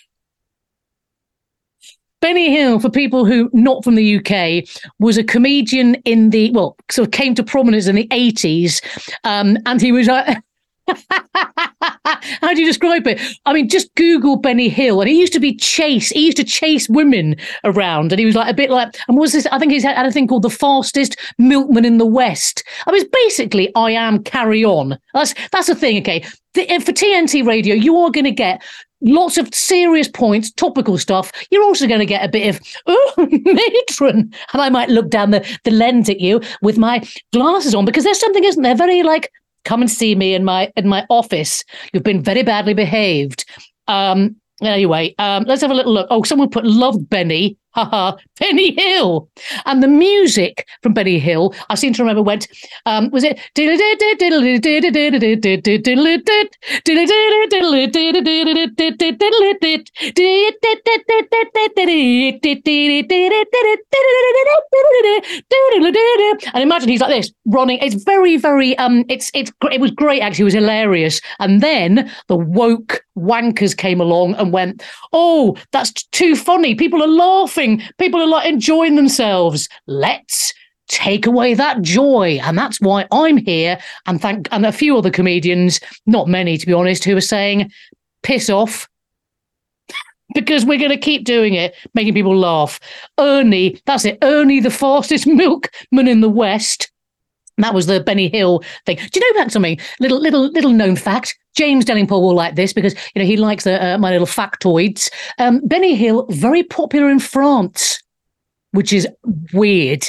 Benny 2.22 2.51
Hill, 2.51 2.80
for 2.80 2.89
people 2.89 3.26
who 3.26 3.49
not 3.51 3.84
from 3.84 3.95
the 3.95 4.17
UK, 4.17 4.63
was 4.99 5.17
a 5.17 5.24
comedian 5.24 5.95
in 6.05 6.30
the 6.30 6.51
well, 6.51 6.78
sort 6.89 7.07
of 7.07 7.11
came 7.11 7.36
to 7.36 7.43
prominence 7.43 7.88
in 7.88 7.95
the 7.95 8.07
eighties, 8.11 8.82
um, 9.24 9.57
and 9.65 9.82
he 9.82 9.91
was. 9.91 10.07
Uh, 10.07 10.36
How 12.41 12.53
do 12.53 12.61
you 12.61 12.67
describe 12.67 13.07
it? 13.07 13.19
I 13.45 13.53
mean, 13.53 13.69
just 13.69 13.93
Google 13.95 14.36
Benny 14.36 14.69
Hill, 14.69 14.99
and 14.99 15.09
he 15.09 15.19
used 15.19 15.34
to 15.34 15.39
be 15.39 15.55
chase. 15.55 16.09
He 16.09 16.26
used 16.26 16.38
to 16.38 16.43
chase 16.43 16.89
women 16.89 17.36
around, 17.63 18.11
and 18.11 18.19
he 18.19 18.26
was 18.26 18.36
like 18.36 18.49
a 18.49 18.53
bit 18.53 18.69
like. 18.69 18.95
And 19.07 19.17
was 19.17 19.32
this? 19.32 19.47
I 19.51 19.59
think 19.59 19.72
he's 19.72 19.84
had 19.84 20.05
a 20.05 20.11
thing 20.11 20.28
called 20.28 20.43
the 20.43 20.49
fastest 20.49 21.15
milkman 21.38 21.86
in 21.86 21.97
the 21.97 22.05
West. 22.05 22.63
I 22.86 22.91
mean, 22.91 23.05
basically, 23.11 23.74
I 23.76 23.91
am 23.91 24.24
carry 24.24 24.63
on. 24.63 24.97
That's 25.13 25.34
that's 25.51 25.67
the 25.67 25.76
thing. 25.76 25.97
Okay, 25.99 26.24
the, 26.53 26.65
for 26.80 26.91
TNT 26.91 27.45
Radio, 27.45 27.74
you 27.74 27.97
are 27.97 28.11
going 28.11 28.26
to 28.26 28.32
get 28.32 28.61
lots 29.02 29.38
of 29.38 29.54
serious 29.54 30.08
points, 30.08 30.52
topical 30.52 30.97
stuff. 30.97 31.32
You're 31.49 31.64
also 31.64 31.88
going 31.88 31.99
to 31.99 32.06
get 32.06 32.26
a 32.26 32.30
bit 32.30 32.56
of, 32.56 32.62
oh, 32.88 33.14
matron. 33.43 34.34
And 34.54 34.62
I 34.62 34.70
might 34.70 34.89
look 34.89 35.10
down 35.10 35.32
the, 35.32 35.60
the 35.64 35.72
lens 35.72 36.10
at 36.10 36.20
you 36.20 36.41
with 36.62 36.78
my 36.78 37.04
glasses 37.34 37.76
on 37.76 37.86
because 37.86 38.04
there's 38.04 38.20
something, 38.20 38.43
isn't 38.43 38.64
there? 38.64 38.76
Very 38.76 39.04
like 39.04 39.30
come 39.64 39.82
and 39.82 39.91
see 39.91 40.16
me 40.16 40.34
in 40.34 40.43
my 40.43 40.72
in 40.76 40.88
my 40.88 41.06
office. 41.10 41.64
You've 41.93 42.04
been 42.04 42.24
very 42.24 42.43
badly 42.43 42.74
behaved. 42.74 43.45
Um, 43.88 44.36
anyway, 44.62 45.14
um, 45.20 45.43
let's 45.47 45.62
have 45.62 45.72
a 45.72 45.76
little 45.76 45.93
look. 45.93 46.08
Oh, 46.10 46.24
someone 46.24 46.49
put 46.49 46.66
love 46.66 47.10
Benny. 47.10 47.58
Haha, 47.76 48.17
Benny 48.38 48.74
Hill. 48.74 49.30
And 49.65 49.82
the 49.82 49.88
music 49.88 50.67
from 50.84 50.93
Benny 50.93 51.19
Hill, 51.19 51.55
I 51.69 51.76
seem 51.76 51.93
to 51.93 52.03
remember 52.03 52.22
went, 52.22 52.49
um, 52.86 53.09
was 53.11 53.24
it? 53.24 53.39
And 66.53 66.63
imagine 66.63 66.89
he's 66.89 66.99
like 66.99 67.09
this, 67.09 67.32
running. 67.45 67.80
It's 67.82 68.03
very, 68.03 68.36
very, 68.36 68.78
um, 68.80 69.05
it's, 69.07 69.32
it's, 69.34 69.51
it 69.72 69.80
was 69.80 69.91
great 69.91 70.22
actually. 70.22 70.43
It 70.43 70.45
was 70.45 70.53
hilarious. 70.55 71.22
And 71.39 71.61
then 71.61 72.11
the 72.28 72.36
woke 72.36 73.05
wankers 73.17 73.76
came 73.76 74.01
along 74.01 74.36
and 74.36 74.51
went, 74.51 74.84
oh, 75.13 75.55
that's 75.72 75.91
too 76.11 76.36
funny. 76.36 76.76
People 76.76 77.01
are 77.01 77.07
laughing 77.07 77.61
laughing. 77.62 77.82
People 77.97 78.22
are 78.22 78.28
like 78.28 78.47
enjoying 78.47 78.95
themselves. 78.95 79.68
Let's 79.88 80.53
take 80.88 81.26
away 81.26 81.53
that 81.53 81.82
joy. 81.82 82.39
And 82.43 82.57
that's 82.57 82.82
why 82.82 83.07
I'm 83.12 83.38
here. 83.38 83.80
And 84.05 84.22
thank 84.22 84.47
and 84.51 84.66
a 84.66 84.72
few 84.72 84.97
other 84.97 85.12
comedians, 85.12 85.80
not 86.05 86.28
many 86.28 86.57
to 86.57 86.66
be 86.66 86.74
honest, 86.74 87.03
who 87.03 87.16
are 87.16 87.22
saying, 87.22 87.72
piss 88.24 88.49
off. 88.49 88.88
because 90.34 90.66
we're 90.66 90.80
going 90.80 90.91
to 90.91 90.97
keep 90.97 91.26
doing 91.26 91.53
it, 91.53 91.76
making 91.93 92.14
people 92.14 92.38
laugh. 92.38 92.80
Ernie, 93.20 93.82
that's 93.86 94.05
it. 94.05 94.18
Ernie, 94.22 94.59
the 94.59 94.72
fastest 94.72 95.28
milkman 95.28 96.07
in 96.07 96.22
the 96.22 96.30
West. 96.30 96.91
That 97.58 97.74
was 97.74 97.86
the 97.86 97.99
Benny 97.99 98.30
Hill 98.30 98.64
thing. 98.86 98.97
Do 98.97 99.20
you 99.20 99.34
know 99.34 99.39
about 99.39 99.52
something? 99.52 99.80
Little, 99.99 100.20
little, 100.20 100.47
little 100.49 100.72
known 100.72 100.95
fact. 100.95 101.38
James 101.56 101.86
Delingpole 101.86 102.22
will 102.22 102.36
like 102.36 102.56
this 102.56 102.74
because 102.74 102.93
you 103.14 103.22
know 103.22 103.26
he 103.26 103.38
likes 103.38 103.66
the, 103.66 103.84
uh, 103.84 103.97
my 103.97 104.12
little 104.12 104.28
factoids. 104.28 105.10
Um, 105.38 105.62
Benny 105.66 105.95
Hill 105.95 106.26
very 106.30 106.64
popular 106.64 107.10
in 107.10 107.20
France, 107.20 108.02
which 108.72 108.93
is 108.93 109.08
weird. 109.54 110.06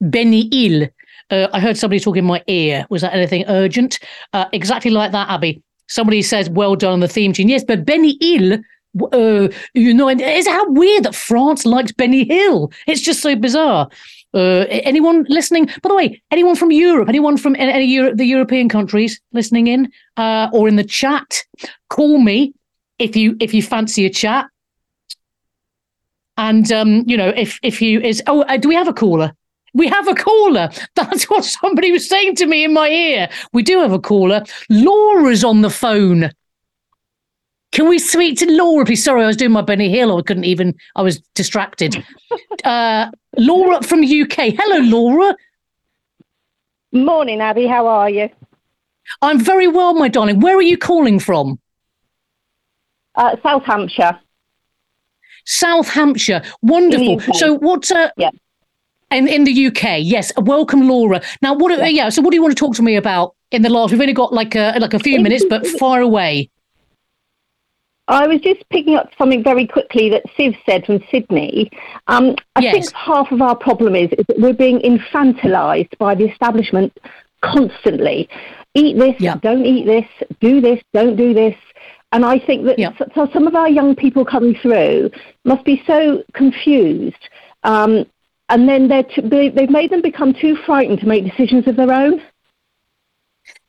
Benny 0.00 0.48
Hill. 0.52 0.88
Uh, 1.30 1.48
I 1.52 1.60
heard 1.60 1.78
somebody 1.78 2.00
talking 2.00 2.20
in 2.20 2.26
my 2.26 2.42
ear. 2.46 2.86
Was 2.90 3.02
that 3.02 3.14
anything 3.14 3.44
urgent? 3.48 3.98
Uh, 4.34 4.44
exactly 4.52 4.90
like 4.90 5.12
that, 5.12 5.28
Abi. 5.30 5.62
Somebody 5.88 6.22
says, 6.22 6.50
"Well 6.50 6.76
done 6.76 6.92
on 6.94 7.00
the 7.00 7.08
theme 7.08 7.32
tune." 7.32 7.48
Yes, 7.48 7.64
but 7.64 7.84
Benny 7.84 8.18
Hill. 8.20 8.58
Uh, 9.12 9.48
you 9.72 9.92
know, 9.92 10.06
and 10.06 10.20
it's 10.20 10.46
how 10.46 10.70
weird 10.70 11.02
that 11.02 11.16
France 11.16 11.66
likes 11.66 11.90
Benny 11.90 12.24
Hill. 12.24 12.70
It's 12.86 13.00
just 13.00 13.20
so 13.20 13.34
bizarre. 13.34 13.88
Uh, 14.34 14.66
anyone 14.68 15.24
listening? 15.28 15.66
By 15.66 15.88
the 15.88 15.94
way, 15.94 16.22
anyone 16.30 16.56
from 16.56 16.72
Europe? 16.72 17.08
Anyone 17.08 17.36
from 17.36 17.54
any 17.56 17.84
Europe, 17.84 18.16
the 18.16 18.24
European 18.24 18.68
countries 18.68 19.20
listening 19.32 19.68
in 19.68 19.92
uh, 20.16 20.48
or 20.52 20.66
in 20.66 20.76
the 20.76 20.84
chat? 20.84 21.44
Call 21.88 22.18
me 22.18 22.52
if 22.98 23.14
you 23.14 23.36
if 23.40 23.54
you 23.54 23.62
fancy 23.62 24.04
a 24.06 24.10
chat. 24.10 24.46
And 26.36 26.70
um, 26.72 27.04
you 27.06 27.16
know, 27.16 27.28
if 27.28 27.60
if 27.62 27.80
you 27.80 28.00
is 28.00 28.22
oh, 28.26 28.42
uh, 28.42 28.56
do 28.56 28.68
we 28.68 28.74
have 28.74 28.88
a 28.88 28.92
caller? 28.92 29.32
We 29.72 29.88
have 29.88 30.08
a 30.08 30.14
caller. 30.14 30.68
That's 30.94 31.30
what 31.30 31.44
somebody 31.44 31.92
was 31.92 32.08
saying 32.08 32.36
to 32.36 32.46
me 32.46 32.64
in 32.64 32.72
my 32.72 32.88
ear. 32.88 33.28
We 33.52 33.62
do 33.62 33.80
have 33.80 33.92
a 33.92 34.00
caller. 34.00 34.42
Laura's 34.68 35.44
on 35.44 35.62
the 35.62 35.70
phone. 35.70 36.30
Can 37.74 37.88
we 37.88 37.98
speak 37.98 38.38
to 38.38 38.48
Laura, 38.48 38.84
please? 38.84 39.02
Sorry, 39.02 39.24
I 39.24 39.26
was 39.26 39.36
doing 39.36 39.50
my 39.50 39.60
Benny 39.60 39.90
Hill. 39.90 40.16
I 40.16 40.22
couldn't 40.22 40.44
even, 40.44 40.76
I 40.96 41.02
was 41.02 41.20
distracted. 41.34 42.04
Uh, 42.62 43.10
Laura 43.36 43.82
from 43.82 44.00
UK. 44.02 44.54
Hello, 44.56 44.78
Laura. 44.78 45.36
Morning, 46.92 47.40
Abi. 47.40 47.66
How 47.66 47.86
are 47.86 48.10
you? 48.10 48.28
I'm 49.22 49.38
very 49.38 49.68
well, 49.68 49.94
my 49.94 50.08
darling. 50.08 50.40
Where 50.40 50.56
are 50.56 50.62
you 50.62 50.78
calling 50.78 51.18
from? 51.18 51.58
Uh, 53.14 53.36
South 53.42 53.64
Hampshire. 53.64 54.18
South 55.44 55.88
Hampshire. 55.88 56.42
Wonderful. 56.62 57.20
So, 57.34 57.54
what's 57.54 57.90
uh, 57.90 58.10
yeah. 58.16 58.30
in 59.10 59.28
in 59.28 59.44
the 59.44 59.66
UK? 59.66 59.98
Yes. 60.00 60.32
Welcome, 60.38 60.88
Laura. 60.88 61.20
Now, 61.42 61.54
what? 61.54 61.76
Yeah. 61.78 61.86
yeah. 61.86 62.08
So, 62.08 62.22
what 62.22 62.30
do 62.30 62.36
you 62.36 62.42
want 62.42 62.56
to 62.56 62.60
talk 62.60 62.74
to 62.76 62.82
me 62.82 62.96
about 62.96 63.34
in 63.50 63.62
the 63.62 63.68
last? 63.68 63.92
We've 63.92 64.00
only 64.00 64.14
got 64.14 64.32
like 64.32 64.54
a 64.54 64.76
like 64.80 64.94
a 64.94 64.98
few 64.98 65.20
minutes, 65.20 65.44
but 65.48 65.66
far 65.66 66.00
away. 66.00 66.50
I 68.08 68.26
was 68.26 68.40
just 68.40 68.68
picking 68.68 68.96
up 68.96 69.10
something 69.16 69.42
very 69.42 69.66
quickly 69.66 70.10
that 70.10 70.24
Siv 70.36 70.56
said 70.66 70.84
from 70.84 71.02
Sydney. 71.10 71.70
Um, 72.06 72.36
I 72.54 72.60
yes. 72.60 72.72
think 72.72 72.92
half 72.94 73.32
of 73.32 73.40
our 73.40 73.56
problem 73.56 73.96
is, 73.96 74.10
is 74.12 74.26
that 74.28 74.38
we're 74.38 74.52
being 74.52 74.80
infantilized 74.80 75.96
by 75.98 76.14
the 76.14 76.26
establishment 76.28 76.96
constantly. 77.42 78.28
Eat 78.74 78.98
this, 78.98 79.16
don't 79.40 79.64
eat 79.64 79.86
this, 79.86 80.06
do 80.40 80.60
this, 80.60 80.82
don't 80.92 81.16
do 81.16 81.32
this. 81.32 81.56
And 82.12 82.24
I 82.24 82.38
think 82.38 82.66
that 82.66 82.78
so 83.14 83.28
some 83.32 83.46
of 83.46 83.54
our 83.54 83.68
young 83.68 83.96
people 83.96 84.24
coming 84.24 84.54
through 84.54 85.10
must 85.44 85.64
be 85.64 85.82
so 85.86 86.22
confused. 86.32 87.28
Um, 87.62 88.04
and 88.50 88.68
then 88.68 88.88
they're 88.88 89.02
too, 89.02 89.22
they, 89.22 89.48
they've 89.48 89.70
made 89.70 89.90
them 89.90 90.02
become 90.02 90.34
too 90.34 90.56
frightened 90.66 91.00
to 91.00 91.06
make 91.06 91.24
decisions 91.24 91.66
of 91.66 91.76
their 91.76 91.92
own. 91.92 92.20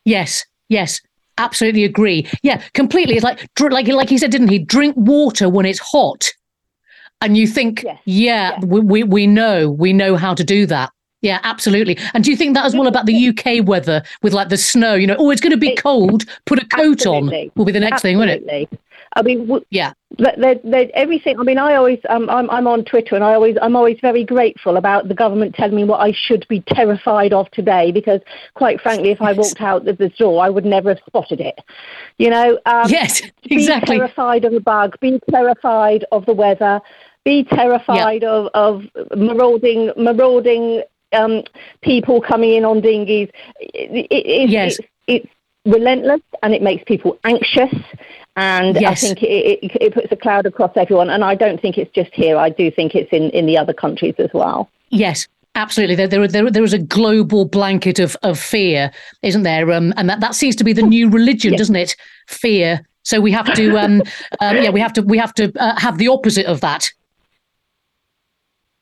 Yes, 0.04 0.46
yes. 0.68 1.02
Absolutely 1.38 1.84
agree. 1.84 2.28
Yeah, 2.44 2.62
completely. 2.74 3.16
It's 3.16 3.24
like 3.24 3.50
like 3.60 3.88
like 3.88 4.10
he 4.10 4.18
said, 4.18 4.32
didn't 4.32 4.48
he? 4.48 4.60
Drink 4.60 4.96
water 4.98 5.50
when 5.50 5.66
it's 5.66 5.80
hot, 5.80 6.32
and 7.22 7.38
you 7.38 7.48
think, 7.48 7.84
yes. 7.84 8.00
yeah, 8.06 8.52
yes. 8.52 8.66
We, 8.66 8.80
we 8.80 9.04
we 9.04 9.28
know 9.28 9.70
we 9.70 9.92
know 9.92 10.16
how 10.16 10.34
to 10.34 10.44
do 10.44 10.66
that. 10.68 10.92
Yeah, 11.22 11.40
absolutely. 11.44 11.98
And 12.14 12.24
do 12.24 12.30
you 12.30 12.38
think 12.38 12.54
that 12.54 12.66
as 12.66 12.76
well 12.76 12.86
about 12.86 13.08
the 13.08 13.30
UK 13.30 13.66
weather 13.66 14.04
with 14.22 14.34
like 14.34 14.50
the 14.50 14.58
snow? 14.58 14.94
You 14.94 15.08
know, 15.08 15.16
oh, 15.18 15.32
it's 15.32 15.42
going 15.42 15.52
to 15.52 15.58
be 15.58 15.76
cold. 15.76 16.24
Put 16.46 16.60
a 16.60 16.66
coat 16.68 17.00
absolutely. 17.00 17.46
on. 17.46 17.52
Will 17.56 17.66
be 17.66 17.72
the 17.72 17.80
next 17.80 18.06
absolutely. 18.06 18.40
thing, 18.40 18.48
won't 18.48 18.72
it? 18.72 18.80
I 19.16 19.22
mean, 19.22 19.48
w- 19.48 19.66
yeah, 19.70 19.94
they're, 20.18 20.60
they're, 20.64 20.90
everything. 20.94 21.40
I 21.40 21.44
mean, 21.44 21.58
I 21.58 21.76
always, 21.76 22.00
um, 22.10 22.30
I'm, 22.30 22.50
I'm 22.50 22.68
on 22.68 22.84
Twitter, 22.84 23.16
and 23.16 23.24
I 23.24 23.34
always, 23.34 23.58
I'm 23.62 23.76
always 23.76 23.98
very 24.02 24.24
grateful 24.24 24.78
about 24.78 25.08
the 25.08 25.14
government 25.14 25.56
telling 25.56 25.76
me 25.76 25.86
what 25.86 26.02
I 26.02 26.12
should 26.12 26.46
be 26.50 26.62
terrified 26.68 27.32
of 27.32 27.50
today, 27.52 27.92
because 27.92 28.22
quite 28.56 28.82
frankly, 28.82 29.12
if 29.12 29.22
I 29.22 29.32
walked 29.32 29.62
out 29.62 29.88
of 29.88 29.98
the 29.98 30.10
door, 30.10 30.44
I 30.44 30.50
would 30.50 30.66
never 30.66 30.90
have 30.90 31.00
spotted 31.08 31.40
it. 31.40 31.58
You 32.18 32.30
know, 32.30 32.60
um, 32.66 32.90
yes, 32.90 33.22
exactly. 33.44 33.96
Be 33.96 34.00
terrified 34.00 34.46
of 34.46 34.54
a 34.54 34.60
bug. 34.60 35.00
Be 35.00 35.20
terrified 35.30 36.06
of 36.12 36.26
the 36.26 36.34
weather. 36.34 36.82
Be 37.24 37.44
terrified 37.44 38.22
yep. 38.22 38.32
of, 38.32 38.50
of 38.54 38.84
marauding, 39.18 39.92
marauding 39.98 40.84
um, 41.14 41.44
people 41.82 42.22
coming 42.22 42.54
in 42.54 42.66
on 42.66 42.82
dinghies. 42.82 43.30
It, 43.60 44.08
it, 44.12 44.50
yes. 44.50 44.78
It's, 44.78 44.88
it's 45.08 45.28
relentless 45.66 46.22
and 46.44 46.54
it 46.54 46.62
makes 46.62 46.84
people 46.84 47.18
anxious 47.24 47.74
and 48.36 48.76
yes. 48.80 49.04
I 49.04 49.08
think 49.08 49.24
it, 49.24 49.60
it, 49.64 49.72
it, 49.82 49.94
puts 49.94 50.12
a 50.12 50.16
cloud 50.16 50.46
across 50.46 50.72
everyone. 50.76 51.10
And 51.10 51.24
I 51.24 51.36
don't 51.36 51.62
think 51.62 51.78
it's 51.78 51.92
just 51.92 52.14
here. 52.14 52.38
I 52.38 52.50
do 52.50 52.70
think 52.70 52.94
it's 52.94 53.12
in, 53.14 53.30
in 53.30 53.46
the 53.46 53.58
other 53.58 53.74
countries 53.74 54.16
as 54.18 54.30
well. 54.34 54.70
Yes, 54.90 55.28
absolutely. 55.56 55.96
There, 55.96 56.08
there, 56.08 56.28
there, 56.28 56.52
there 56.52 56.64
is 56.64 56.74
a 56.74 56.80
global 56.80 57.46
blanket 57.46 57.98
of, 58.00 58.18
of 58.24 58.38
fear, 58.38 58.92
isn't 59.22 59.44
there? 59.44 59.72
Um, 59.72 59.94
and 59.96 60.10
that, 60.10 60.20
that 60.20 60.36
seems 60.36 60.56
to 60.58 60.64
be 60.66 60.74
the 60.74 60.82
new 60.96 61.10
religion, 61.10 61.54
yes. 61.54 61.60
doesn't 61.60 61.76
it? 61.78 61.96
Fear. 62.28 62.86
So 63.04 63.22
we 63.22 63.32
have 63.32 63.54
to, 63.54 63.78
um, 63.78 64.02
um, 64.42 64.58
yeah, 64.58 64.70
we 64.70 64.80
have 64.80 64.94
to, 64.94 65.02
we 65.02 65.18
have 65.18 65.34
to 65.36 65.52
uh, 65.58 65.80
have 65.80 65.98
the 65.98 66.08
opposite 66.08 66.48
of 66.48 66.60
that. 66.62 66.92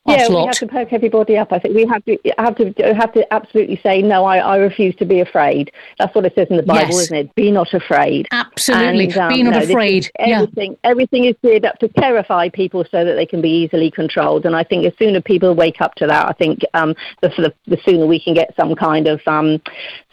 Yeah, 0.06 0.28
we 0.28 0.46
have 0.46 0.52
to 0.56 0.68
poke 0.68 0.92
everybody 0.92 1.38
up. 1.38 1.54
I 1.54 1.60
think 1.60 1.76
we 1.76 1.86
have 1.86 2.04
to 2.06 2.18
have 2.38 2.56
to 2.58 2.94
have 2.94 3.14
to 3.14 3.34
absolutely 3.34 3.80
say 3.82 4.02
no. 4.02 4.26
I, 4.26 4.40
I 4.40 4.58
refuse 4.58 4.94
to 4.98 5.06
be 5.06 5.22
afraid. 5.22 5.72
That's 5.98 6.14
what 6.14 6.26
it 6.26 6.36
says 6.36 6.48
in 6.50 6.58
the 6.58 6.64
Bible, 6.64 6.96
yes. 6.96 7.04
isn't 7.04 7.18
it? 7.18 7.36
Be 7.36 7.52
not 7.52 7.74
afraid. 7.74 8.28
Absolutely, 8.32 9.06
and, 9.06 9.18
um, 9.18 9.30
be 9.30 9.44
not 9.44 9.54
no, 9.54 9.64
afraid. 9.64 10.12
everything, 10.20 10.72
yeah. 10.72 10.90
everything 10.90 11.26
is 11.26 11.36
geared 11.42 11.64
up 11.64 11.80
to 11.80 11.88
terrify 11.88 12.50
people 12.50 12.84
so 12.92 13.06
that 13.06 13.14
they 13.14 13.26
can 13.26 13.42
be 13.42 13.50
easily 13.50 13.90
controlled. 13.90 14.46
And 14.46 14.58
I 14.58 14.64
think 14.64 14.86
as 14.86 14.92
sooner 15.00 15.22
people 15.22 15.56
wake 15.56 15.80
up 15.80 15.96
to 15.96 16.08
that, 16.08 16.28
I 16.28 16.34
think 16.34 16.60
um, 16.74 16.96
the, 17.22 17.30
the, 17.30 17.54
the 17.68 17.82
sooner 17.86 18.06
we 18.06 18.20
can 18.20 18.34
get 18.34 18.54
some 18.58 18.76
kind 18.76 19.08
of 19.08 19.22
um, 19.26 19.62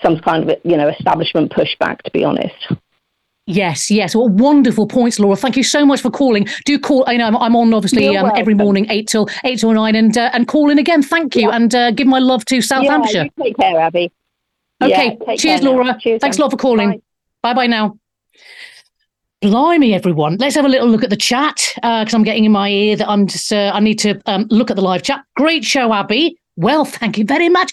some 0.03 0.21
kind 0.21 0.49
of 0.49 0.57
you 0.63 0.77
know 0.77 0.89
establishment 0.89 1.53
pushback. 1.53 2.03
To 2.03 2.13
be 2.13 2.23
honest. 2.23 2.73
Yes, 3.51 3.91
yes. 3.91 4.15
Well, 4.15 4.29
wonderful 4.29 4.87
points, 4.87 5.19
Laura. 5.19 5.37
Thank 5.37 5.57
you 5.57 5.63
so 5.65 5.85
much 5.85 6.01
for 6.01 6.11
calling. 6.11 6.47
Do 6.65 6.79
call. 6.79 7.05
I 7.09 7.17
know 7.17 7.27
I'm, 7.27 7.37
I'm 7.37 7.57
on 7.57 7.75
obviously 7.75 8.17
um, 8.17 8.31
every 8.37 8.55
morning 8.55 8.87
eight 8.91 9.09
till 9.09 9.29
eight 9.45 9.59
till 9.59 9.73
nine, 9.73 9.97
and 9.97 10.17
uh, 10.17 10.31
and 10.33 10.47
call 10.47 10.71
in 10.71 10.79
again. 10.79 11.03
Thank 11.03 11.35
you, 11.35 11.49
yeah. 11.49 11.57
and 11.57 11.75
uh, 11.75 11.91
give 11.91 12.07
my 12.07 12.21
love 12.21 12.45
to 12.47 12.61
South 12.63 12.85
yeah, 12.85 12.93
Hampshire. 12.93 13.27
take 13.41 13.57
care, 13.57 13.81
Abi. 13.81 14.13
Okay. 14.83 15.19
Yeah, 15.27 15.37
Cheers, 15.37 15.63
Laura. 15.63 15.99
Cheers, 16.01 16.21
Thanks 16.21 16.39
a 16.39 16.41
lot 16.41 16.51
for 16.51 16.57
calling. 16.57 17.03
Bye 17.43 17.55
bye 17.55 17.67
now. 17.67 17.99
Blimey, 19.43 19.95
everyone. 19.95 20.37
Let's 20.37 20.55
have 20.55 20.67
a 20.67 20.69
little 20.69 20.89
look 20.89 21.03
at 21.03 21.11
the 21.11 21.17
chat 21.17 21.73
because 21.77 22.13
I'm 22.13 22.25
getting 22.25 22.45
in 22.45 22.53
my 22.53 22.69
ear 22.69 22.97
that 22.97 23.09
I'm 23.09 23.27
just, 23.27 23.51
uh, 23.53 23.73
I 23.73 23.81
need 23.81 23.99
to 24.01 24.21
um, 24.27 24.47
look 24.51 24.71
at 24.71 24.77
the 24.77 24.83
live 24.83 25.03
chat. 25.03 25.25
Great 25.35 25.65
show, 25.65 25.93
Abi. 25.93 26.39
Well, 26.57 26.85
thank 26.85 27.17
you 27.17 27.25
very 27.25 27.49
much. 27.49 27.73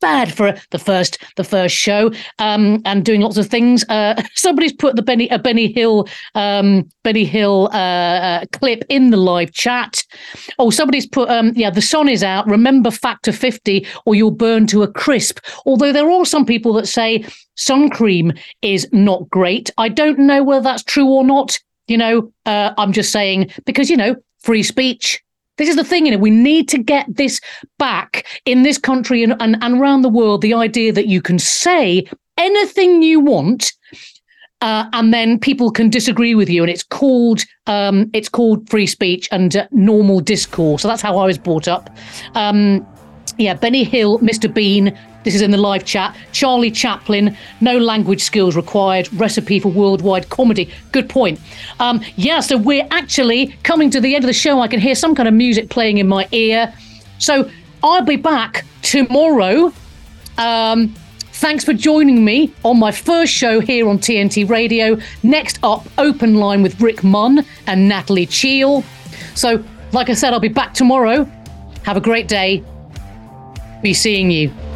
Bad 0.00 0.32
for 0.32 0.54
the 0.70 0.78
first 0.78 1.18
the 1.36 1.42
first 1.42 1.74
show 1.74 2.12
um, 2.38 2.80
and 2.84 3.04
doing 3.04 3.20
lots 3.20 3.36
of 3.36 3.48
things. 3.48 3.84
Uh, 3.88 4.20
somebody's 4.34 4.72
put 4.72 4.94
the 4.94 5.02
Benny 5.02 5.30
uh, 5.30 5.38
Benny 5.38 5.72
Hill 5.72 6.08
um, 6.36 6.88
Benny 7.02 7.24
Hill 7.24 7.68
uh, 7.72 7.76
uh, 7.76 8.44
clip 8.52 8.84
in 8.88 9.10
the 9.10 9.16
live 9.16 9.52
chat. 9.52 10.04
Oh, 10.58 10.70
somebody's 10.70 11.06
put 11.06 11.28
um, 11.28 11.52
yeah, 11.56 11.70
the 11.70 11.82
sun 11.82 12.08
is 12.08 12.22
out. 12.22 12.46
Remember 12.46 12.90
factor 12.90 13.32
fifty, 13.32 13.86
or 14.06 14.14
you'll 14.14 14.30
burn 14.30 14.66
to 14.68 14.82
a 14.82 14.92
crisp. 14.92 15.40
Although 15.66 15.92
there 15.92 16.10
are 16.10 16.24
some 16.24 16.46
people 16.46 16.72
that 16.74 16.86
say 16.86 17.24
sun 17.56 17.90
cream 17.90 18.32
is 18.62 18.88
not 18.92 19.28
great. 19.30 19.70
I 19.78 19.88
don't 19.88 20.20
know 20.20 20.44
whether 20.44 20.62
that's 20.62 20.84
true 20.84 21.08
or 21.08 21.24
not. 21.24 21.58
You 21.88 21.98
know, 21.98 22.32
uh, 22.46 22.72
I'm 22.78 22.92
just 22.92 23.10
saying 23.10 23.50
because 23.64 23.90
you 23.90 23.96
know 23.96 24.14
free 24.38 24.62
speech. 24.62 25.22
This 25.58 25.68
is 25.68 25.76
the 25.76 25.84
thing, 25.84 26.06
you 26.06 26.12
know, 26.12 26.18
we 26.18 26.30
need 26.30 26.68
to 26.70 26.78
get 26.78 27.04
this 27.16 27.40
back 27.78 28.26
in 28.46 28.62
this 28.62 28.78
country 28.78 29.22
and, 29.22 29.34
and, 29.40 29.56
and 29.60 29.80
around 29.80 30.02
the 30.02 30.08
world 30.08 30.40
the 30.40 30.54
idea 30.54 30.92
that 30.92 31.06
you 31.06 31.20
can 31.20 31.38
say 31.38 32.08
anything 32.38 33.02
you 33.02 33.20
want. 33.20 33.72
Uh, 34.60 34.88
and 34.92 35.14
then 35.14 35.38
people 35.38 35.70
can 35.70 35.88
disagree 35.88 36.34
with 36.34 36.50
you, 36.50 36.64
and 36.64 36.70
it's 36.70 36.82
called 36.82 37.44
um, 37.68 38.10
it's 38.12 38.28
called 38.28 38.68
free 38.68 38.88
speech 38.88 39.28
and 39.30 39.54
uh, 39.54 39.68
normal 39.70 40.18
discourse. 40.18 40.82
So 40.82 40.88
that's 40.88 41.00
how 41.00 41.16
I 41.16 41.26
was 41.26 41.38
brought 41.38 41.68
up. 41.68 41.96
Um, 42.34 42.84
yeah, 43.38 43.54
Benny 43.54 43.84
Hill, 43.84 44.18
Mr. 44.18 44.52
Bean. 44.52 44.96
This 45.24 45.34
is 45.34 45.42
in 45.42 45.50
the 45.50 45.58
live 45.58 45.84
chat. 45.84 46.16
Charlie 46.32 46.70
Chaplin, 46.70 47.36
no 47.60 47.78
language 47.78 48.22
skills 48.22 48.56
required. 48.56 49.12
Recipe 49.14 49.60
for 49.60 49.68
worldwide 49.68 50.28
comedy. 50.28 50.70
Good 50.92 51.08
point. 51.08 51.40
Um, 51.80 52.00
yeah, 52.16 52.40
so 52.40 52.56
we're 52.56 52.86
actually 52.90 53.48
coming 53.62 53.90
to 53.90 54.00
the 54.00 54.14
end 54.14 54.24
of 54.24 54.28
the 54.28 54.34
show. 54.34 54.60
I 54.60 54.68
can 54.68 54.80
hear 54.80 54.94
some 54.94 55.14
kind 55.14 55.28
of 55.28 55.34
music 55.34 55.70
playing 55.70 55.98
in 55.98 56.08
my 56.08 56.28
ear. 56.32 56.72
So 57.18 57.50
I'll 57.82 58.04
be 58.04 58.16
back 58.16 58.64
tomorrow. 58.82 59.72
Um, 60.36 60.94
thanks 61.32 61.64
for 61.64 61.72
joining 61.72 62.24
me 62.24 62.52
on 62.64 62.78
my 62.78 62.90
first 62.90 63.32
show 63.32 63.60
here 63.60 63.88
on 63.88 63.98
TNT 63.98 64.48
Radio. 64.48 64.98
Next 65.22 65.58
up, 65.62 65.86
Open 65.98 66.36
Line 66.36 66.62
with 66.62 66.80
Rick 66.80 67.04
Munn 67.04 67.44
and 67.66 67.88
Natalie 67.88 68.26
Cheel. 68.26 68.82
So, 69.34 69.62
like 69.92 70.10
I 70.10 70.14
said, 70.14 70.32
I'll 70.32 70.40
be 70.40 70.48
back 70.48 70.74
tomorrow. 70.74 71.24
Have 71.84 71.96
a 71.96 72.00
great 72.00 72.28
day. 72.28 72.64
Be 73.80 73.94
seeing 73.94 74.30
you. 74.30 74.67